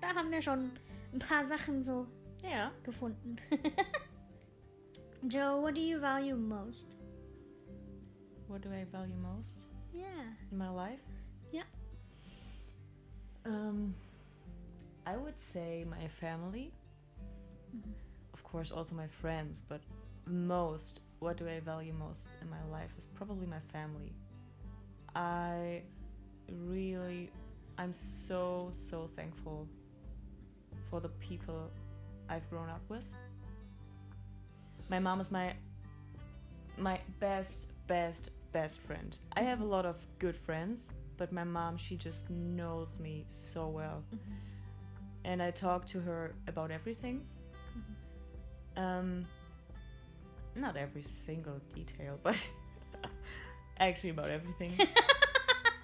Da 0.00 0.14
haben 0.14 0.30
wir 0.30 0.42
schon 0.42 0.72
ein 1.14 1.18
paar 1.20 1.44
Sachen 1.44 1.82
so 1.82 2.06
Ja. 2.42 2.72
gefunden. 2.82 3.36
Joe, 5.28 5.62
what 5.62 5.74
do 5.74 5.80
you 5.80 5.98
value 5.98 6.36
most? 6.36 6.96
What 8.48 8.62
do 8.62 8.70
I 8.70 8.84
value 8.84 9.16
most 9.16 9.66
Yeah. 9.92 10.34
in 10.50 10.58
my 10.58 10.68
life? 10.68 11.00
Yeah. 11.52 11.64
Um, 13.46 13.94
I 15.06 15.16
would 15.16 15.38
say 15.38 15.84
my 15.88 16.08
family. 16.08 16.72
Of 18.32 18.42
course, 18.42 18.70
also 18.70 18.94
my 18.94 19.08
friends, 19.08 19.60
but 19.60 19.80
most, 20.26 21.00
what 21.20 21.36
do 21.36 21.48
I 21.48 21.60
value 21.60 21.92
most 21.92 22.26
in 22.42 22.50
my 22.50 22.62
life 22.70 22.90
is 22.98 23.06
probably 23.06 23.46
my 23.46 23.60
family. 23.72 24.12
I 25.14 25.82
really, 26.48 27.30
I'm 27.78 27.92
so, 27.92 28.70
so 28.72 29.08
thankful 29.16 29.68
for 30.94 31.00
the 31.00 31.08
people 31.18 31.72
I've 32.28 32.48
grown 32.48 32.68
up 32.68 32.82
with. 32.88 33.02
My 34.88 35.00
mom 35.00 35.20
is 35.20 35.32
my 35.32 35.52
my 36.78 37.00
best, 37.18 37.72
best, 37.88 38.30
best 38.52 38.78
friend. 38.78 39.18
I 39.32 39.42
have 39.42 39.60
a 39.60 39.64
lot 39.64 39.86
of 39.86 39.96
good 40.20 40.36
friends, 40.36 40.92
but 41.16 41.32
my 41.32 41.42
mom, 41.42 41.76
she 41.76 41.96
just 41.96 42.30
knows 42.30 43.00
me 43.00 43.24
so 43.26 43.66
well. 43.66 44.04
And 45.24 45.42
I 45.42 45.50
talk 45.50 45.84
to 45.86 46.00
her 46.00 46.32
about 46.46 46.70
everything. 46.70 47.26
Um, 48.76 49.24
not 50.54 50.76
every 50.76 51.02
single 51.02 51.60
detail, 51.74 52.20
but 52.22 52.40
actually 53.80 54.10
about 54.10 54.30
everything. 54.30 54.78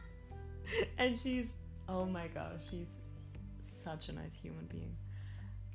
and 0.99 1.19
she's, 1.19 1.55
oh 1.89 2.05
my 2.05 2.29
gosh, 2.29 2.63
she's 2.71 2.91
such 3.83 4.09
a 4.09 4.13
nice 4.13 4.35
human 4.35 4.67
being. 4.67 4.97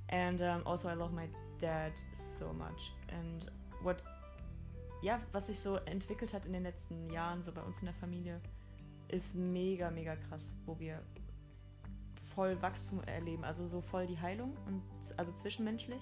And 0.09 0.41
um, 0.41 0.61
also, 0.65 0.89
I 0.89 0.93
love 0.93 1.13
my 1.13 1.27
dad 1.59 1.93
so 2.13 2.53
much. 2.53 2.91
And 3.09 3.45
what 3.81 4.01
ja, 5.01 5.19
was 5.31 5.47
sich 5.47 5.59
so 5.59 5.75
entwickelt 5.85 6.33
hat 6.33 6.45
in 6.45 6.53
den 6.53 6.63
letzten 6.63 7.09
Jahren, 7.11 7.43
so 7.43 7.51
bei 7.51 7.61
uns 7.61 7.79
in 7.79 7.85
der 7.85 7.93
Familie, 7.93 8.41
ist 9.07 9.35
mega, 9.35 9.91
mega 9.91 10.15
krass, 10.15 10.55
wo 10.65 10.79
wir 10.79 11.01
voll 12.33 12.59
Wachstum 12.61 13.01
erleben, 13.03 13.43
also 13.43 13.67
so 13.67 13.81
voll 13.81 14.07
die 14.07 14.19
Heilung 14.19 14.57
und 14.65 14.81
also 15.17 15.31
zwischenmenschlich. 15.31 16.01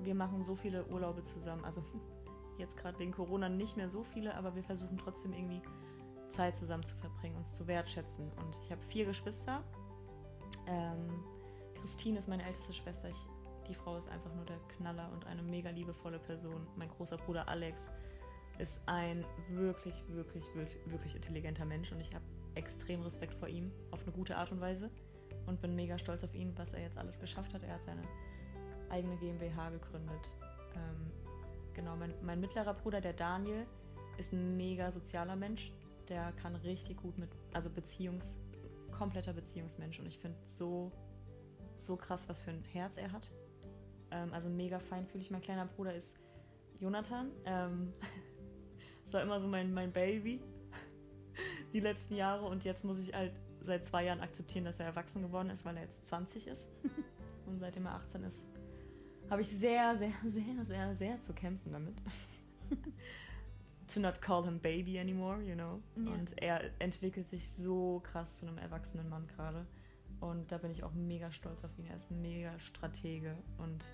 Wir 0.00 0.14
machen 0.14 0.42
so 0.42 0.56
viele 0.56 0.84
Urlaube 0.86 1.22
zusammen, 1.22 1.64
also 1.64 1.84
jetzt 2.58 2.76
gerade 2.76 2.98
wegen 2.98 3.12
Corona 3.12 3.48
nicht 3.48 3.76
mehr 3.76 3.88
so 3.88 4.02
viele, 4.02 4.34
aber 4.34 4.54
wir 4.54 4.64
versuchen 4.64 4.98
trotzdem 4.98 5.32
irgendwie 5.32 5.62
Zeit 6.28 6.56
zusammen 6.56 6.82
zu 6.82 6.96
verbringen, 6.96 7.36
uns 7.36 7.54
zu 7.54 7.66
wertschätzen. 7.66 8.30
Und 8.32 8.58
ich 8.64 8.72
habe 8.72 8.82
vier 8.88 9.04
Geschwister. 9.04 9.62
Ähm, 10.72 11.22
Christine 11.80 12.18
ist 12.18 12.28
meine 12.28 12.44
älteste 12.44 12.72
Schwester. 12.72 13.08
Ich 13.08 13.26
die 13.68 13.74
Frau 13.74 13.96
ist 13.96 14.08
einfach 14.08 14.32
nur 14.34 14.44
der 14.44 14.58
Knaller 14.76 15.10
und 15.12 15.26
eine 15.26 15.42
mega 15.42 15.70
liebevolle 15.70 16.18
Person. 16.18 16.66
Mein 16.76 16.88
großer 16.88 17.16
Bruder 17.16 17.48
Alex 17.48 17.90
ist 18.58 18.82
ein 18.86 19.24
wirklich, 19.50 20.04
wirklich, 20.08 20.44
wirklich, 20.54 20.78
wirklich 20.86 21.14
intelligenter 21.14 21.64
Mensch 21.64 21.92
und 21.92 22.00
ich 22.00 22.12
habe 22.14 22.24
extrem 22.54 23.02
Respekt 23.02 23.34
vor 23.34 23.48
ihm 23.48 23.72
auf 23.90 24.02
eine 24.02 24.12
gute 24.12 24.36
Art 24.36 24.52
und 24.52 24.60
Weise 24.60 24.90
und 25.46 25.60
bin 25.60 25.74
mega 25.74 25.98
stolz 25.98 26.22
auf 26.24 26.34
ihn, 26.34 26.52
was 26.56 26.72
er 26.72 26.82
jetzt 26.82 26.98
alles 26.98 27.18
geschafft 27.18 27.54
hat. 27.54 27.62
Er 27.62 27.74
hat 27.74 27.84
seine 27.84 28.02
eigene 28.90 29.16
GmbH 29.16 29.70
gegründet. 29.70 30.34
Ähm, 30.74 31.10
genau, 31.72 31.96
mein, 31.96 32.14
mein 32.22 32.40
mittlerer 32.40 32.74
Bruder, 32.74 33.00
der 33.00 33.14
Daniel, 33.14 33.66
ist 34.18 34.32
ein 34.32 34.56
mega 34.56 34.90
sozialer 34.90 35.36
Mensch. 35.36 35.72
Der 36.08 36.32
kann 36.32 36.56
richtig 36.56 36.98
gut 36.98 37.16
mit, 37.16 37.30
also 37.54 37.70
Beziehungs, 37.70 38.36
kompletter 38.92 39.32
Beziehungsmensch 39.32 39.98
und 39.98 40.06
ich 40.06 40.18
finde 40.18 40.38
so, 40.46 40.92
so 41.76 41.96
krass, 41.96 42.28
was 42.28 42.40
für 42.40 42.50
ein 42.50 42.62
Herz 42.62 42.96
er 42.96 43.12
hat. 43.12 43.32
Ähm, 44.10 44.32
also 44.32 44.48
mega 44.48 44.78
feinfühlig. 44.78 45.30
Mein 45.30 45.40
kleiner 45.40 45.66
Bruder 45.66 45.94
ist 45.94 46.16
Jonathan. 46.78 47.30
Ähm, 47.44 47.92
das 49.04 49.14
war 49.14 49.22
immer 49.22 49.40
so 49.40 49.48
mein, 49.48 49.72
mein 49.72 49.92
Baby 49.92 50.40
die 51.72 51.80
letzten 51.80 52.14
Jahre 52.14 52.46
und 52.46 52.64
jetzt 52.64 52.84
muss 52.84 53.00
ich 53.00 53.12
halt 53.12 53.32
seit 53.60 53.84
zwei 53.84 54.04
Jahren 54.04 54.20
akzeptieren, 54.20 54.64
dass 54.64 54.80
er 54.80 54.86
erwachsen 54.86 55.22
geworden 55.22 55.50
ist, 55.50 55.64
weil 55.64 55.76
er 55.76 55.84
jetzt 55.84 56.06
20 56.06 56.46
ist. 56.46 56.68
und 57.46 57.58
seitdem 57.58 57.86
er 57.86 57.94
18 57.94 58.24
ist, 58.24 58.46
habe 59.30 59.40
ich 59.42 59.48
sehr, 59.48 59.94
sehr, 59.94 60.12
sehr, 60.24 60.64
sehr, 60.64 60.96
sehr 60.96 61.20
zu 61.20 61.32
kämpfen 61.32 61.72
damit. 61.72 61.94
To 63.92 64.00
not 64.00 64.20
call 64.20 64.44
him 64.44 64.58
baby 64.58 64.98
anymore, 64.98 65.42
you 65.42 65.54
know. 65.54 65.80
Ja. 65.96 66.12
Und 66.12 66.40
er 66.42 66.70
entwickelt 66.80 67.28
sich 67.28 67.48
so 67.48 68.00
krass 68.04 68.38
zu 68.38 68.46
einem 68.46 68.58
erwachsenen 68.58 69.08
Mann 69.08 69.26
gerade. 69.28 69.66
Und 70.20 70.52
da 70.52 70.58
bin 70.58 70.70
ich 70.70 70.84
auch 70.84 70.92
mega 70.92 71.32
stolz 71.32 71.64
auf 71.64 71.76
ihn. 71.78 71.86
Er 71.86 71.96
ist 71.96 72.10
ein 72.10 72.22
mega 72.22 72.58
Stratege 72.58 73.36
und 73.58 73.84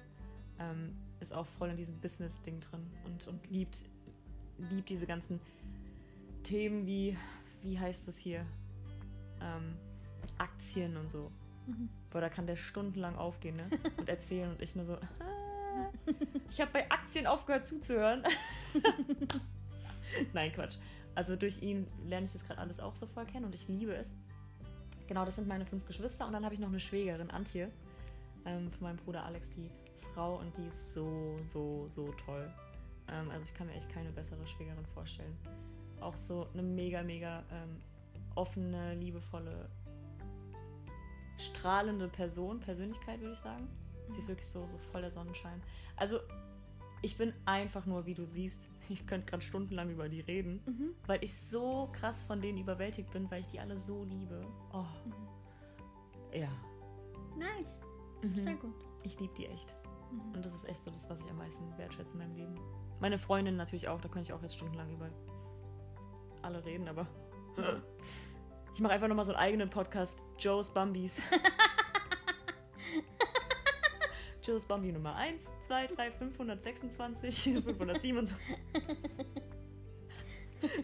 ähm, 0.59 0.95
ist 1.21 1.33
auch 1.33 1.47
voll 1.47 1.71
in 1.71 1.77
diesem 1.77 1.99
Business-Ding 2.01 2.61
drin 2.61 2.87
und, 3.05 3.27
und 3.29 3.51
liebt, 3.51 3.79
liebt 4.59 4.91
diese 4.91 5.07
ganzen 5.07 5.41
Themen 6.43 6.87
wie, 6.87 7.17
wie 7.63 7.79
heißt 7.79 8.07
das 8.07 8.19
hier? 8.19 8.45
Ähm, 9.41 9.77
Aktien 10.37 10.97
und 10.97 11.09
so. 11.09 11.31
Mhm. 11.67 11.89
Boah, 12.11 12.21
da 12.21 12.29
kann 12.29 12.47
der 12.47 12.57
stundenlang 12.57 13.17
aufgehen 13.17 13.57
ne? 13.57 13.71
und 13.97 14.09
erzählen 14.09 14.51
und 14.51 14.61
ich 14.61 14.77
nur 14.77 14.85
so, 14.85 14.95
ah, 14.95 15.91
ich 16.51 16.61
habe 16.61 16.73
bei 16.73 16.91
Aktien 16.91 17.27
aufgehört 17.27 17.67
zuzuhören. 17.67 18.25
Nein, 20.33 20.53
Quatsch. 20.53 20.77
Also 21.15 21.37
durch 21.37 21.63
ihn 21.63 21.87
lerne 22.05 22.27
ich 22.27 22.33
das 22.33 22.45
gerade 22.45 22.61
alles 22.61 22.81
auch 22.81 22.95
so 22.95 23.07
voll 23.07 23.27
kennen 23.27 23.45
und 23.45 23.55
ich 23.55 23.69
liebe 23.69 23.95
es. 23.95 24.15
Genau, 25.09 25.25
das 25.25 25.37
sind 25.37 25.49
meine 25.49 25.65
fünf 25.65 25.87
Geschwister 25.87 26.27
und 26.27 26.33
dann 26.33 26.45
habe 26.45 26.55
ich 26.55 26.61
noch 26.61 26.69
eine 26.69 26.81
Schwägerin, 26.81 27.31
Antje, 27.31 27.71
ähm, 28.45 28.71
von 28.71 28.83
meinem 28.83 28.97
Bruder 28.99 29.25
Alex, 29.25 29.49
die 29.51 29.71
Frau 30.15 30.37
und 30.37 30.57
die 30.57 30.67
ist 30.67 30.95
so, 30.95 31.39
so, 31.47 31.89
so 31.89 32.13
toll. 32.25 32.53
Ähm, 33.11 33.31
also 33.31 33.49
ich 33.49 33.55
kann 33.55 33.67
mir 33.67 33.75
echt 33.75 33.89
keine 33.89 34.11
bessere 34.13 34.47
Schwägerin 34.47 34.85
vorstellen. 34.95 35.37
Auch 36.01 36.17
so 36.17 36.47
eine 36.53 36.63
mega, 36.63 37.03
mega 37.03 37.43
ähm, 37.51 37.81
offene, 38.35 38.95
liebevolle, 38.95 39.69
strahlende 41.39 42.09
Person, 42.09 42.61
Persönlichkeit 42.61 43.21
würde 43.21 43.33
ich 43.33 43.41
sagen. 43.41 43.69
Sie 44.11 44.19
ist 44.19 44.29
wirklich 44.29 44.47
so, 44.47 44.67
so 44.67 44.79
voll 44.93 45.03
der 45.03 45.11
Sonnenschein. 45.11 45.63
Also 45.97 46.21
ich 47.03 47.17
bin 47.17 47.33
einfach 47.45 47.87
nur, 47.87 48.07
wie 48.07 48.15
du 48.15 48.25
siehst, 48.27 48.69
ich 48.89 49.07
könnte 49.07 49.27
gerade 49.27 49.43
stundenlang 49.43 49.91
über 49.91 50.09
die 50.09 50.21
reden, 50.21 50.61
Mhm. 50.67 50.95
weil 51.07 51.23
ich 51.23 51.35
so 51.39 51.89
krass 51.93 52.23
von 52.23 52.41
denen 52.41 52.59
überwältigt 52.59 53.11
bin, 53.11 53.31
weil 53.31 53.41
ich 53.43 53.49
die 53.49 53.61
alle 53.61 53.79
so 53.79 54.05
liebe. 54.05 54.41
Oh. 54.73 54.85
Ja. 56.33 56.49
Nice. 57.37 57.81
Mhm. 58.23 58.37
Sehr 58.37 58.55
gut. 58.57 58.75
Ich 59.03 59.19
liebe 59.21 59.35
die 59.35 59.47
echt. 59.47 59.75
Mhm. 60.11 60.35
Und 60.35 60.45
das 60.45 60.55
ist 60.55 60.69
echt 60.69 60.83
so 60.83 60.91
das, 60.91 61.09
was 61.09 61.21
ich 61.25 61.31
am 61.31 61.39
meisten 61.39 61.65
wertschätze 61.79 62.13
in 62.15 62.19
meinem 62.19 62.35
Leben. 62.37 62.55
Meine 63.01 63.19
Freundin 63.19 63.57
natürlich 63.57 63.87
auch, 63.89 64.01
da 64.01 64.09
könnte 64.09 64.29
ich 64.29 64.33
auch 64.33 64.43
jetzt 64.43 64.57
stundenlang 64.57 64.91
über 64.93 65.09
alle 66.43 66.65
reden, 66.65 66.89
aber 66.89 67.07
ich 68.75 68.81
mache 68.81 68.93
einfach 68.93 69.07
nochmal 69.09 69.25
so 69.25 69.33
einen 69.33 69.41
eigenen 69.41 69.71
Podcast, 69.71 70.19
Joe's 70.39 70.73
Bambis. 70.73 71.21
Joe's 74.49 74.65
Bambi 74.65 74.91
Nummer 74.91 75.13
1, 75.13 75.41
2, 75.69 75.89
3, 75.89 76.11
526, 76.11 76.97
527. 76.97 78.35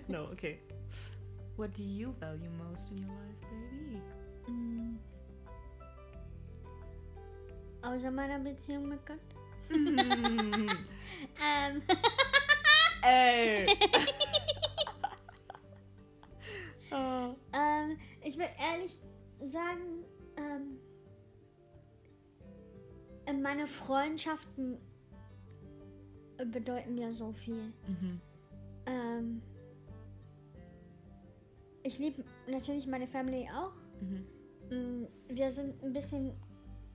no, 0.07 0.24
okay. 0.33 0.59
What 1.57 1.72
do 1.72 1.83
you 1.83 2.14
value 2.20 2.50
most 2.59 2.90
in 2.90 2.98
your 2.98 3.09
life, 3.09 3.40
baby? 3.48 4.03
Mm. 4.50 4.98
Außer 7.83 8.11
meiner 8.11 8.38
Beziehung 8.38 8.87
mit 8.87 9.00
Gott. 9.07 9.18
Ähm, 11.40 11.83
Ey! 13.03 13.66
oh. 16.92 17.35
ähm, 17.55 17.98
ich 18.22 18.37
will 18.37 18.48
ehrlich 18.59 18.92
sagen, 19.40 20.03
meine 23.44 23.66
Freundschaften 23.66 24.78
bedeuten 26.50 26.94
mir 26.94 27.12
so 27.12 27.30
viel. 27.33 27.74
Mhm. 27.87 28.20
Ähm, 28.87 29.42
ich 31.83 31.98
liebe 31.98 32.24
natürlich 32.48 32.87
meine 32.87 33.07
Family 33.07 33.46
auch. 33.54 33.74
Mhm. 34.00 34.26
Mm, 34.70 35.07
Wir 35.28 35.50
sind 35.50 35.83
ein 35.85 35.92
bisschen 35.92 36.33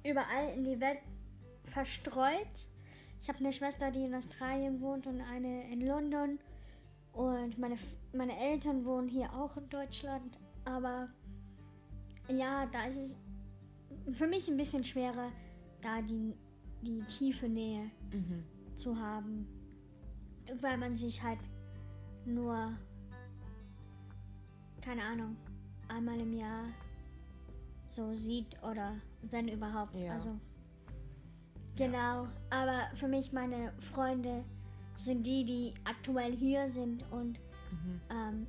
überall 0.03 0.51
in 0.55 0.63
die 0.63 0.81
Welt 0.81 0.97
verstreut. 1.65 2.55
Ich 3.21 3.29
habe 3.29 3.39
eine 3.39 3.53
Schwester, 3.53 3.91
die 3.91 4.05
in 4.05 4.15
Australien 4.15 4.81
wohnt 4.81 5.05
und 5.05 5.21
eine 5.21 5.71
in 5.71 5.81
London. 5.81 6.39
Und 7.13 7.59
meine, 7.59 7.77
meine 8.12 8.35
Eltern 8.39 8.85
wohnen 8.85 9.07
hier 9.07 9.31
auch 9.35 9.55
in 9.55 9.69
Deutschland. 9.69 10.39
Aber 10.65 11.09
ja, 12.27 12.65
da 12.71 12.85
ist 12.88 12.97
es 12.97 13.19
für 14.13 14.25
mich 14.25 14.47
ein 14.47 14.57
bisschen 14.57 14.83
schwerer, 14.83 15.31
da 15.81 16.01
die, 16.01 16.33
die 16.81 17.01
tiefe 17.03 17.47
Nähe 17.47 17.91
Mhm. 18.13 18.43
zu 18.75 18.97
haben. 18.97 19.47
Weil 20.61 20.77
man 20.77 20.95
sich 20.95 21.21
halt 21.21 21.39
nur, 22.25 22.71
keine 24.81 25.03
Ahnung, 25.03 25.35
einmal 25.87 26.19
im 26.19 26.33
Jahr 26.33 26.65
so 27.87 28.13
sieht 28.13 28.61
oder 28.63 28.95
wenn 29.21 29.47
überhaupt. 29.47 29.95
Ja. 29.95 30.13
Also 30.13 30.35
genau. 31.75 32.27
Aber 32.49 32.89
für 32.95 33.07
mich 33.07 33.31
meine 33.31 33.71
Freunde 33.77 34.43
sind 34.95 35.25
die, 35.25 35.45
die 35.45 35.73
aktuell 35.85 36.35
hier 36.35 36.67
sind 36.67 37.03
und 37.11 37.39
Mhm. 37.71 38.01
ähm, 38.09 38.47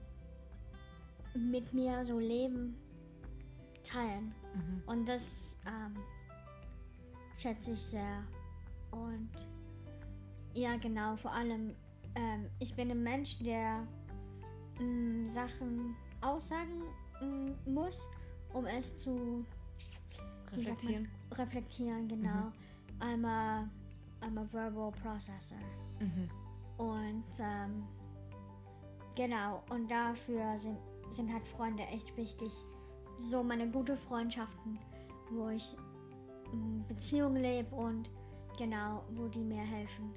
mit 1.51 1.73
mir 1.75 2.03
so 2.05 2.19
Leben 2.19 2.75
teilen. 3.83 4.35
Mhm. 4.55 4.83
Und 4.87 5.07
das 5.07 5.59
ähm, 5.67 5.95
schätze 7.41 7.73
ich 7.73 7.83
sehr. 7.83 8.25
Und 8.91 9.31
ja, 10.55 10.77
genau, 10.77 11.17
vor 11.17 11.33
allem, 11.33 11.75
ähm, 12.15 12.47
ich 12.59 12.75
bin 12.75 12.91
ein 12.91 13.03
Mensch, 13.03 13.39
der 13.39 13.87
ähm, 14.79 15.27
Sachen 15.27 15.97
aussagen 16.21 16.83
ähm, 17.23 17.55
muss, 17.67 18.09
um 18.53 18.67
es 18.67 18.99
zu 18.99 19.45
sagt 20.57 20.85
man? 20.85 20.95
Reflektieren. 20.95 21.09
reflektieren, 21.33 22.09
genau. 22.09 22.53
I'm, 23.01 23.25
a, 23.25 23.69
I'm 24.21 24.39
a 24.39 24.45
verbal 24.53 24.93
processor. 24.93 25.59
Mhm. 26.01 26.29
Und 26.77 27.25
ähm, 27.39 27.85
genau, 29.15 29.63
und 29.71 29.91
dafür 29.91 30.59
sind, 30.59 30.79
sind 31.11 31.33
halt 31.33 31.47
Freunde 31.47 31.85
echt 31.85 32.17
wichtig. 32.17 32.51
So 33.31 33.43
meine 33.43 33.71
gute 33.71 33.97
Freundschaften, 33.97 34.79
wo 35.31 35.49
ich 35.51 35.77
in 36.53 36.85
Beziehungen 36.87 37.43
lebe 37.43 37.75
und 37.75 38.11
genau, 38.59 39.05
wo 39.11 39.29
die 39.29 39.45
mir 39.45 39.63
helfen 39.63 40.15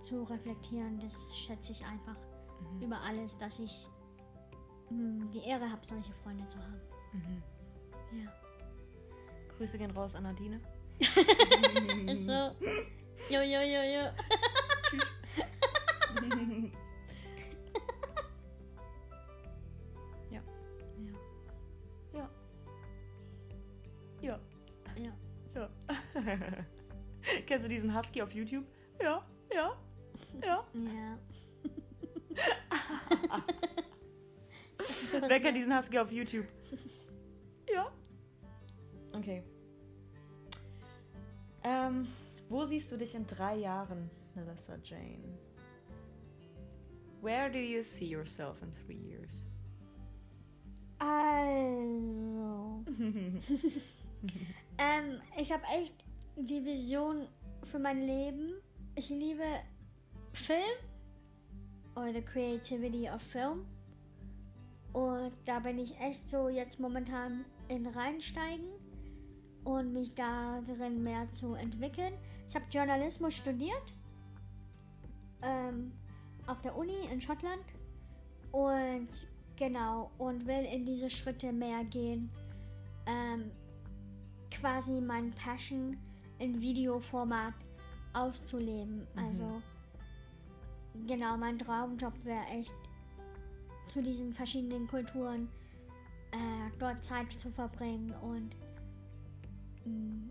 zu 0.00 0.22
reflektieren. 0.24 0.98
Das 1.00 1.36
schätze 1.36 1.72
ich 1.72 1.84
einfach 1.84 2.16
Mhm. 2.60 2.82
über 2.82 3.00
alles, 3.02 3.36
dass 3.38 3.58
ich 3.60 3.88
mh, 4.90 5.26
die 5.32 5.38
Ehre 5.40 5.70
habe, 5.70 5.84
solche 5.86 6.12
Freunde 6.12 6.44
zu 6.48 6.58
haben. 6.58 6.80
Mhm. 7.12 7.42
Ja. 8.20 8.32
Grüße 9.56 9.78
gehen 9.78 9.92
raus 9.92 10.14
an 10.16 10.24
Nadine. 10.24 10.60
Ist 12.10 12.24
so. 12.26 12.32
Jo, 13.30 13.40
jo, 13.42 13.60
jo, 13.60 13.82
jo. 13.82 13.92
ja. 13.92 14.14
Kennst 27.46 27.64
du 27.64 27.68
diesen 27.68 27.96
Husky 27.96 28.22
auf 28.22 28.32
YouTube? 28.32 28.64
Ja, 29.00 29.24
ja, 29.52 29.76
ja. 30.42 30.64
Ja. 30.74 31.18
Wer 35.28 35.40
kennt 35.40 35.56
diesen 35.56 35.76
Husky 35.76 35.98
auf 35.98 36.12
YouTube? 36.12 36.46
ja. 37.72 37.90
Okay. 39.12 39.42
Ähm, 41.64 42.08
wo 42.48 42.64
siehst 42.64 42.90
du 42.92 42.96
dich 42.96 43.14
in 43.14 43.26
drei 43.26 43.56
Jahren, 43.56 44.10
Melissa 44.34 44.76
Jane? 44.82 45.38
Where 47.20 47.50
do 47.50 47.58
you 47.58 47.82
see 47.82 48.06
yourself 48.06 48.62
in 48.62 48.72
three 48.86 48.96
years? 48.96 49.44
Also. 50.98 52.84
ähm, 54.78 55.20
ich 55.36 55.52
habe 55.52 55.64
echt 55.64 55.94
die 56.44 56.64
Vision 56.64 57.26
für 57.64 57.78
mein 57.78 58.06
Leben. 58.06 58.54
Ich 58.94 59.10
liebe 59.10 59.44
Film 60.32 60.62
oder 61.94 62.12
the 62.12 62.22
creativity 62.22 63.08
of 63.08 63.20
Film. 63.22 63.66
Und 64.92 65.32
da 65.44 65.58
bin 65.58 65.78
ich 65.78 65.98
echt 66.00 66.28
so 66.28 66.48
jetzt 66.48 66.80
momentan 66.80 67.44
in 67.68 67.86
reinsteigen 67.86 68.68
und 69.64 69.92
mich 69.92 70.14
da 70.14 70.60
drin 70.62 71.02
mehr 71.02 71.30
zu 71.32 71.54
entwickeln. 71.54 72.14
Ich 72.48 72.54
habe 72.54 72.64
Journalismus 72.70 73.34
studiert 73.34 73.94
ähm, 75.42 75.92
auf 76.46 76.60
der 76.62 76.76
Uni 76.76 77.06
in 77.12 77.20
Schottland 77.20 77.64
und 78.52 79.08
genau 79.56 80.10
und 80.18 80.46
will 80.46 80.64
in 80.72 80.86
diese 80.86 81.10
Schritte 81.10 81.52
mehr 81.52 81.84
gehen. 81.84 82.30
Ähm, 83.06 83.50
quasi 84.50 85.00
mein 85.00 85.32
Passion 85.32 85.98
in 86.38 86.60
Videoformat 86.60 87.54
auszuleben. 88.12 89.06
Also 89.16 89.62
genau, 91.06 91.36
mein 91.36 91.58
Traumjob 91.58 92.24
wäre 92.24 92.44
echt 92.46 92.74
zu 93.86 94.02
diesen 94.02 94.32
verschiedenen 94.32 94.86
Kulturen 94.86 95.48
äh, 96.32 96.70
dort 96.78 97.02
Zeit 97.04 97.32
zu 97.32 97.50
verbringen 97.50 98.14
und 98.22 98.54
mh, 99.84 100.30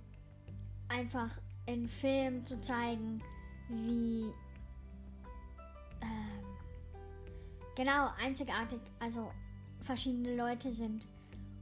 einfach 0.90 1.40
in 1.66 1.88
Film 1.88 2.46
zu 2.46 2.60
zeigen, 2.60 3.22
wie 3.70 4.32
ähm, 6.02 6.46
genau 7.76 8.10
einzigartig, 8.24 8.80
also 9.00 9.32
verschiedene 9.82 10.36
Leute 10.36 10.72
sind 10.72 11.06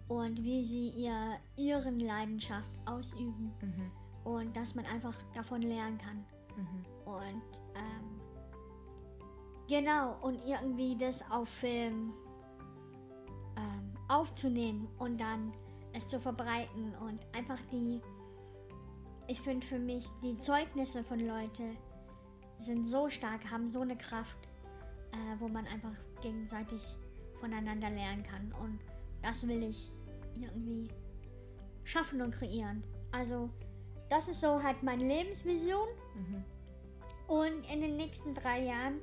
und 0.08 0.43
wie 0.43 0.63
sie 0.63 0.89
ihr, 0.89 1.38
ihren 1.58 1.99
Leidenschaft 1.99 2.69
ausüben 2.86 3.51
Mhm. 3.62 4.05
Und 4.25 4.55
dass 4.57 4.75
man 4.75 4.85
einfach 4.85 5.15
davon 5.33 5.61
lernen 5.61 5.97
kann. 5.97 6.25
Mhm. 6.57 6.85
Und 7.05 7.61
ähm, 7.75 8.21
genau, 9.69 10.17
und 10.21 10.45
irgendwie 10.45 10.97
das 10.97 11.23
auf 11.31 11.47
Film 11.47 12.13
ähm, 13.55 13.93
aufzunehmen 14.09 14.89
und 14.97 15.21
dann 15.21 15.53
es 15.93 16.07
zu 16.07 16.19
verbreiten 16.19 16.93
und 16.95 17.25
einfach 17.33 17.59
die, 17.71 18.01
ich 19.27 19.39
finde 19.39 19.65
für 19.65 19.79
mich, 19.79 20.05
die 20.21 20.38
Zeugnisse 20.38 21.03
von 21.03 21.19
Leuten 21.19 21.77
sind 22.57 22.85
so 22.88 23.09
stark, 23.09 23.49
haben 23.49 23.71
so 23.71 23.81
eine 23.81 23.95
Kraft, 23.95 24.38
äh, 25.11 25.39
wo 25.39 25.47
man 25.47 25.65
einfach 25.67 25.95
gegenseitig 26.21 26.81
voneinander 27.39 27.89
lernen 27.89 28.23
kann. 28.23 28.51
Und 28.61 28.79
das 29.21 29.47
will 29.47 29.63
ich 29.63 29.91
irgendwie 30.35 30.89
schaffen 31.83 32.21
und 32.21 32.31
kreieren. 32.31 32.83
Also, 33.11 33.49
das 34.10 34.28
ist 34.28 34.41
so 34.41 34.62
halt 34.62 34.84
meine 34.84 35.04
Lebensvision. 35.04 35.88
Mhm. 36.15 36.44
Und 37.28 37.74
in 37.74 37.82
den 37.82 37.98
nächsten 37.98 38.36
drei 38.36 38.63
Jahren 38.63 39.02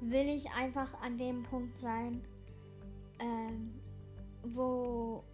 will 0.00 0.28
ich 0.28 0.50
einfach 0.52 1.00
an 1.00 1.16
dem 1.16 1.42
Punkt 1.44 1.78
sein, 1.78 2.22
ähm, 3.18 3.80
wo 4.42 5.24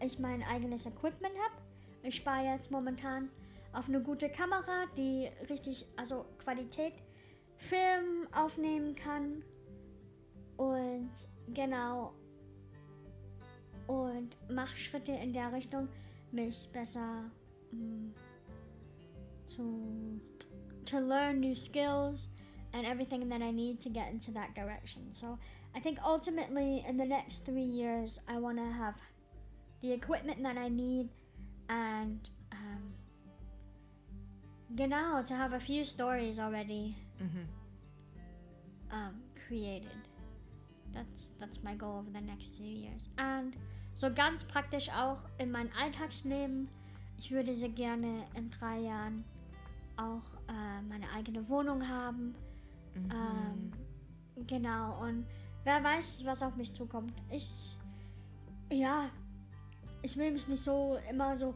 ich 0.00 0.18
mein 0.18 0.42
eigenes 0.42 0.86
Equipment 0.86 1.34
habe. 1.34 1.62
Ich 2.02 2.16
spare 2.16 2.46
jetzt 2.46 2.70
momentan 2.70 3.28
auf 3.72 3.88
eine 3.88 4.02
gute 4.02 4.30
Kamera, 4.30 4.86
die 4.96 5.30
richtig, 5.48 5.86
also 5.96 6.24
Qualität 6.38 6.94
Film 7.56 8.26
aufnehmen 8.32 8.94
kann. 8.94 9.44
Und 10.56 11.10
genau. 11.48 12.14
Und 13.86 14.36
mach 14.48 14.74
Schritte 14.76 15.12
in 15.12 15.32
der 15.32 15.52
Richtung, 15.52 15.88
mich 16.32 16.70
besser 16.72 17.30
mh, 17.72 18.12
zu 19.56 20.20
to 20.86 21.00
learn 21.00 21.40
new 21.40 21.54
skills 21.54 22.28
and 22.72 22.86
everything 22.86 23.28
that 23.28 23.42
I 23.42 23.50
need 23.50 23.80
to 23.80 23.88
get 23.88 24.10
into 24.12 24.30
that 24.32 24.54
direction. 24.54 25.12
So 25.12 25.38
I 25.74 25.80
think 25.80 25.98
ultimately 26.04 26.84
in 26.88 26.96
the 26.96 27.04
next 27.04 27.44
three 27.44 27.62
years, 27.80 28.18
I 28.28 28.38
want 28.38 28.58
to 28.58 28.64
have 28.70 28.94
the 29.80 29.92
equipment 29.92 30.42
that 30.42 30.56
I 30.56 30.68
need 30.68 31.08
and 31.68 32.18
um, 32.52 32.92
genau 34.74 35.22
to 35.22 35.34
have 35.34 35.52
a 35.52 35.60
few 35.60 35.84
stories 35.84 36.38
already 36.38 36.96
Mhm. 37.20 37.46
um, 38.90 39.14
created. 39.46 39.98
That's 40.92 41.30
that's 41.38 41.62
my 41.62 41.74
goal 41.74 41.98
over 41.98 42.10
the 42.10 42.20
next 42.20 42.56
few 42.56 42.66
years. 42.66 43.08
And 43.18 43.56
so 43.94 44.10
ganz 44.10 44.44
praktisch 44.44 44.88
auch 44.90 45.18
in 45.38 45.50
mein 45.52 45.70
Alltagsleben. 45.78 46.68
Ich 47.18 47.30
würde 47.30 47.54
sehr 47.54 47.68
gerne 47.68 48.24
in 48.34 48.50
drei 48.50 48.78
Jahren 48.80 49.24
auch 50.00 50.22
äh, 50.48 50.82
meine 50.82 51.10
eigene 51.10 51.48
Wohnung 51.48 51.86
haben. 51.86 52.34
Mhm. 52.94 53.10
Ähm, 53.10 54.46
genau, 54.46 55.02
und 55.02 55.26
wer 55.64 55.82
weiß, 55.82 56.24
was 56.24 56.42
auf 56.42 56.56
mich 56.56 56.74
zukommt. 56.74 57.12
Ich, 57.30 57.76
ja, 58.70 59.10
ich 60.02 60.16
will 60.16 60.30
mich 60.32 60.48
nicht 60.48 60.64
so 60.64 60.98
immer 61.08 61.36
so 61.36 61.54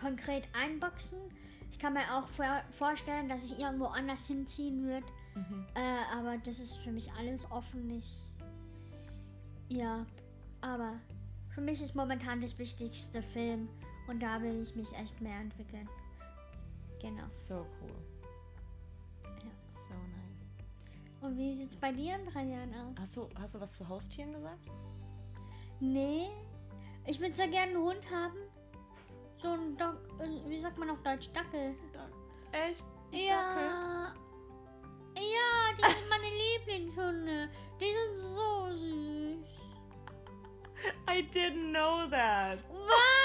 konkret 0.00 0.44
einboxen. 0.52 1.18
Ich 1.70 1.78
kann 1.78 1.94
mir 1.94 2.04
auch 2.14 2.28
vor 2.28 2.62
vorstellen, 2.70 3.28
dass 3.28 3.42
ich 3.44 3.58
irgendwo 3.58 3.86
anders 3.86 4.26
hinziehen 4.26 4.84
würde. 4.84 5.06
Mhm. 5.34 5.66
Äh, 5.74 6.16
aber 6.16 6.36
das 6.38 6.58
ist 6.58 6.76
für 6.78 6.92
mich 6.92 7.10
alles 7.14 7.50
offen. 7.50 7.90
Ich, 7.90 8.14
ja, 9.68 10.04
aber 10.60 10.94
für 11.54 11.60
mich 11.60 11.82
ist 11.82 11.94
momentan 11.94 12.40
das 12.40 12.58
wichtigste 12.58 13.22
Film 13.22 13.68
und 14.08 14.20
da 14.20 14.42
will 14.42 14.60
ich 14.60 14.76
mich 14.76 14.92
echt 14.94 15.20
mehr 15.20 15.38
entwickeln. 15.40 15.88
Genau. 17.02 17.24
So 17.30 17.66
cool. 17.80 17.90
Ja. 19.24 19.50
So 19.88 19.94
nice. 19.94 21.20
Und 21.20 21.36
wie 21.36 21.54
sieht's 21.54 21.76
bei 21.76 21.92
dir 21.92 22.14
in 22.14 22.26
drei 22.26 22.44
Jahren 22.44 22.72
aus? 22.74 22.94
Hast 22.98 23.16
du, 23.16 23.28
hast 23.38 23.54
du 23.56 23.60
was 23.60 23.72
zu 23.74 23.88
Haustieren 23.88 24.32
gesagt? 24.32 24.70
Nee, 25.80 26.30
ich 27.06 27.20
würde 27.20 27.34
sehr 27.34 27.48
gerne 27.48 27.72
einen 27.72 27.82
Hund 27.82 28.10
haben. 28.10 28.38
So 29.38 29.48
ein 29.48 29.76
Doc, 29.76 29.96
äh, 30.20 30.48
wie 30.48 30.58
sagt 30.58 30.78
man 30.78 30.90
auf 30.90 31.02
Deutsch, 31.02 31.32
Dackel. 31.32 31.74
Echt? 32.52 32.86
Ja. 33.10 34.14
Ja, 35.16 35.74
die 35.76 35.82
sind 35.82 36.08
meine 36.08 36.30
Lieblingshunde. 36.58 37.48
Die 37.80 37.92
sind 37.92 38.16
so 38.16 38.68
süß. 38.70 39.46
I 41.08 41.22
didn't 41.22 41.72
know 41.72 42.06
that. 42.08 42.58
Was? 42.70 43.21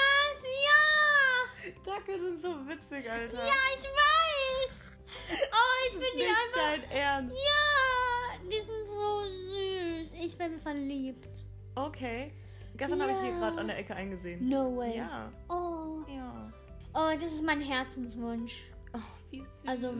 Ja! 1.76 1.94
Dackel 1.94 2.20
sind 2.20 2.40
so 2.40 2.48
witzig, 2.68 3.10
Alter. 3.10 3.36
Ja, 3.36 3.52
ich 3.76 3.84
weiß. 3.84 4.92
Oh, 5.30 5.86
ich 5.88 5.92
bin 5.94 6.08
die 6.14 6.22
nicht 6.22 6.30
einfach. 6.30 6.82
dein 6.88 6.90
Ernst. 6.90 7.36
Ja, 7.36 8.38
die 8.44 8.60
sind 8.60 8.86
so 8.88 9.22
süß. 9.24 10.14
Ich 10.24 10.36
bin 10.38 10.58
verliebt. 10.60 11.44
Okay. 11.74 12.32
Gestern 12.76 13.02
habe 13.02 13.12
ich 13.12 13.18
hier 13.18 13.30
Ja. 13.30 13.38
gerade 13.38 13.58
an 13.60 13.66
der 13.68 13.78
Ecke 13.78 13.94
eingesehen. 13.94 14.48
No 14.48 14.76
way. 14.76 14.96
Ja. 14.98 15.32
Oh. 15.48 15.98
Ja. 16.08 16.52
oh, 16.94 17.12
das 17.14 17.32
ist 17.34 17.44
mein 17.44 17.60
Herzenswunsch. 17.60 18.64
Oh, 18.94 18.98
wie 19.30 19.40
süß. 19.40 19.62
Also, 19.66 19.92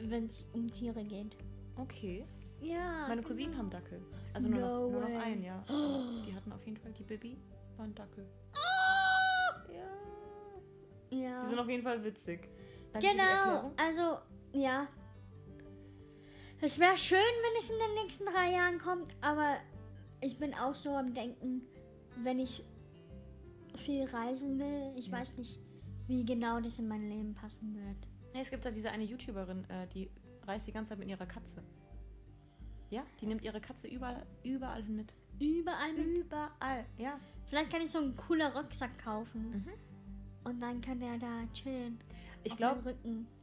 wenn 0.00 0.26
es 0.26 0.50
um 0.54 0.66
Tiere 0.70 1.02
geht. 1.04 1.36
Okay. 1.76 2.24
Ja. 2.60 3.06
Meine 3.08 3.22
Cousinen 3.22 3.56
haben 3.56 3.70
Dackel. 3.70 4.00
Also 4.34 4.48
nur, 4.48 4.60
No 4.60 4.66
noch, 4.90 5.00
nur 5.00 5.08
noch 5.08 5.22
einen, 5.22 5.44
ja. 5.44 5.62
Aber 5.68 6.04
Die 6.26 6.34
hatten 6.34 6.52
auf 6.52 6.64
jeden 6.64 6.76
Fall, 6.76 6.92
die 6.92 7.04
Bibi 7.04 7.36
war 7.76 7.84
ein 7.86 7.94
Dackel. 7.94 8.26
Ja. 11.10 11.42
Die 11.44 11.48
sind 11.50 11.58
auf 11.58 11.68
jeden 11.68 11.82
Fall 11.82 12.02
witzig. 12.04 12.48
Danke 12.92 13.08
Genau, 13.08 13.72
also 13.76 14.18
ja. 14.52 14.86
Es 16.60 16.78
wäre 16.78 16.96
schön, 16.96 17.18
wenn 17.18 17.60
es 17.60 17.70
in 17.70 17.76
den 17.78 18.02
nächsten 18.02 18.24
drei 18.26 18.52
Jahren 18.52 18.78
kommt, 18.78 19.14
aber 19.20 19.56
ich 20.20 20.38
bin 20.38 20.54
auch 20.54 20.74
so 20.74 20.90
am 20.90 21.14
Denken, 21.14 21.62
wenn 22.24 22.40
ich 22.40 22.64
viel 23.76 24.04
reisen 24.06 24.58
will, 24.58 24.92
ich 24.96 25.06
Ja. 25.06 25.12
weiß 25.18 25.36
nicht, 25.36 25.60
wie 26.08 26.24
genau 26.24 26.60
das 26.60 26.78
in 26.80 26.88
mein 26.88 27.08
Leben 27.08 27.34
passen 27.34 27.74
wird. 27.76 28.08
Nee, 28.34 28.40
es 28.40 28.50
gibt 28.50 28.64
da 28.64 28.70
diese 28.70 28.90
eine 28.90 29.04
YouTuberin, 29.04 29.64
äh, 29.70 29.86
die 29.88 30.10
reist 30.46 30.66
die 30.66 30.72
ganze 30.72 30.90
Zeit 30.90 30.98
mit 30.98 31.08
ihrer 31.08 31.26
Katze. 31.26 31.62
Ja, 32.90 33.04
die 33.20 33.26
nimmt 33.26 33.42
ihre 33.42 33.60
Katze 33.60 33.86
überall, 33.86 34.26
überall 34.42 34.82
mit. 34.84 35.14
Überall 35.38 35.92
mit. 35.92 36.06
Überall, 36.06 36.84
ja. 36.96 37.20
Vielleicht 37.46 37.70
kann 37.70 37.82
ich 37.82 37.90
so 37.90 37.98
einen 37.98 38.16
coolen 38.16 38.50
Rucksack 38.52 38.98
kaufen 39.04 39.50
Mhm. 39.64 39.68
Und 40.48 40.60
dann 40.60 40.80
kann 40.80 40.98
der 41.00 41.18
da 41.18 41.44
chillen. 41.52 41.98
Ich 42.44 42.56
glaube, 42.56 42.94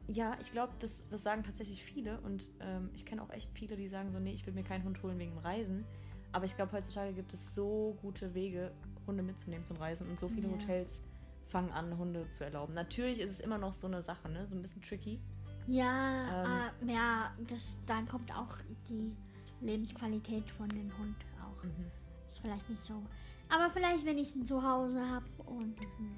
ja, 0.08 0.38
ich 0.39 0.52
glaube, 0.52 0.74
das, 0.80 1.08
das 1.10 1.24
sagen 1.24 1.44
tatsächlich 1.44 1.84
viele 1.84 2.20
und 2.22 2.50
ähm, 2.60 2.89
ich 2.96 3.06
kenne 3.06 3.22
auch 3.22 3.30
echt 3.30 3.52
viele, 3.54 3.76
die 3.76 3.88
sagen 3.88 4.12
so, 4.12 4.20
nee, 4.20 4.34
ich 4.34 4.46
will 4.46 4.54
mir 4.54 4.63
keinen 4.63 4.84
Hund 4.84 5.02
holen 5.04 5.20
wegen 5.20 5.32
dem 5.32 5.39
Reisen. 5.39 5.86
Aber 6.32 6.46
ich 6.46 6.56
glaube, 6.56 6.72
heutzutage 6.74 7.13
gibt 7.13 7.34
es 7.34 7.56
so 7.56 7.98
gute 8.02 8.34
Wege, 8.34 8.72
Hunde 9.08 9.24
mitzunehmen 9.24 9.63
zum 9.63 9.78
Reisen 9.78 10.10
und 10.10 10.20
so 10.20 10.28
viele 10.28 10.48
Ja. 10.48 10.54
Hotels 10.54 11.04
fangen 11.48 11.72
an, 11.72 11.98
Hunde 11.98 12.30
zu 12.32 12.44
erlauben. 12.44 12.74
Natürlich 12.74 13.20
ist 13.20 13.32
es 13.32 13.39
immer 13.39 13.58
noch 13.58 13.74
so 13.74 13.88
eine 13.88 14.02
Sache, 14.02 14.28
ne? 14.30 14.46
So 14.48 14.56
ein 14.56 14.62
bisschen 14.62 14.82
tricky. 14.82 15.20
Ja, 15.68 16.68
äh, 16.68 16.91
ja, 16.91 17.32
das, 17.48 17.80
dann 17.86 18.08
kommt 18.08 18.32
auch 18.36 18.58
die 18.89 19.15
Lebensqualität 19.62 20.50
von 20.50 20.70
dem 20.70 20.91
Hund 20.98 21.15
auch. 21.41 21.63
Mhm. 21.63 21.91
Ist 22.26 22.39
vielleicht 22.39 22.70
nicht 22.70 22.84
so. 22.84 23.02
Aber 23.50 23.70
vielleicht, 23.70 24.06
wenn 24.06 24.18
ich 24.18 24.36
ein 24.36 24.46
Zuhause 24.46 25.00
habe 25.08 25.26
und 25.46 25.80
Mhm. 25.80 26.18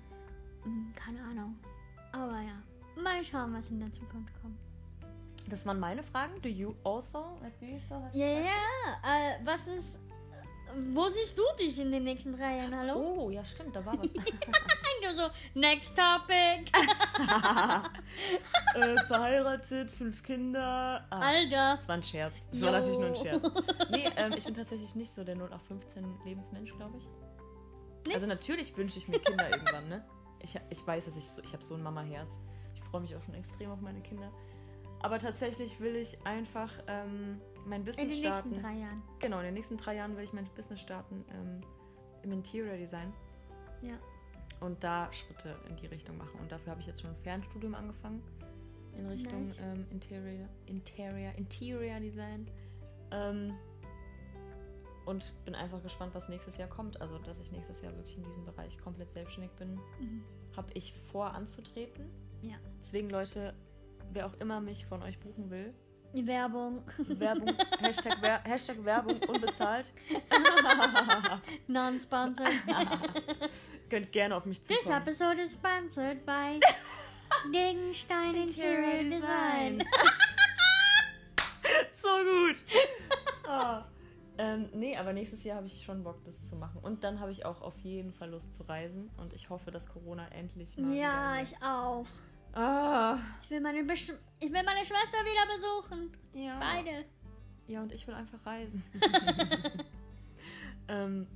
Mm, 0.67 0.93
keine 0.95 1.21
Ahnung. 1.23 1.56
Aber 2.12 2.39
ja, 2.41 3.01
mal 3.01 3.23
schauen, 3.23 3.53
was 3.53 3.69
in 3.69 3.80
der 3.80 3.91
Zukunft 3.91 4.34
kommt. 4.41 4.58
Das 5.49 5.65
waren 5.65 5.80
meine 5.80 6.03
Fragen. 6.03 6.41
Do 6.41 6.49
you 6.49 6.75
also? 6.84 7.38
Do 7.60 7.65
you 7.65 7.75
also 7.75 7.95
have 7.95 8.17
Ja, 8.17 8.27
ja, 8.27 8.49
äh, 9.03 9.45
was 9.45 9.67
ist. 9.67 10.03
Wo 10.93 11.08
siehst 11.08 11.38
du 11.38 11.43
dich 11.58 11.80
in 11.80 11.91
den 11.91 12.03
nächsten 12.03 12.36
drei 12.36 12.58
Jahren? 12.58 12.75
Hallo? 12.75 12.95
Oh, 12.95 13.30
ja, 13.30 13.43
stimmt, 13.45 13.73
da 13.73 13.86
war 13.86 13.97
was. 13.97 14.12
Du 15.01 15.13
so, 15.13 15.30
next 15.53 15.95
topic. 15.95 16.71
äh, 18.75 18.97
verheiratet, 19.06 19.91
fünf 19.91 20.23
Kinder. 20.23 21.06
Ah, 21.10 21.19
Alter. 21.19 21.75
das 21.77 21.88
war 21.88 21.95
ein 21.95 22.03
Scherz. 22.03 22.36
Das 22.51 22.62
war 22.62 22.69
Jo. 22.69 22.73
natürlich 22.73 22.97
nur 22.99 23.08
ein 23.10 23.15
Scherz. 23.15 23.47
Nee, 23.91 24.10
ähm, 24.17 24.34
ich 24.34 24.43
bin 24.45 24.56
tatsächlich 24.56 24.95
nicht 24.95 25.13
so 25.13 25.23
der 25.23 25.36
0815 25.36 26.03
Lebensmensch, 26.25 26.73
glaube 26.75 26.97
ich. 26.97 27.08
Also 28.13 28.25
natürlich 28.25 28.75
wünsche 28.75 28.97
ich 28.97 29.08
mir 29.08 29.19
Kinder 29.19 29.49
irgendwann, 29.51 29.88
ne? 29.88 30.03
Ich, 30.47 30.60
ich 30.69 30.88
weiß, 30.88 31.05
dass 31.05 31.17
ich 31.17 31.27
so, 31.27 31.41
ich 31.43 31.51
habe 31.51 31.63
so 31.63 31.75
ein 31.75 31.83
Mama-Herz. 31.83 32.33
Ich 32.73 32.81
freue 32.81 33.01
mich 33.01 33.13
auch 33.15 33.21
schon 33.23 33.33
extrem 33.33 33.69
auf 33.69 33.81
meine 33.81 33.99
Kinder. 33.99 34.31
Aber 35.01 35.19
tatsächlich 35.19 35.79
will 35.79 35.95
ich 35.95 36.17
einfach 36.25 36.71
ähm, 36.88 37.39
mein 37.65 37.81
In 37.81 37.86
Business 37.86 38.13
den 38.13 38.23
starten. 38.23 38.49
nächsten 38.49 38.65
drei 38.65 38.79
Jahren. 38.79 39.03
Genau, 39.19 39.39
in 39.39 39.45
den 39.45 39.53
nächsten 39.55 39.77
drei 39.77 39.95
Jahren 39.95 40.15
will 40.15 40.23
ich 40.23 40.33
mein 40.33 40.45
Business 40.55 40.79
starten 40.79 41.25
ähm, 41.31 41.62
im 42.23 42.31
Interior 42.31 42.77
Design. 42.77 43.13
Ja. 43.81 43.95
Und 44.62 44.83
da 44.83 45.12
Schritte 45.12 45.55
in 45.69 45.75
die 45.75 45.88
Richtung 45.88 46.17
machen. 46.17 46.39
Und 46.39 46.51
dafür 46.51 46.71
habe 46.71 46.81
ich 46.81 46.88
jetzt 46.88 47.01
schon 47.01 47.12
ein 47.12 47.17
Fernstudium 47.17 47.75
angefangen. 47.75 48.23
In 48.97 49.05
Richtung 49.07 49.45
Nice. 49.45 49.62
ähm, 49.62 49.86
Interior, 49.91 50.47
Interior, 50.65 51.31
Interior 51.36 51.99
Design. 51.99 52.49
Ähm, 53.11 53.53
und 55.08 55.34
bin 55.45 55.55
einfach 55.55 55.82
gespannt, 55.82 56.14
was 56.14 56.30
nächstes 56.30 56.58
Jahr 56.58 56.68
kommt. 56.70 57.01
Also, 57.01 57.18
dass 57.20 57.39
ich 57.39 57.51
nächstes 57.51 57.82
Jahr 57.82 57.95
wirklich 57.95 58.18
in 58.18 58.24
diesem 58.24 58.45
Bereich 58.45 58.78
komplett 58.78 59.12
selbstständig 59.12 59.51
bin, 59.53 59.76
Mhm. 59.99 60.24
habe 60.55 60.68
ich 60.74 60.93
vor 61.12 61.34
anzutreten. 61.34 62.10
Ja. 62.41 62.58
Deswegen, 62.80 63.10
Leute, 63.10 63.53
wer 64.12 64.26
auch 64.28 64.34
immer 64.36 64.60
mich 64.62 64.86
von 64.86 65.01
euch 65.03 65.20
buchen 65.20 65.49
will, 65.49 65.74
Werbung. 66.14 66.84
Werbung, 66.97 67.53
Hashtag, 67.80 68.18
Wer 68.22 68.41
Hashtag 68.43 68.84
Werbung 68.86 69.18
unbezahlt, 69.28 69.91
Non-sponsored. 71.68 72.53
könnt 73.89 74.12
gerne 74.12 74.36
auf 74.36 74.45
mich 74.45 74.62
This 74.62 74.80
zukommen. 74.82 75.01
episode 75.01 75.41
is 75.41 75.53
sponsored 75.53 76.26
by 76.26 76.60
Gegenstein 77.51 78.36
Interior 78.36 79.03
Design. 79.03 79.84
so 82.01 82.08
gut. 82.24 82.55
Ah. 83.47 83.86
Ähm, 84.39 84.69
nee, 84.73 84.95
aber 84.97 85.13
nächstes 85.13 85.43
Jahr 85.43 85.57
habe 85.57 85.67
ich 85.67 85.83
schon 85.83 86.03
Bock, 86.03 86.23
das 86.25 86.47
zu 86.47 86.55
machen. 86.55 86.79
Und 86.81 87.03
dann 87.03 87.19
habe 87.19 87.31
ich 87.31 87.45
auch 87.45 87.61
auf 87.61 87.77
jeden 87.79 88.11
Fall 88.13 88.29
Lust 88.29 88.53
zu 88.53 88.63
reisen. 88.63 89.09
Und 89.17 89.33
ich 89.33 89.49
hoffe, 89.49 89.71
dass 89.71 89.88
Corona 89.89 90.27
endlich 90.29 90.77
mal. 90.77 90.93
Ja, 90.93 91.41
ich 91.41 91.55
auch. 91.63 92.05
Ah, 92.53 93.17
Ich 93.43 93.49
will 93.49 93.61
meine, 93.61 93.83
Besch 93.83 94.11
ich 94.39 94.51
will 94.53 94.63
meine 94.63 94.85
Schwester 94.85 95.17
wieder 95.23 95.53
besuchen. 95.55 96.11
ja. 96.33 96.59
Beide. 96.59 97.05
Ja, 97.67 97.81
und 97.81 97.91
ich 97.91 98.07
will 98.07 98.13
einfach 98.13 98.43
reisen. 98.45 98.81
ähm, 100.88 101.27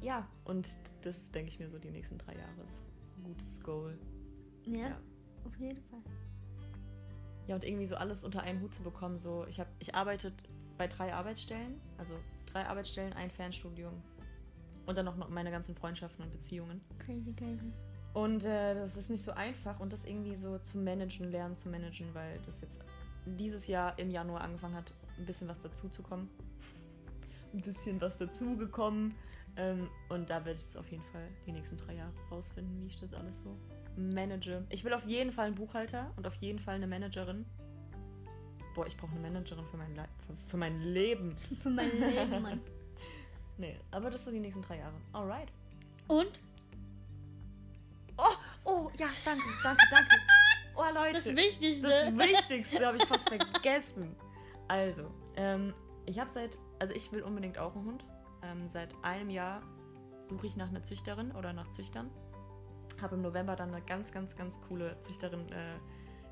ja, 0.00 0.26
und 0.44 0.68
das 1.02 1.30
denke 1.32 1.50
ich 1.50 1.58
mir 1.58 1.68
so 1.68 1.78
die 1.78 1.90
nächsten 1.90 2.18
drei 2.18 2.34
Jahre 2.34 2.62
ist 2.64 2.82
ein 3.18 3.24
gutes 3.24 3.62
Goal. 3.62 3.98
Ja, 4.64 4.88
Ja. 4.88 4.98
auf 5.44 5.56
jeden 5.58 5.82
Fall. 5.84 6.00
Ja, 7.46 7.54
und 7.54 7.64
irgendwie 7.64 7.86
so 7.86 7.96
alles 7.96 8.24
unter 8.24 8.42
einen 8.42 8.60
Hut 8.60 8.74
zu 8.74 8.82
bekommen. 8.82 9.18
So, 9.18 9.46
ich 9.48 9.60
habe, 9.60 9.70
ich 9.78 9.94
arbeite 9.94 10.32
bei 10.76 10.86
drei 10.86 11.12
Arbeitsstellen, 11.12 11.80
also 11.98 12.14
drei 12.52 12.66
Arbeitsstellen, 12.66 13.12
ein 13.14 13.30
Fernstudium 13.30 13.94
und 14.86 14.96
dann 14.96 15.04
noch 15.04 15.28
meine 15.28 15.50
ganzen 15.50 15.74
Freundschaften 15.74 16.24
und 16.24 16.30
Beziehungen. 16.30 16.80
Crazy, 16.98 17.32
crazy. 17.32 17.72
Und 18.14 18.44
äh, 18.46 18.74
das 18.74 18.96
ist 18.96 19.10
nicht 19.10 19.22
so 19.22 19.32
einfach 19.32 19.78
und 19.78 19.92
das 19.92 20.06
irgendwie 20.06 20.36
so 20.36 20.58
zu 20.58 20.78
managen, 20.78 21.30
lernen 21.30 21.56
zu 21.56 21.68
managen, 21.68 22.14
weil 22.14 22.38
das 22.46 22.62
jetzt 22.62 22.80
dieses 23.26 23.66
Jahr 23.66 23.98
im 23.98 24.10
Januar 24.10 24.40
angefangen 24.40 24.74
hat, 24.74 24.92
ein 25.18 25.26
bisschen 25.26 25.48
was 25.48 25.60
dazu 25.60 25.88
zu 25.88 26.02
kommen. 26.02 26.30
Ein 27.52 27.62
bisschen 27.62 28.00
was 28.00 28.18
dazugekommen. 28.18 29.14
Ähm, 29.56 29.88
und 30.08 30.28
da 30.28 30.44
werde 30.44 30.58
ich 30.58 30.64
es 30.66 30.76
auf 30.76 30.90
jeden 30.90 31.04
Fall 31.04 31.26
die 31.46 31.52
nächsten 31.52 31.78
drei 31.78 31.94
Jahre 31.94 32.12
rausfinden, 32.30 32.80
wie 32.82 32.86
ich 32.86 32.98
das 32.98 33.14
alles 33.14 33.40
so 33.40 33.56
manage. 33.96 34.64
Ich 34.68 34.84
will 34.84 34.92
auf 34.92 35.06
jeden 35.06 35.32
Fall 35.32 35.46
einen 35.46 35.54
Buchhalter 35.54 36.12
und 36.16 36.26
auf 36.26 36.34
jeden 36.34 36.58
Fall 36.58 36.74
eine 36.74 36.86
Managerin. 36.86 37.46
Boah, 38.76 38.86
ich 38.86 38.96
brauche 38.96 39.10
eine 39.12 39.20
Managerin 39.20 39.64
für 39.66 39.78
mein, 39.78 39.96
Le 39.96 40.06
für, 40.26 40.50
für 40.50 40.56
mein 40.58 40.82
Leben. 40.82 41.34
Für 41.62 41.70
mein 41.70 41.90
Leben, 41.98 42.42
Mann. 42.42 42.60
Nee, 43.58 43.74
aber 43.90 44.10
das 44.10 44.26
so 44.26 44.30
die 44.30 44.38
nächsten 44.38 44.60
drei 44.60 44.76
Jahre. 44.76 44.92
Alright. 45.14 45.48
Und 46.08 46.40
Oh, 48.18 48.34
oh, 48.64 48.90
ja, 48.98 49.06
danke, 49.24 49.44
danke, 49.62 49.82
danke. 49.90 50.16
Oh, 50.74 50.84
Leute. 50.92 51.14
das 51.14 51.34
Wichtigste. 51.34 51.88
Das 51.88 52.14
Wichtigste 52.18 52.86
habe 52.86 52.98
ich 52.98 53.04
fast 53.04 53.26
vergessen. 53.28 54.14
Also, 54.68 55.10
ähm, 55.36 55.72
ich 56.04 56.18
habe 56.18 56.28
seit, 56.28 56.58
also 56.78 56.94
ich 56.94 57.10
will 57.12 57.22
unbedingt 57.22 57.56
auch 57.56 57.74
einen 57.74 57.86
Hund. 57.86 58.04
Ähm, 58.42 58.68
seit 58.68 58.94
einem 59.02 59.30
Jahr 59.30 59.62
suche 60.26 60.46
ich 60.46 60.56
nach 60.56 60.68
einer 60.68 60.82
Züchterin 60.82 61.32
oder 61.32 61.54
nach 61.54 61.68
Züchtern. 61.70 62.10
Habe 63.00 63.14
im 63.16 63.22
November 63.22 63.56
dann 63.56 63.72
eine 63.74 63.82
ganz, 63.84 64.12
ganz, 64.12 64.36
ganz 64.36 64.60
coole 64.68 65.00
Züchterin 65.00 65.50
äh, 65.50 65.78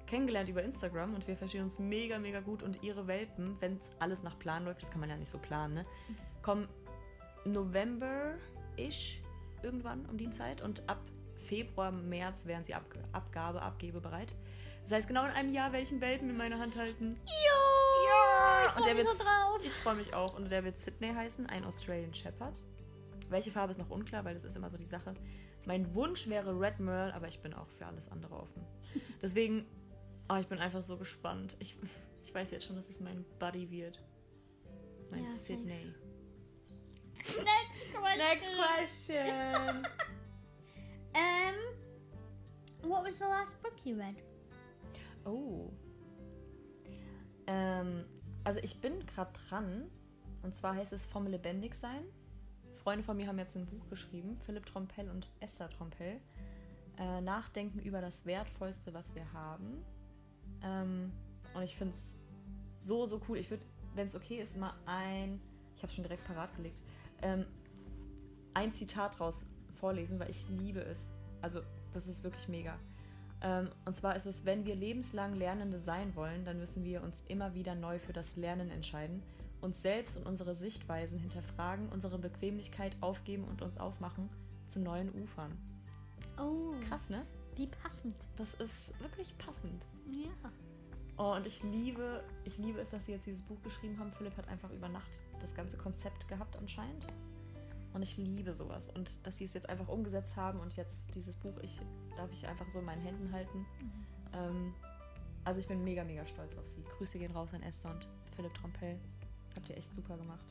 kennengelernt 0.07 0.48
über 0.48 0.62
Instagram 0.62 1.14
und 1.14 1.26
wir 1.26 1.36
verstehen 1.36 1.64
uns 1.64 1.78
mega, 1.78 2.18
mega 2.18 2.40
gut. 2.40 2.62
Und 2.62 2.82
ihre 2.82 3.07
Welpen, 3.07 3.57
wenn 3.61 3.76
es 3.76 3.90
alles 3.98 4.22
nach 4.22 4.38
Plan 4.38 4.64
läuft, 4.64 4.82
das 4.82 4.90
kann 4.90 5.00
man 5.00 5.09
ja 5.09 5.16
nicht 5.16 5.30
so 5.30 5.38
planen, 5.38 5.74
ne? 5.74 5.86
kommen 6.42 6.68
November-ish 7.44 9.20
irgendwann 9.62 10.07
um 10.07 10.18
die 10.18 10.30
Zeit 10.30 10.61
und 10.62 10.88
ab 10.88 11.00
Februar, 11.46 11.90
März 11.90 12.46
wären 12.46 12.64
sie 12.64 12.74
ab, 12.74 12.84
Abgabe, 13.12 13.62
Abgebebereit. 13.62 14.34
Das 14.82 14.92
heißt, 14.92 15.09
genau 15.09 15.24
in 15.24 15.30
einem 15.30 15.52
Jahr 15.52 15.72
werde 15.72 15.84
ich 15.84 15.92
einen 15.92 16.00
Welpen 16.00 16.28
in 16.28 16.36
meiner 16.36 16.59
Hand 16.59 16.76
halten. 16.76 17.18
Jo! 17.24 18.09
Ja! 18.09 18.64
Ich 18.66 18.70
freue 18.72 18.94
mich 18.94 19.05
so 19.05 19.24
drauf. 19.24 19.61
Ich 19.62 19.72
freue 19.72 19.94
mich 19.94 20.14
auch. 20.14 20.36
Und 20.36 20.50
der 20.50 20.64
wird 20.64 20.78
Sydney 20.78 21.12
heißen, 21.14 21.46
ein 21.46 21.64
Australian 21.64 22.12
Shepherd. 22.12 22.55
Welche 23.30 23.50
Farbe 23.50 23.70
ist 23.70 23.78
noch 23.78 23.90
unklar, 23.90 24.24
weil 24.24 24.34
das 24.34 24.44
ist 24.44 24.57
immer 24.57 24.68
so 24.68 24.76
die 24.76 24.86
Sache. 24.86 25.14
Mein 25.66 25.94
Wunsch 25.94 26.28
wäre 26.28 26.59
Red 26.59 26.80
Merle, 26.80 27.14
aber 27.14 27.28
ich 27.28 27.40
bin 27.40 27.55
auch 27.55 27.68
für 27.68 27.86
alles 27.86 28.11
andere 28.11 28.34
offen. 28.34 28.62
Deswegen, 29.22 29.64
oh, 30.29 30.37
ich 30.37 30.47
bin 30.47 30.59
einfach 30.59 30.83
so 30.83 30.97
gespannt. 30.97 31.57
Ich, 31.59 31.77
ich 32.22 32.35
weiß 32.35 32.51
jetzt 32.51 32.64
schon, 32.66 32.77
dass 32.77 32.89
es 32.89 33.01
mein 33.01 33.25
Buddy 33.39 33.70
wird. 33.70 34.03
Mein 35.11 35.25
Ja. 35.25 35.31
Sydney. 35.31 35.95
Next 37.16 37.93
question. 37.93 38.18
Next 38.18 38.51
question. 38.57 39.87
Um, 41.14 41.55
what 42.91 43.05
was 43.05 43.18
the 43.18 43.25
last 43.25 43.62
book 43.62 43.75
you 43.85 43.97
read? 43.97 44.16
Oh. 45.25 45.70
Ähm, 47.47 48.05
also 48.45 48.61
ich 48.62 48.81
bin 48.81 49.05
gerade 49.07 49.33
dran. 49.49 49.91
Und 50.43 50.55
zwar 50.55 50.75
heißt 50.75 50.93
es 50.93 51.07
Vom 51.07 51.27
lebendig 51.27 51.75
sein. 51.75 52.05
Freunde 52.77 53.03
von 53.03 53.16
mir 53.16 53.27
haben 53.27 53.39
jetzt 53.39 53.57
ein 53.57 53.64
Buch 53.64 53.89
geschrieben, 53.89 54.39
Philipp 54.45 54.66
Trompell 54.66 55.09
und 55.09 55.31
Esther 55.41 55.70
Trompell. 55.70 56.20
Äh, 56.99 57.22
Nachdenken 57.22 57.79
über 57.81 58.03
das 58.03 58.27
Wertvollste, 58.27 58.93
was 58.93 59.14
wir 59.14 59.33
haben. 59.33 59.83
Ähm, 60.62 61.12
und 61.55 61.62
ich 61.62 61.76
finde 61.76 61.94
es 61.94 62.14
so, 62.78 63.07
so 63.07 63.20
cool. 63.28 63.38
Ich 63.38 63.50
würde, 63.50 63.64
wenn 63.94 64.07
es 64.07 64.14
okay 64.14 64.40
ist, 64.40 64.57
mal 64.57 64.74
ein, 64.86 65.40
ich 65.76 65.82
habe 65.82 65.92
schon 65.92 66.05
direkt 66.05 66.24
parat 66.24 66.55
gelegt, 66.57 66.82
ähm, 67.22 67.46
ein 68.55 68.72
Zitat 68.72 69.18
draus 69.18 69.46
vorlesen, 69.74 70.18
weil 70.18 70.30
ich 70.30 70.48
liebe 70.48 70.80
es. 70.80 71.09
Also, 71.42 71.61
das 71.92 72.07
ist 72.07 72.24
wirklich 72.24 72.48
mega. 72.48 72.78
Ähm, 73.42 73.68
und 73.84 73.94
zwar 73.94 74.16
ist 74.16 74.26
es, 74.26 74.44
wenn 74.44 74.64
wir 74.64 74.74
lebenslang 74.74 75.34
Lernende 75.34 75.78
sein 75.78 76.14
wollen, 76.16 76.44
dann 76.44 76.59
müssen 76.59 76.84
wir 76.84 77.02
uns 77.02 77.22
immer 77.28 77.55
wieder 77.55 77.74
neu 77.74 77.98
für 77.98 78.12
das 78.12 78.36
Lernen 78.36 78.70
entscheiden, 78.70 79.22
uns 79.61 79.82
selbst 79.82 80.16
und 80.16 80.26
unsere 80.26 80.55
Sichtweisen 80.55 81.18
hinterfragen, 81.18 81.88
unsere 81.90 82.18
Bequemlichkeit 82.18 82.96
aufgeben 83.00 83.44
und 83.44 83.62
uns 83.62 83.76
aufmachen 83.78 84.30
zu 84.66 84.80
neuen 84.80 85.11
Ufern. 85.14 85.52
Oh, 86.38 86.72
Krass, 86.88 87.11
ne? 87.11 87.26
Wie 87.57 87.66
passend. 87.66 88.14
Das 88.36 88.55
ist 88.55 88.98
wirklich 89.00 89.36
passend. 89.38 89.84
Ja. 90.07 90.52
Oh, 91.16 91.34
und 91.36 91.46
ich 91.46 91.62
liebe, 91.62 92.24
ich 92.44 92.59
liebe 92.59 92.80
es, 92.80 92.90
dass 92.90 93.07
sie 93.07 93.12
jetzt 93.12 93.26
dieses 93.26 93.44
Buch 93.44 93.61
geschrieben 93.62 93.98
haben. 93.98 94.12
Philipp 94.12 94.36
hat 94.36 94.48
einfach 94.48 94.70
über 94.70 94.88
Nacht 94.88 95.22
das 95.40 95.55
ganze 95.55 95.76
Konzept 95.76 96.26
gehabt 96.28 96.57
anscheinend. 96.57 97.07
Und 97.92 98.02
ich 98.02 98.16
liebe 98.16 98.52
sowas. 98.52 98.90
Und 98.90 99.24
dass 99.24 99.38
sie 99.38 99.44
es 99.44 99.55
jetzt 99.55 99.68
einfach 99.68 99.88
umgesetzt 99.88 100.36
haben 100.36 100.59
und 100.59 100.74
jetzt 100.76 101.14
dieses 101.14 101.36
Buch, 101.36 101.57
ich 101.62 101.80
darf 102.16 102.32
ich 102.32 102.46
einfach 102.46 102.68
so 102.68 102.80
in 102.80 102.84
meinen 102.84 103.02
Händen 103.02 103.32
halten. 103.32 103.64
Ähm, 104.32 104.74
also 105.44 105.61
ich 105.61 105.68
bin 105.68 105.84
mega, 105.84 106.02
mega 106.02 106.26
stolz 106.26 106.57
auf 106.57 106.66
sie. 106.66 106.82
Grüße 106.82 107.18
gehen 107.18 107.30
raus 107.30 107.55
an 107.55 107.62
Esther 107.62 107.90
und 107.90 108.09
Philipp 108.34 108.55
Trompell. 108.55 108.98
Habt 109.55 109.68
ihr 109.70 109.76
echt 109.76 109.94
super 109.94 110.16
gemacht. 110.16 110.44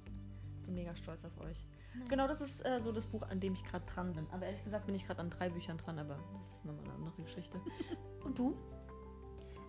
Bin 0.66 0.76
mega 0.76 0.96
stolz 0.96 1.26
auf 1.26 1.38
euch. 1.42 1.66
Nice. 1.96 2.10
Genau, 2.10 2.28
das 2.28 2.42
ist 2.42 2.66
äh, 2.66 2.80
so 2.80 2.92
das 2.92 3.08
Buch, 3.08 3.22
an 3.24 3.40
dem 3.40 3.54
ich 3.54 3.64
gerade 3.66 3.86
dran 3.86 4.14
bin. 4.14 4.28
Aber 4.32 4.46
ehrlich 4.46 4.64
gesagt 4.64 4.86
bin 4.86 4.96
ich 4.96 5.06
gerade 5.06 5.20
an 5.22 5.30
drei 5.30 5.50
Büchern 5.50 5.78
dran, 5.78 6.00
aber 6.00 6.18
das 6.40 6.56
ist 6.56 6.66
nochmal 6.66 6.84
eine 6.86 6.94
andere 6.94 7.22
Geschichte. 7.24 7.60
Und 8.24 8.38
du? 8.38 8.56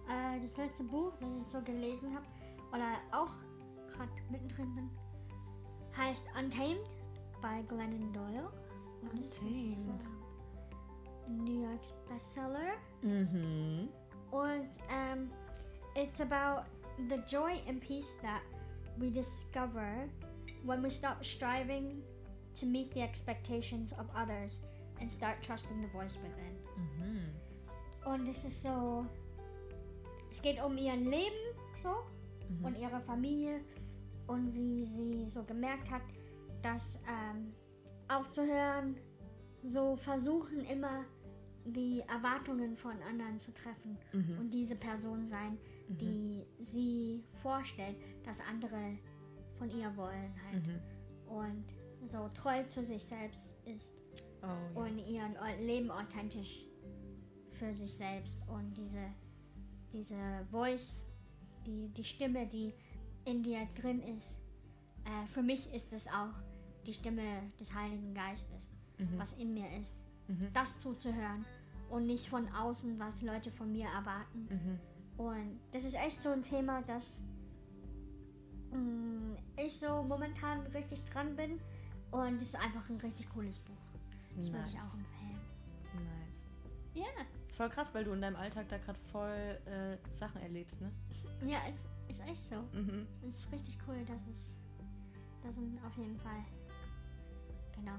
Äh, 0.09 0.41
das 0.41 0.57
letzte 0.57 0.85
Buch, 0.85 1.13
das 1.21 1.37
ich 1.37 1.47
so 1.47 1.61
gelesen 1.63 2.15
habe, 2.15 2.27
oder 2.73 2.95
auch 3.13 3.33
gerade 3.93 4.11
mittendrin 4.31 4.75
bin, 4.75 4.91
heißt 5.97 6.25
Untamed 6.39 6.95
bei 7.41 7.63
Glennon 7.63 8.13
Doyle. 8.13 8.51
Und 9.03 9.21
ist 9.21 9.41
Untamed. 9.43 10.03
äh, 10.03 11.31
New 11.31 11.63
York's 11.69 11.95
Bestseller. 12.09 12.73
Mhm. 13.03 13.89
Und 14.31 14.71
um, 14.91 15.31
it's 15.95 16.21
about 16.21 16.65
the 17.09 17.17
joy 17.29 17.61
and 17.69 17.81
peace 17.81 18.17
that 18.23 18.43
we 18.99 19.11
discover 19.11 20.09
when 20.65 20.83
we 20.83 20.91
stop 20.91 21.23
striving 21.25 22.03
to 22.55 22.67
meet 22.67 22.93
the 22.95 23.01
expectations 23.01 23.93
of 23.93 24.07
others 24.15 24.63
and 25.01 25.11
start 25.11 25.43
trusting 25.43 25.81
the 25.83 25.89
voice 25.89 26.19
within. 26.23 26.57
Mhm. 26.77 28.13
Und 28.13 28.29
es 28.29 28.45
ist 28.45 28.63
so. 28.63 29.07
Es 30.31 30.43
geht 30.43 30.63
um 30.63 30.77
ihr 30.77 30.97
Leben 30.97 31.57
so 31.77 31.95
Mhm. 32.49 32.65
und 32.65 32.79
ihre 32.79 33.01
Familie 33.01 33.61
und 34.27 34.53
wie 34.55 34.85
sie 34.85 35.29
so 35.29 35.43
gemerkt 35.45 35.91
hat, 35.91 36.03
dass 36.63 37.03
ähm, 37.09 37.53
aufzuhören, 38.09 38.97
so 39.63 39.97
versuchen 39.97 40.61
immer 40.67 41.05
die 41.65 42.01
Erwartungen 42.09 42.77
von 42.77 43.01
anderen 43.03 43.41
zu 43.41 43.53
treffen 43.55 43.97
Mhm. 44.13 44.39
und 44.39 44.51
diese 44.53 44.77
Person 44.77 45.27
sein, 45.27 45.57
die 45.89 46.45
sie 46.59 47.25
vorstellt, 47.43 47.97
dass 48.25 48.41
andere 48.41 48.99
von 49.59 49.71
ihr 49.71 49.95
wollen 49.97 50.35
halt. 50.51 50.67
Mhm. 50.67 50.81
Und 51.27 51.65
so 52.07 52.29
treu 52.29 52.63
zu 52.65 52.85
sich 52.85 53.03
selbst 53.05 53.57
ist 53.67 53.95
Oh, 54.43 54.47
ja. 54.47 54.81
und 54.83 54.99
ihr 54.99 55.23
Leben 55.61 55.91
authentisch 55.91 56.65
für 57.53 57.73
sich 57.73 57.93
selbst 57.95 58.39
und 58.49 58.75
diese, 58.77 59.01
diese 59.93 60.17
Voice, 60.51 61.03
die, 61.67 61.89
die 61.89 62.05
Stimme, 62.05 62.47
die 62.47 62.75
in 63.25 63.43
dir 63.43 63.67
drin 63.81 64.03
ist. 64.03 64.41
Äh, 65.07 65.27
für 65.27 65.43
mich 65.43 65.73
ist 65.73 65.93
es 65.95 66.07
auch 66.09 66.35
die 66.87 66.93
Stimme 66.93 67.23
des 67.59 67.75
Heiligen 67.75 68.13
Geistes, 68.15 68.75
Mhm. 68.99 69.19
was 69.19 69.39
in 69.39 69.55
mir 69.55 69.67
ist. 69.81 69.97
Mhm. 70.29 70.49
Das 70.53 70.79
zuzuhören 70.79 71.45
und 71.91 72.07
nicht 72.07 72.29
von 72.29 72.47
außen, 72.53 72.99
was 72.99 73.23
Leute 73.23 73.51
von 73.51 73.73
mir 73.73 73.87
erwarten. 73.89 74.47
Mhm. 74.51 74.79
Und 75.25 75.61
das 75.73 75.85
ist 75.85 75.95
echt 75.97 76.23
so 76.23 76.31
ein 76.31 76.43
Thema, 76.43 76.83
das 76.83 77.23
mm, 78.73 79.35
ich 79.65 79.79
so 79.79 80.03
momentan 80.03 80.61
richtig 80.69 81.03
dran 81.07 81.35
bin. 81.37 81.61
Und 82.15 82.37
es 82.41 82.49
ist 82.49 82.57
einfach 82.61 82.89
ein 82.89 82.97
richtig 82.99 83.29
cooles 83.31 83.59
Buch. 83.59 83.75
Das 84.37 84.51
würde 84.53 84.67
ich 84.69 84.75
Nice. 84.75 84.83
auch 84.89 84.95
empfehlen. 84.95 85.41
Nice. 85.95 86.45
Ja, 86.95 87.07
Ist 87.49 87.57
voll 87.57 87.69
krass, 87.71 87.93
weil 87.95 88.05
du 88.05 88.13
in 88.13 88.21
deinem 88.21 88.37
Alltag 88.37 88.69
da 88.69 88.79
gerade 88.79 88.99
voll 89.11 89.59
äh, 89.67 89.97
Sachen 90.15 90.41
erlebst, 90.43 90.81
ne? 90.81 90.91
ja, 91.47 91.59
es 91.69 91.89
ist 92.09 92.25
echt 92.27 92.39
so. 92.51 92.57
Mhm. 92.73 93.07
Es 93.29 93.39
ist 93.45 93.53
richtig 93.53 93.79
cool, 93.89 94.05
dass 94.05 94.27
es. 94.31 94.57
Das 95.43 95.57
sind 95.57 95.79
auf 95.85 95.97
jeden 95.97 96.19
Fall. 96.21 96.43
Genau. 97.75 97.97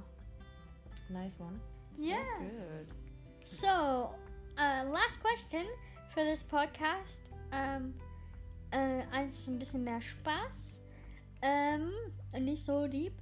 Nice 1.10 1.40
one. 1.40 1.60
Yeah. 1.98 2.18
Good. 2.40 2.88
So, 3.48 3.68
uh, 3.68 4.92
last 4.92 5.22
question. 5.22 5.66
für 6.14 6.26
das 6.26 6.44
Podcast. 6.44 7.32
Ähm, 7.52 7.94
äh, 8.72 9.04
eins 9.12 9.48
ein 9.48 9.60
bisschen 9.60 9.84
mehr 9.84 10.02
Spaß. 10.02 10.82
Ähm, 11.42 11.92
nicht 12.40 12.64
so 12.64 12.88
deep. 12.88 13.14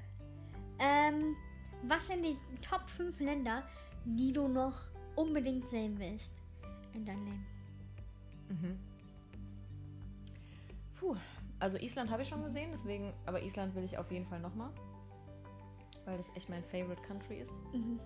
Ähm, 0.80 1.36
was 1.84 2.08
sind 2.08 2.24
die 2.24 2.38
Top 2.62 2.90
5 2.90 3.20
Länder, 3.20 3.64
die 4.06 4.32
du 4.34 4.48
noch 4.48 4.76
unbedingt 5.16 5.68
sehen 5.68 5.98
willst 6.00 6.34
in 6.94 7.06
deinem 7.06 7.26
Leben? 7.26 7.46
Mhm. 8.50 8.80
Puh, 11.00 11.16
also 11.60 11.78
Island 11.78 12.10
habe 12.12 12.22
ich 12.22 12.30
schon 12.30 12.44
gesehen, 12.44 12.70
deswegen, 12.72 13.14
aber 13.26 13.42
Island 13.42 13.76
will 13.76 13.84
ich 13.84 13.98
auf 13.98 14.12
jeden 14.12 14.26
Fall 14.28 14.40
nochmal. 14.40 14.70
Weil 16.06 16.18
das 16.18 16.30
echt 16.36 16.50
mein 16.50 16.64
Favorite 16.66 17.02
Country 17.04 17.40
ist. 17.40 17.58
Mhm. 17.74 18.00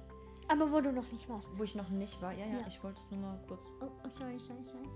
Aber 0.49 0.71
wo 0.71 0.79
du 0.79 0.91
noch 0.93 1.11
nicht 1.11 1.27
warst. 1.27 1.49
Wo 1.57 1.63
ich 1.63 1.75
noch 1.75 1.89
nicht 1.89 2.21
war. 2.21 2.31
Ja, 2.31 2.45
ja, 2.45 2.59
Ja. 2.59 2.67
ich 2.67 2.81
wollte 2.83 2.99
es 3.01 3.11
nur 3.11 3.19
mal 3.19 3.39
kurz. 3.47 3.67
Oh, 3.81 3.89
oh, 4.03 4.09
sorry, 4.09 4.39
sorry, 4.39 4.63
sorry. 4.65 4.87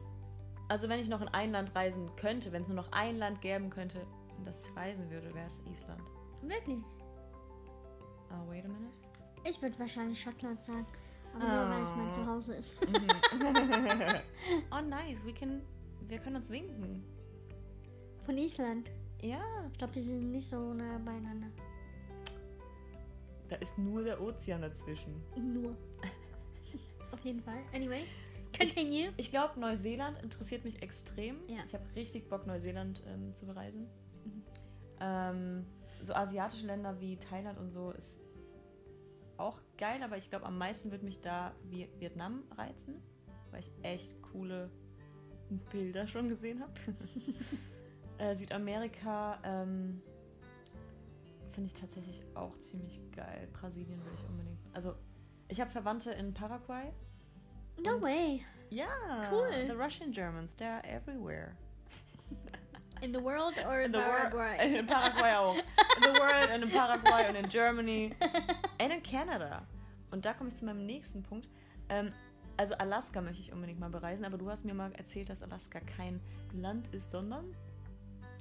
Also 0.70 0.88
wenn 0.88 1.00
ich 1.00 1.10
noch 1.10 1.22
in 1.22 1.28
ein 1.30 1.52
Land 1.52 1.76
reisen 1.76 2.10
könnte, 2.16 2.52
wenn 2.54 2.62
es 2.62 2.68
nur 2.70 2.78
noch 2.78 2.92
ein 2.94 3.18
Land 3.18 3.42
geben 3.42 3.70
könnte, 3.70 4.06
in 4.38 4.46
das 4.46 4.66
ich 4.66 4.76
reisen 4.76 5.10
würde, 5.10 5.34
wäre 5.34 5.48
es 5.48 5.62
Island. 5.66 6.02
Wirklich? 6.42 6.84
Oh, 8.32 8.50
wait 8.50 8.66
a 8.66 8.68
minute. 8.68 8.98
Ich 9.48 9.62
würde 9.62 9.78
wahrscheinlich 9.80 10.22
Schottland 10.22 10.64
sagen. 10.64 10.86
Aber 11.34 11.44
Ah. 11.46 11.66
nur 11.66 11.76
weil 11.76 11.82
es 11.84 11.96
mein 11.96 12.12
Zuhause 12.14 12.56
ist. 12.56 12.76
oh, 14.72 14.82
nice. 14.82 15.24
We 15.26 15.34
can, 15.34 15.62
wir 16.08 16.20
können 16.20 16.36
uns 16.38 16.50
winken. 16.50 17.04
Von 18.26 18.38
Island. 18.38 18.92
Ja, 19.22 19.42
Ich 19.72 19.78
glaube, 19.78 19.94
die 19.94 20.02
sind 20.02 20.32
nicht 20.32 20.48
so 20.50 20.74
nah 20.74 20.98
beieinander. 20.98 21.48
da 23.50 23.56
ist 23.58 23.78
nur 23.78 24.04
der 24.04 24.20
Ozean 24.22 24.62
dazwischen. 24.62 25.22
Nur. 25.36 25.76
Auf 27.12 27.20
jeden 27.26 27.42
Fall. 27.42 27.60
Anyway, 27.74 28.04
continue. 28.58 29.12
Ich 29.18 29.30
glaube, 29.30 29.60
Neuseeland 29.60 30.22
interessiert 30.24 30.64
mich 30.64 30.82
extrem. 30.82 31.36
Ja. 31.48 31.58
Ich 31.66 31.74
habe 31.74 31.84
richtig 31.96 32.30
Bock, 32.30 32.48
Neuseeland 32.48 33.04
ähm, 33.08 33.34
zu 33.36 33.46
bereisen. 33.46 33.88
Mhm. 34.26 34.44
Ähm, 35.02 35.66
so 36.02 36.14
asiatische 36.14 36.66
Länder 36.68 37.00
wie 37.00 37.18
Thailand 37.18 37.58
und 37.60 37.70
so 37.70 37.92
ist 37.92 38.22
auch 39.38 39.60
geil, 39.78 40.04
aber 40.04 40.18
ich 40.18 40.30
glaube, 40.30 40.46
am 40.46 40.58
meisten 40.58 40.92
wird 40.92 41.04
mich 41.04 41.20
da 41.22 41.54
Vi- 41.70 41.90
Vietnam 42.00 42.44
reizen, 42.58 43.02
weil 43.52 43.62
ich 43.62 43.72
echt 43.84 44.22
coole 44.22 44.70
Bilder 45.72 46.08
schon 46.08 46.30
gesehen 46.30 46.62
habe. 46.62 46.74
äh, 48.20 48.36
Südamerika 48.36 49.40
ähm, 49.44 50.02
finde 51.52 51.68
ich 51.68 51.74
tatsächlich 51.74 52.24
auch 52.36 52.58
ziemlich 52.60 53.02
geil. 53.12 53.48
Brasilien 53.54 54.04
will 54.06 54.14
ich 54.16 54.24
unbedingt. 54.26 54.60
Also, 54.74 54.94
ich 55.48 55.60
habe 55.60 55.72
Verwandte 55.72 56.12
in 56.12 56.34
Paraguay. 56.34 56.94
No 57.84 58.00
way. 58.02 58.46
Ja, 58.70 58.88
Cool. 59.32 59.50
The 59.68 59.74
Russian 59.74 60.12
Germans, 60.12 60.56
they're 60.58 60.84
everywhere. 60.86 61.58
In 63.02 63.14
the 63.14 63.20
world 63.24 63.58
or 63.66 63.80
in 63.82 63.86
In 63.94 64.00
Paraguay? 64.02 64.78
in 64.80 64.86
Paraguay 64.88 65.34
auch. 65.36 65.56
In 65.56 66.04
the 66.04 66.20
world 66.20 66.50
and 66.52 66.64
in 66.64 66.70
Paraguay 66.70 67.30
und 67.30 67.36
in 67.36 67.50
Germany 67.50 68.16
and 68.80 68.94
in 68.94 69.02
Canada. 69.04 69.66
Und 70.12 70.24
da 70.26 70.34
komme 70.34 70.50
ich 70.50 70.56
zu 70.58 70.66
meinem 70.66 70.86
nächsten 70.86 71.24
Punkt. 71.24 71.50
Ähm, 71.90 72.12
also 72.58 72.76
Alaska 72.76 73.22
möchte 73.22 73.42
ich 73.42 73.52
unbedingt 73.54 73.80
mal 73.80 73.90
bereisen, 73.90 74.24
aber 74.26 74.38
du 74.38 74.50
hast 74.50 74.66
mir 74.66 74.74
mal 74.76 74.92
erzählt, 74.94 75.30
dass 75.30 75.42
Alaska 75.42 75.80
kein 75.80 76.20
Land 76.54 76.88
ist, 76.94 77.10
sondern 77.10 77.56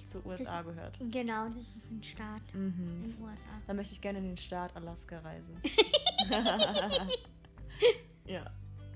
zur 0.04 0.26
USA 0.26 0.60
gehört. 0.62 0.98
Genau, 1.10 1.48
das 1.50 1.76
ist 1.76 1.90
ein 1.90 2.02
Staat 2.02 2.42
Mhm. 2.52 2.74
in 2.76 2.88
den 2.88 3.02
Das- 3.04 3.20
USA. 3.20 3.48
Da 3.66 3.72
möchte 3.74 3.94
ich 3.94 4.00
gerne 4.00 4.18
in 4.18 4.24
den 4.24 4.36
Staat 4.36 4.74
Alaska 4.76 5.20
reisen. 5.20 5.62
ja. 8.26 8.44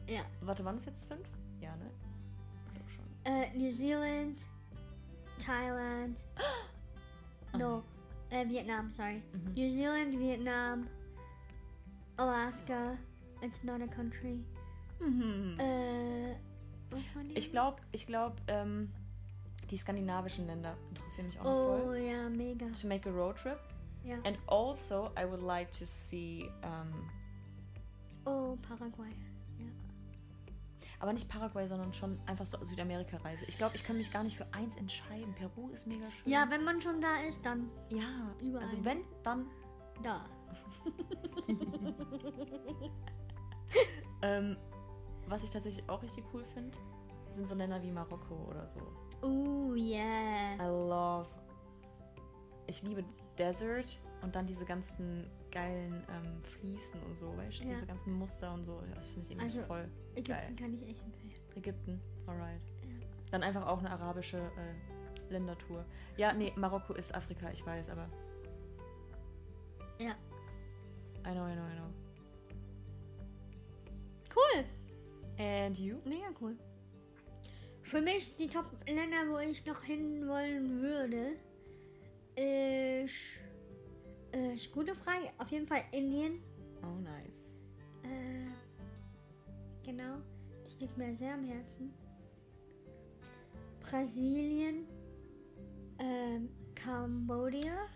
Ja. 0.07 0.23
Warte, 0.43 0.65
waren 0.65 0.77
es 0.77 0.85
jetzt 0.85 1.07
fünf? 1.09 1.27
Ja, 1.61 1.75
ne? 1.77 1.91
Ich 2.67 2.75
glaub 2.75 2.91
schon. 2.91 3.05
Äh, 3.25 3.57
New 3.57 3.71
Zealand, 3.71 4.43
Thailand. 5.39 6.17
No, 7.57 7.85
äh, 8.31 8.45
Vietnam, 8.49 8.91
sorry. 8.91 9.23
Mhm. 9.33 9.53
New 9.55 9.71
Zealand, 9.71 10.19
Vietnam, 10.19 10.89
Alaska. 12.17 12.99
It's 13.43 13.63
not 13.63 13.81
a 13.81 13.87
country. 13.87 14.41
Mhm. 14.99 15.57
Äh, 15.61 16.35
was 16.91 17.15
waren 17.15 17.29
die? 17.29 17.35
Ich 17.37 17.53
glaube, 17.53 17.81
ich 17.93 18.07
glaube, 18.09 18.35
ähm, 18.49 18.91
die 19.71 19.77
skandinavischen 19.77 20.47
Länder 20.49 20.77
interessieren 20.91 21.27
mich 21.29 21.39
auch 21.41 21.45
Oh 21.45 21.85
voll. 21.85 21.99
ja, 21.99 22.29
mega. 22.29 22.67
To 22.81 22.87
make 22.89 23.09
a 23.09 23.13
road 23.13 23.37
trip. 23.37 23.59
Ja. 24.05 24.17
And 24.25 24.37
also, 24.49 25.11
I 25.17 25.25
would 25.25 25.41
like 25.43 25.71
to 25.79 25.85
see, 25.85 26.51
ähm, 26.63 27.09
Oh, 28.27 28.57
Paraguay. 28.69 29.13
Aber 31.01 31.13
nicht 31.13 31.29
Paraguay, 31.29 31.67
sondern 31.67 31.93
schon 31.93 32.19
einfach 32.27 32.47
so 32.47 32.63
Südamerika-Reise. 32.63 33.45
Ich 33.47 33.59
glaube, 33.59 33.77
ich 33.77 33.85
kann 33.85 33.97
mich 33.97 34.13
gar 34.13 34.23
nicht 34.25 34.37
für 34.37 34.47
eins 34.53 34.77
entscheiden. 34.77 35.35
Peru 35.35 35.69
ist 35.71 35.87
mega 35.87 36.11
schön. 36.11 36.33
Ja, 36.33 36.47
wenn 36.51 36.65
man 36.65 36.81
schon 36.81 37.01
da 37.01 37.21
ist, 37.27 37.45
dann 37.45 37.71
ja. 37.91 38.35
Überall. 38.41 38.65
Also 38.65 38.85
wenn, 38.85 39.05
dann. 39.23 39.47
da. 40.03 40.25
Ähm, 44.25 44.57
was 45.29 45.45
ich 45.45 45.51
tatsächlich 45.51 45.87
auch 45.89 46.03
richtig 46.03 46.25
cool 46.33 46.45
finde, 46.55 46.77
sind 47.31 47.47
so 47.47 47.55
Länder 47.55 47.83
wie 47.83 47.91
Marokko 47.91 48.35
oder 48.49 48.67
so. 48.67 48.81
Oh, 49.21 49.75
yeah. 49.75 50.55
I 50.55 50.67
love. 50.67 51.29
Ich 52.67 52.83
liebe 52.83 53.05
Desert 53.39 54.01
und 54.23 54.35
dann 54.35 54.47
diese 54.47 54.65
ganzen 54.65 55.31
geilen 55.55 56.05
ähm, 56.11 56.43
Fliesen 56.43 57.01
und 57.05 57.17
so, 57.17 57.35
weißt 57.37 57.61
du? 57.61 57.65
Ja. 57.65 57.75
Diese 57.75 57.87
ganzen 57.87 58.13
Muster 58.13 58.53
und 58.53 58.65
so. 58.65 58.83
Das 58.95 59.09
finde 59.09 59.23
ich 59.23 59.31
irgendwie 59.31 59.45
Also, 59.59 59.63
voll. 59.63 59.89
Ägypten 60.17 60.47
Geil. 60.47 60.57
kann 60.59 60.75
ich 60.75 60.83
echt 60.89 61.03
empfehlen. 61.03 61.33
Ägypten, 61.55 62.01
alright. 62.27 62.61
Ja. 62.83 63.07
Dann 63.31 63.43
einfach 63.43 63.67
auch 63.67 63.79
eine 63.79 63.91
arabische 63.91 64.37
äh, 64.37 65.33
Ländertour. 65.33 65.85
Ja, 66.17 66.33
nee, 66.33 66.53
Marokko 66.57 66.95
ist 66.95 67.15
Afrika, 67.15 67.51
ich 67.53 67.65
weiß, 67.65 67.89
aber. 67.91 68.09
Ja. 69.99 70.11
I 71.27 71.33
know, 71.33 71.47
I 71.47 71.55
know, 71.55 71.65
I 71.65 71.77
know. 71.77 71.91
Cool. 74.35 74.65
And 75.39 75.79
you? 75.79 75.99
Mega 76.05 76.27
cool. 76.41 76.57
Für 77.83 78.01
mich 78.01 78.37
die 78.37 78.49
Top-Länder, 78.49 79.29
wo 79.31 79.39
ich 79.39 79.65
noch 79.67 79.83
hin 79.83 80.27
wollen 80.27 80.81
würde, 80.81 81.37
ist, 82.37 83.15
ist 84.55 84.73
gute 84.73 84.95
Frage. 84.95 85.31
Auf 85.39 85.49
jeden 85.49 85.67
Fall 85.67 85.83
Indien. 85.93 86.41
Oh, 86.83 86.99
nice. 87.01 87.57
Äh, 88.03 88.47
genau. 89.85 90.17
Das 90.65 90.79
liegt 90.81 90.97
mir 90.97 91.13
sehr 91.15 91.35
am 91.35 91.45
Herzen. 91.45 91.93
Brasilien. 93.81 94.87
Ähm, 95.99 96.49
Kambodscha. 96.75 97.87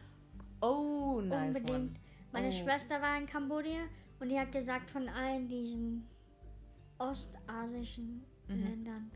Oh, 0.61 1.20
nice. 1.22 1.57
Unbedingt. 1.57 1.70
One. 1.70 1.95
Meine 2.32 2.49
Oh. 2.49 2.53
Schwester 2.53 3.01
war 3.01 3.18
in 3.18 3.26
Kambodscha 3.26 3.84
und 4.20 4.28
die 4.28 4.39
hat 4.39 4.53
gesagt, 4.53 4.91
von 4.91 5.09
allen 5.09 5.49
diesen 5.49 6.05
ostasischen 6.99 8.24
Mhm. 8.49 8.62
Ländern 8.62 9.11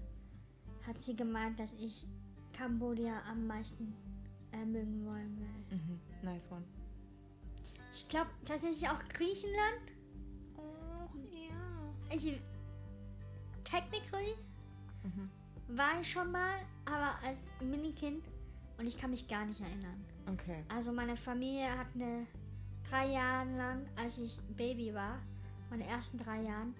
hat 0.87 1.01
sie 1.01 1.17
gemeint, 1.17 1.59
dass 1.59 1.73
ich 1.75 2.07
Kambodscha 2.53 3.23
am 3.31 3.47
meisten 3.47 3.95
äh, 4.53 4.65
mögen 4.65 5.07
wollen 5.07 5.37
würde. 5.39 5.77
Mhm. 5.83 6.01
Nice 6.23 6.51
one. 6.51 6.65
Ich 7.93 8.09
glaube 8.09 8.31
tatsächlich 8.45 8.89
auch 8.89 9.01
Griechenland. 9.09 9.93
Oh, 10.57 11.09
ja. 11.31 12.15
Ich, 12.15 12.41
technically 13.65 14.35
Mhm. 15.05 15.31
war 15.77 16.01
ich 16.01 16.11
schon 16.11 16.31
mal, 16.31 16.55
aber 16.85 17.15
als 17.27 17.45
Minikind 17.61 18.25
und 18.79 18.87
ich 18.87 18.97
kann 18.97 19.11
mich 19.11 19.27
gar 19.29 19.45
nicht 19.45 19.61
erinnern. 19.61 20.05
Okay. 20.33 20.65
Also 20.69 20.93
meine 20.93 21.17
Familie 21.17 21.77
hat 21.77 21.89
eine 21.95 22.27
drei 22.89 23.09
Jahre 23.13 23.51
lang, 23.57 23.87
als 23.97 24.19
ich 24.19 24.41
Baby 24.57 24.95
war, 24.95 25.19
meine 25.71 25.87
ersten 25.87 26.19
drei 26.19 26.43
Jahren, 26.43 26.75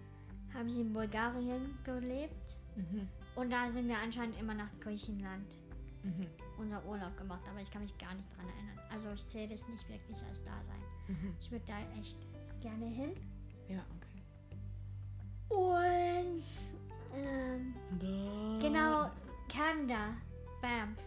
haben 0.55 0.69
sie 0.71 0.83
in 0.83 0.93
Bulgarien 0.93 1.77
gelebt 1.85 2.57
Mhm. 2.77 3.09
und 3.35 3.51
da 3.51 3.69
sind 3.69 3.89
wir 3.89 3.99
anscheinend 3.99 4.39
immer 4.41 4.55
nach 4.55 4.71
Griechenland 4.81 5.59
Mhm. 6.03 6.27
unser 6.59 6.85
Urlaub 6.85 7.17
gemacht, 7.17 7.43
aber 7.49 7.61
ich 7.61 7.71
kann 7.71 7.83
mich 7.83 7.97
gar 7.99 8.15
nicht 8.15 8.29
dran 8.37 8.47
erinnern. 8.49 8.79
Also 8.91 9.11
ich 9.13 9.27
zähle 9.29 9.49
das 9.49 9.67
nicht 9.69 9.89
wirklich 9.89 10.23
als 10.29 10.43
Dasein. 10.45 10.81
Mhm. 11.09 11.35
Ich 11.41 11.51
würde 11.51 11.65
da 11.67 11.79
echt 11.99 12.17
gerne 12.61 12.87
hin. 12.87 13.13
Ja, 13.69 13.81
okay. 13.97 15.55
Und 15.55 16.45
ähm, 17.15 17.75
genau 18.61 19.11
Kanada, 19.49 20.15
Banff. 20.61 20.99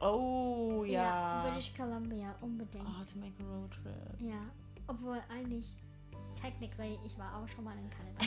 Oh, 0.00 0.84
ja. 0.86 1.42
British 1.48 1.74
Columbia, 1.74 2.34
unbedingt. 2.42 2.84
Oh, 2.86 3.04
to 3.04 3.18
make 3.18 3.32
a 3.42 3.46
road 3.46 3.70
trip. 3.70 4.20
Ja, 4.20 4.40
obwohl 4.88 5.20
eigentlich, 5.30 5.74
technically, 6.40 6.98
ich 7.04 7.18
war 7.18 7.34
auch 7.36 7.48
schon 7.48 7.64
mal 7.64 7.76
in 7.78 7.88
Kanada. 7.90 8.26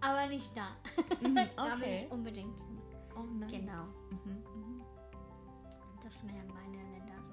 Aber 0.00 0.26
nicht 0.26 0.54
da. 0.54 0.68
Mhm, 1.22 1.34
Da 1.34 1.64
will 1.78 1.82
okay. 1.84 1.92
ich 2.04 2.10
unbedingt. 2.10 2.62
Oh, 3.16 3.22
nice. 3.22 3.50
Genau. 3.50 3.84
Mhm. 4.10 4.83
Das 6.04 6.24
wären 6.26 6.46
meine 6.48 6.76
Länder 6.92 7.22
so. 7.22 7.32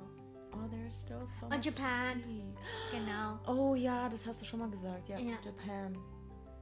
Oh, 0.54 0.68
there's 0.70 1.02
still 1.02 1.26
so 1.26 1.46
Und 1.46 1.54
much 1.54 1.62
to 1.62 1.70
Japan. 1.70 2.24
see. 2.24 2.44
Genau. 2.92 3.38
Oh 3.48 3.76
ja, 3.76 4.08
das 4.10 4.26
hast 4.28 4.42
du 4.42 4.46
schon 4.46 4.60
mal 4.60 4.70
gesagt. 4.70 5.08
Ja, 5.10 5.18
Ja. 5.20 5.36
Japan. 5.44 5.98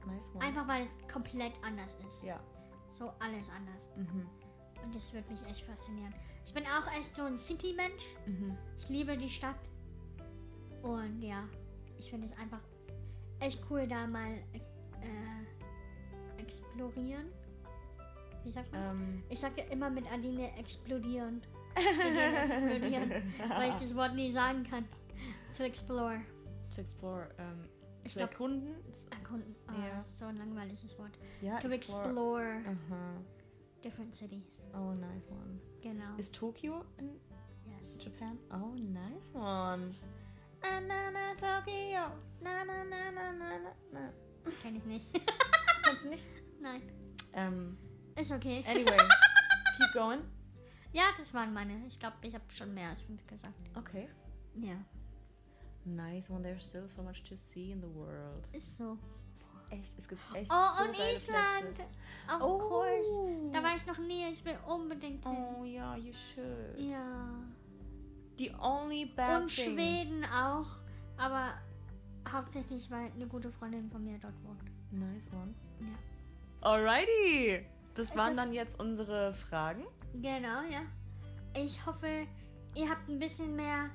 Nice 0.06 0.30
one. 0.34 0.44
Einfach 0.44 0.66
weil 0.68 0.82
es 0.84 0.90
komplett 1.12 1.52
anders 1.62 1.96
ist. 2.06 2.24
Ja. 2.24 2.40
so 2.90 3.10
alles 3.20 3.48
anders. 3.50 3.90
Mhm. 3.96 4.26
Und 4.82 4.94
das 4.94 5.12
wird 5.14 5.30
mich 5.30 5.44
echt 5.46 5.64
faszinieren. 5.64 6.12
Ich 6.44 6.52
bin 6.54 6.64
auch 6.66 6.90
echt 6.98 7.14
so 7.14 7.22
ein 7.22 7.36
City-Mensch. 7.36 8.02
Mhm. 8.26 8.56
Ich 8.78 8.88
liebe 8.88 9.16
die 9.16 9.28
Stadt. 9.28 9.60
Und 10.82 11.20
ja, 11.22 11.44
ich 11.98 12.10
finde 12.10 12.26
es 12.26 12.36
einfach 12.38 12.60
echt 13.38 13.62
cool, 13.70 13.86
da 13.86 14.06
mal 14.06 14.32
äh, 14.52 16.40
explorieren. 16.40 17.30
Wie 18.42 18.50
sagt 18.50 18.72
man? 18.72 18.82
Ähm, 18.90 19.22
Ich 19.28 19.38
sage 19.38 19.60
immer 19.70 19.90
mit 19.90 20.10
Adine 20.10 20.56
explodieren. 20.56 21.42
Explodieren, 21.74 23.10
weil 23.48 23.70
ich 23.70 23.76
das 23.76 23.94
Wort 23.94 24.14
nie 24.14 24.30
sagen 24.30 24.64
kann. 24.64 24.84
To 25.56 25.62
explore. 25.64 26.20
to 26.74 26.80
explore. 26.80 27.28
Ähm, 27.38 27.62
Ich 28.04 28.14
glaube, 28.14 28.32
erkunden. 28.32 28.74
erkunden. 29.10 29.54
Oh, 29.68 29.72
Ja. 29.80 29.94
das 29.96 30.06
ist 30.06 30.18
so 30.18 30.26
ein 30.26 30.36
langweiliges 30.36 30.98
Wort. 30.98 31.18
Ja, 31.42 31.58
To 31.58 31.68
explore 31.68 32.60
Aha. 32.66 33.20
different 33.84 34.14
cities. 34.14 34.64
Oh, 34.74 34.92
nice 34.94 35.28
one. 35.28 35.60
Genau. 35.82 36.16
Ist 36.16 36.34
Tokio 36.34 36.84
in 36.98 37.10
Yes. 37.66 37.98
Japan? 38.02 38.38
Oh, 38.52 38.74
nice 38.76 39.32
one. 39.34 39.92
Ah, 40.62 40.80
na, 40.80 41.10
na, 41.10 41.34
Tokio. 41.34 42.10
Na, 42.42 42.64
na, 42.64 42.84
na, 42.84 43.10
na, 43.10 43.32
na, 43.32 43.58
na, 43.58 43.70
na. 43.92 44.12
Kenn 44.62 44.76
ich 44.76 44.84
nicht. 44.84 45.12
Kennst 45.84 46.04
du 46.04 46.08
nicht? 46.08 46.28
Nein. 46.60 46.82
Ähm, 47.32 47.76
Ist 48.16 48.32
okay. 48.32 48.64
anyway, 48.66 48.96
keep 49.76 49.92
going. 49.94 50.20
Ja, 50.92 51.04
das 51.16 51.32
waren 51.34 51.52
meine. 51.52 51.86
Ich 51.86 51.98
glaube, 51.98 52.16
ich 52.22 52.34
habe 52.34 52.44
schon 52.48 52.74
mehr 52.74 52.88
als 52.90 53.02
fünf 53.02 53.26
gesagt. 53.26 53.54
Okay. 53.76 54.08
Ja, 54.56 54.74
Nice 55.84 56.28
one. 56.30 56.42
There's 56.42 56.66
still 56.66 56.88
so 56.88 57.02
much 57.02 57.22
to 57.24 57.36
see 57.36 57.72
in 57.72 57.80
the 57.80 57.94
world. 57.94 58.46
ist 58.52 58.76
so. 58.76 58.98
Echt, 59.70 59.96
es 59.98 60.08
gibt 60.08 60.20
echt 60.34 60.50
Oh, 60.52 60.68
so 60.76 60.84
und 60.84 60.90
Island. 60.98 61.74
Plätze. 61.74 61.88
Of 62.34 62.42
Oh. 62.42 62.58
course. 62.58 63.50
Da 63.52 63.62
war 63.62 63.76
ich 63.76 63.86
noch 63.86 63.98
nie. 63.98 64.28
Ich 64.28 64.44
will 64.44 64.58
unbedingt 64.66 65.24
hin. 65.24 65.36
Oh 65.56 65.64
ja, 65.64 65.96
you 65.96 66.12
should. 66.12 66.78
Ja. 66.78 67.28
The 68.38 68.52
only 68.60 69.06
bad 69.06 69.42
Und 69.42 69.48
thing. 69.54 69.74
Schweden 69.74 70.24
auch. 70.24 70.66
Aber 71.16 71.54
hauptsächlich, 72.30 72.90
weil 72.90 73.12
eine 73.12 73.26
gute 73.28 73.50
Freundin 73.50 73.88
von 73.88 74.04
mir 74.04 74.18
dort 74.18 74.34
wohnt. 74.44 74.60
Nice 74.90 75.28
one. 75.32 75.54
Ja. 75.80 76.68
Alrighty. 76.68 77.64
Das 77.94 78.14
waren 78.16 78.34
Das- 78.34 78.44
dann 78.44 78.52
jetzt 78.52 78.78
unsere 78.80 79.32
Fragen. 79.34 79.84
Genau, 80.14 80.62
ja. 80.70 80.82
Ich 81.56 81.84
hoffe, 81.86 82.26
ihr 82.74 82.88
habt 82.88 83.08
ein 83.08 83.18
bisschen 83.18 83.56
mehr 83.56 83.86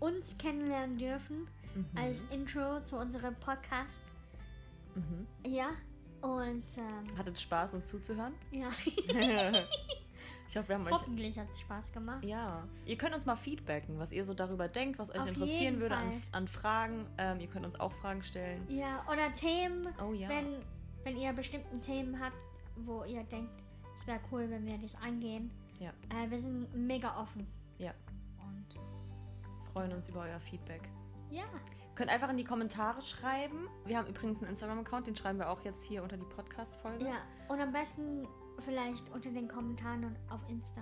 uns 0.00 0.36
kennenlernen 0.38 0.98
dürfen 0.98 1.46
Mhm. 1.74 1.86
als 1.96 2.20
Intro 2.30 2.80
zu 2.84 2.96
unserem 2.96 3.34
Podcast. 3.36 4.04
Mhm. 4.94 5.26
Ja. 5.46 5.68
Und 6.20 6.64
ähm, 6.76 7.18
Hattet 7.18 7.38
Spaß, 7.40 7.74
uns 7.74 7.86
zuzuhören? 7.88 8.34
ja, 8.52 8.68
ich 8.86 10.56
hoffe, 10.56 10.68
wir 10.68 10.74
haben 10.76 10.86
euch. 10.86 10.92
hoffentlich 10.92 11.38
hat 11.38 11.50
es 11.50 11.60
Spaß 11.60 11.92
gemacht. 11.92 12.22
Ja, 12.24 12.62
ihr 12.84 12.96
könnt 12.98 13.14
uns 13.14 13.24
mal 13.26 13.36
feedbacken, 13.36 13.98
was 13.98 14.12
ihr 14.12 14.24
so 14.24 14.34
darüber 14.34 14.68
denkt, 14.68 14.98
was 14.98 15.10
euch 15.10 15.20
Auf 15.20 15.28
interessieren 15.28 15.80
würde 15.80 15.96
an, 15.96 16.22
an 16.32 16.46
Fragen. 16.46 17.06
Ähm, 17.18 17.40
ihr 17.40 17.48
könnt 17.48 17.64
uns 17.64 17.80
auch 17.80 17.92
Fragen 17.92 18.22
stellen. 18.22 18.64
Ja, 18.68 19.02
oder 19.10 19.32
Themen, 19.34 19.88
Oh 20.00 20.12
ja. 20.12 20.28
wenn, 20.28 20.62
wenn 21.04 21.16
ihr 21.16 21.32
bestimmten 21.32 21.80
Themen 21.80 22.20
habt, 22.20 22.36
wo 22.76 23.02
ihr 23.04 23.24
denkt, 23.24 23.62
es 23.94 24.06
wäre 24.06 24.20
cool, 24.30 24.48
wenn 24.50 24.64
wir 24.66 24.78
das 24.78 24.94
angehen. 24.96 25.50
Ja. 25.78 25.90
Äh, 26.10 26.30
wir 26.30 26.38
sind 26.38 26.74
mega 26.74 27.20
offen. 27.20 27.46
Ja. 27.78 27.92
Und 28.40 28.66
Freuen 29.72 29.92
uns 29.92 30.08
über 30.08 30.20
euer 30.20 30.40
Feedback. 30.40 30.88
ja, 31.30 31.44
Könnt 31.94 32.10
einfach 32.10 32.30
in 32.30 32.38
die 32.38 32.44
Kommentare 32.44 33.02
schreiben. 33.02 33.68
Wir 33.84 33.98
haben 33.98 34.06
übrigens 34.08 34.40
einen 34.40 34.50
Instagram-Account, 34.50 35.08
den 35.08 35.16
schreiben 35.16 35.38
wir 35.38 35.50
auch 35.50 35.62
jetzt 35.62 35.84
hier 35.84 36.02
unter 36.02 36.16
die 36.16 36.24
Podcast-Folge. 36.24 37.04
ja. 37.04 37.16
Und 37.48 37.60
am 37.60 37.70
besten 37.72 38.26
vielleicht 38.60 39.10
unter 39.10 39.30
den 39.30 39.46
Kommentaren 39.48 40.04
und 40.04 40.16
auf 40.30 40.40
Insta. 40.48 40.80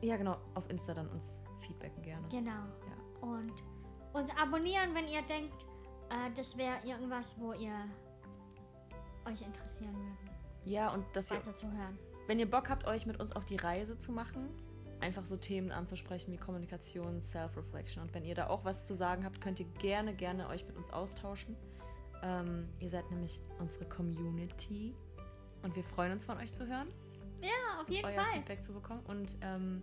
Ja, 0.00 0.16
genau. 0.16 0.36
Auf 0.54 0.68
Insta 0.70 0.94
dann 0.94 1.08
uns 1.08 1.42
feedbacken 1.60 2.02
gerne. 2.02 2.26
Genau. 2.28 2.50
Ja. 2.52 3.28
Und 3.28 3.52
uns 4.12 4.30
abonnieren, 4.40 4.94
wenn 4.94 5.08
ihr 5.08 5.22
denkt, 5.22 5.66
äh, 6.10 6.30
das 6.36 6.56
wäre 6.56 6.76
irgendwas, 6.84 7.36
wo 7.40 7.52
ihr 7.54 7.74
euch 9.26 9.42
interessieren 9.42 9.94
würden, 9.96 10.30
Ja, 10.64 10.92
und 10.92 11.04
dass 11.14 11.30
ihr, 11.32 11.38
weiter 11.38 11.56
zu 11.56 11.66
hören. 11.70 11.98
Wenn 12.28 12.38
ihr 12.38 12.48
Bock 12.48 12.68
habt, 12.68 12.86
euch 12.86 13.06
mit 13.06 13.18
uns 13.18 13.32
auf 13.32 13.44
die 13.46 13.56
Reise 13.56 13.98
zu 13.98 14.12
machen, 14.12 14.48
einfach 15.00 15.26
so 15.26 15.36
Themen 15.36 15.72
anzusprechen 15.72 16.32
wie 16.32 16.36
Kommunikation, 16.36 17.22
Self-Reflection. 17.22 18.02
Und 18.02 18.14
wenn 18.14 18.24
ihr 18.24 18.34
da 18.34 18.48
auch 18.48 18.64
was 18.64 18.86
zu 18.86 18.94
sagen 18.94 19.24
habt, 19.24 19.40
könnt 19.40 19.58
ihr 19.58 19.66
gerne, 19.78 20.14
gerne 20.14 20.46
euch 20.48 20.66
mit 20.66 20.76
uns 20.76 20.90
austauschen. 20.90 21.56
Ähm, 22.22 22.68
ihr 22.80 22.90
seid 22.90 23.10
nämlich 23.10 23.40
unsere 23.58 23.86
Community. 23.86 24.94
Und 25.62 25.74
wir 25.74 25.84
freuen 25.84 26.12
uns, 26.12 26.26
von 26.26 26.36
euch 26.36 26.52
zu 26.52 26.66
hören, 26.66 26.88
Ja, 27.40 27.80
auf 27.80 27.88
jeden 27.88 28.04
euer 28.04 28.14
Fall. 28.14 28.34
Feedback 28.34 28.62
zu 28.62 28.72
bekommen. 28.72 29.00
Und 29.06 29.38
ähm, 29.40 29.82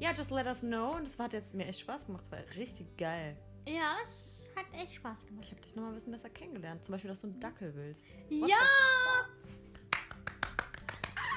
ja, 0.00 0.12
just 0.12 0.30
let 0.30 0.46
us 0.46 0.60
know. 0.60 0.96
Und 0.96 1.06
es 1.06 1.18
hat 1.18 1.32
jetzt 1.32 1.54
mir 1.54 1.66
echt 1.66 1.80
Spaß 1.80 2.06
gemacht. 2.06 2.24
Es 2.24 2.32
war 2.32 2.40
richtig 2.56 2.96
geil. 2.98 3.36
Ja, 3.66 3.96
es 4.02 4.50
hat 4.54 4.66
echt 4.74 4.94
Spaß 4.94 5.26
gemacht. 5.26 5.44
Ich 5.46 5.52
habe 5.52 5.62
dich 5.62 5.74
nochmal 5.74 5.92
ein 5.92 5.94
bisschen 5.94 6.12
besser 6.12 6.28
kennengelernt. 6.28 6.84
Zum 6.84 6.92
Beispiel, 6.92 7.08
dass 7.08 7.22
du 7.22 7.28
einen 7.28 7.40
Dackel 7.40 7.74
willst. 7.74 8.04
What 8.28 8.50
ja! 8.50 8.56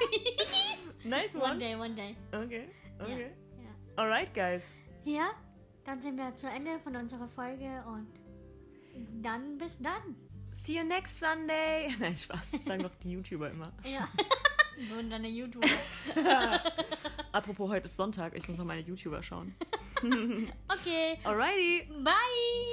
Nice 1.03 1.35
One 1.35 1.43
one. 1.43 1.59
day, 1.59 1.75
one 1.75 1.95
day. 1.95 2.15
Okay, 2.33 2.67
okay. 2.99 3.31
Ja. 3.61 4.03
Alright, 4.03 4.33
guys. 4.33 4.61
ja, 5.05 5.29
dann 5.85 6.01
sind 6.01 6.17
wir 6.17 6.35
zu 6.35 6.47
Ende 6.49 6.79
von 6.79 6.95
unserer 6.95 7.27
Folge 7.29 7.83
und 7.87 8.07
dann 9.21 9.57
bis 9.57 9.79
dann. 9.81 10.15
See 10.51 10.77
you 10.77 10.83
next 10.83 11.19
Sunday. 11.19 11.95
Nein, 11.99 12.17
Spaß. 12.17 12.51
Das 12.51 12.65
sagen 12.65 12.83
doch 12.83 12.95
die 13.03 13.11
YouTuber 13.11 13.49
immer. 13.51 13.71
Ja. 13.85 14.07
Und 14.99 15.09
deine 15.09 15.27
YouTuber. 15.27 15.67
Apropos, 17.31 17.67
heute 17.67 17.87
ist 17.87 17.97
Sonntag. 17.97 18.35
Ich 18.35 18.47
muss 18.47 18.59
noch 18.59 18.65
meine 18.65 18.81
YouTuber 18.81 19.23
schauen. 19.23 19.55
Okay. 20.03 21.17
Alrighty. 21.23 21.89
Bye. 22.03 22.13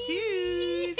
Tschüss. 0.06 0.98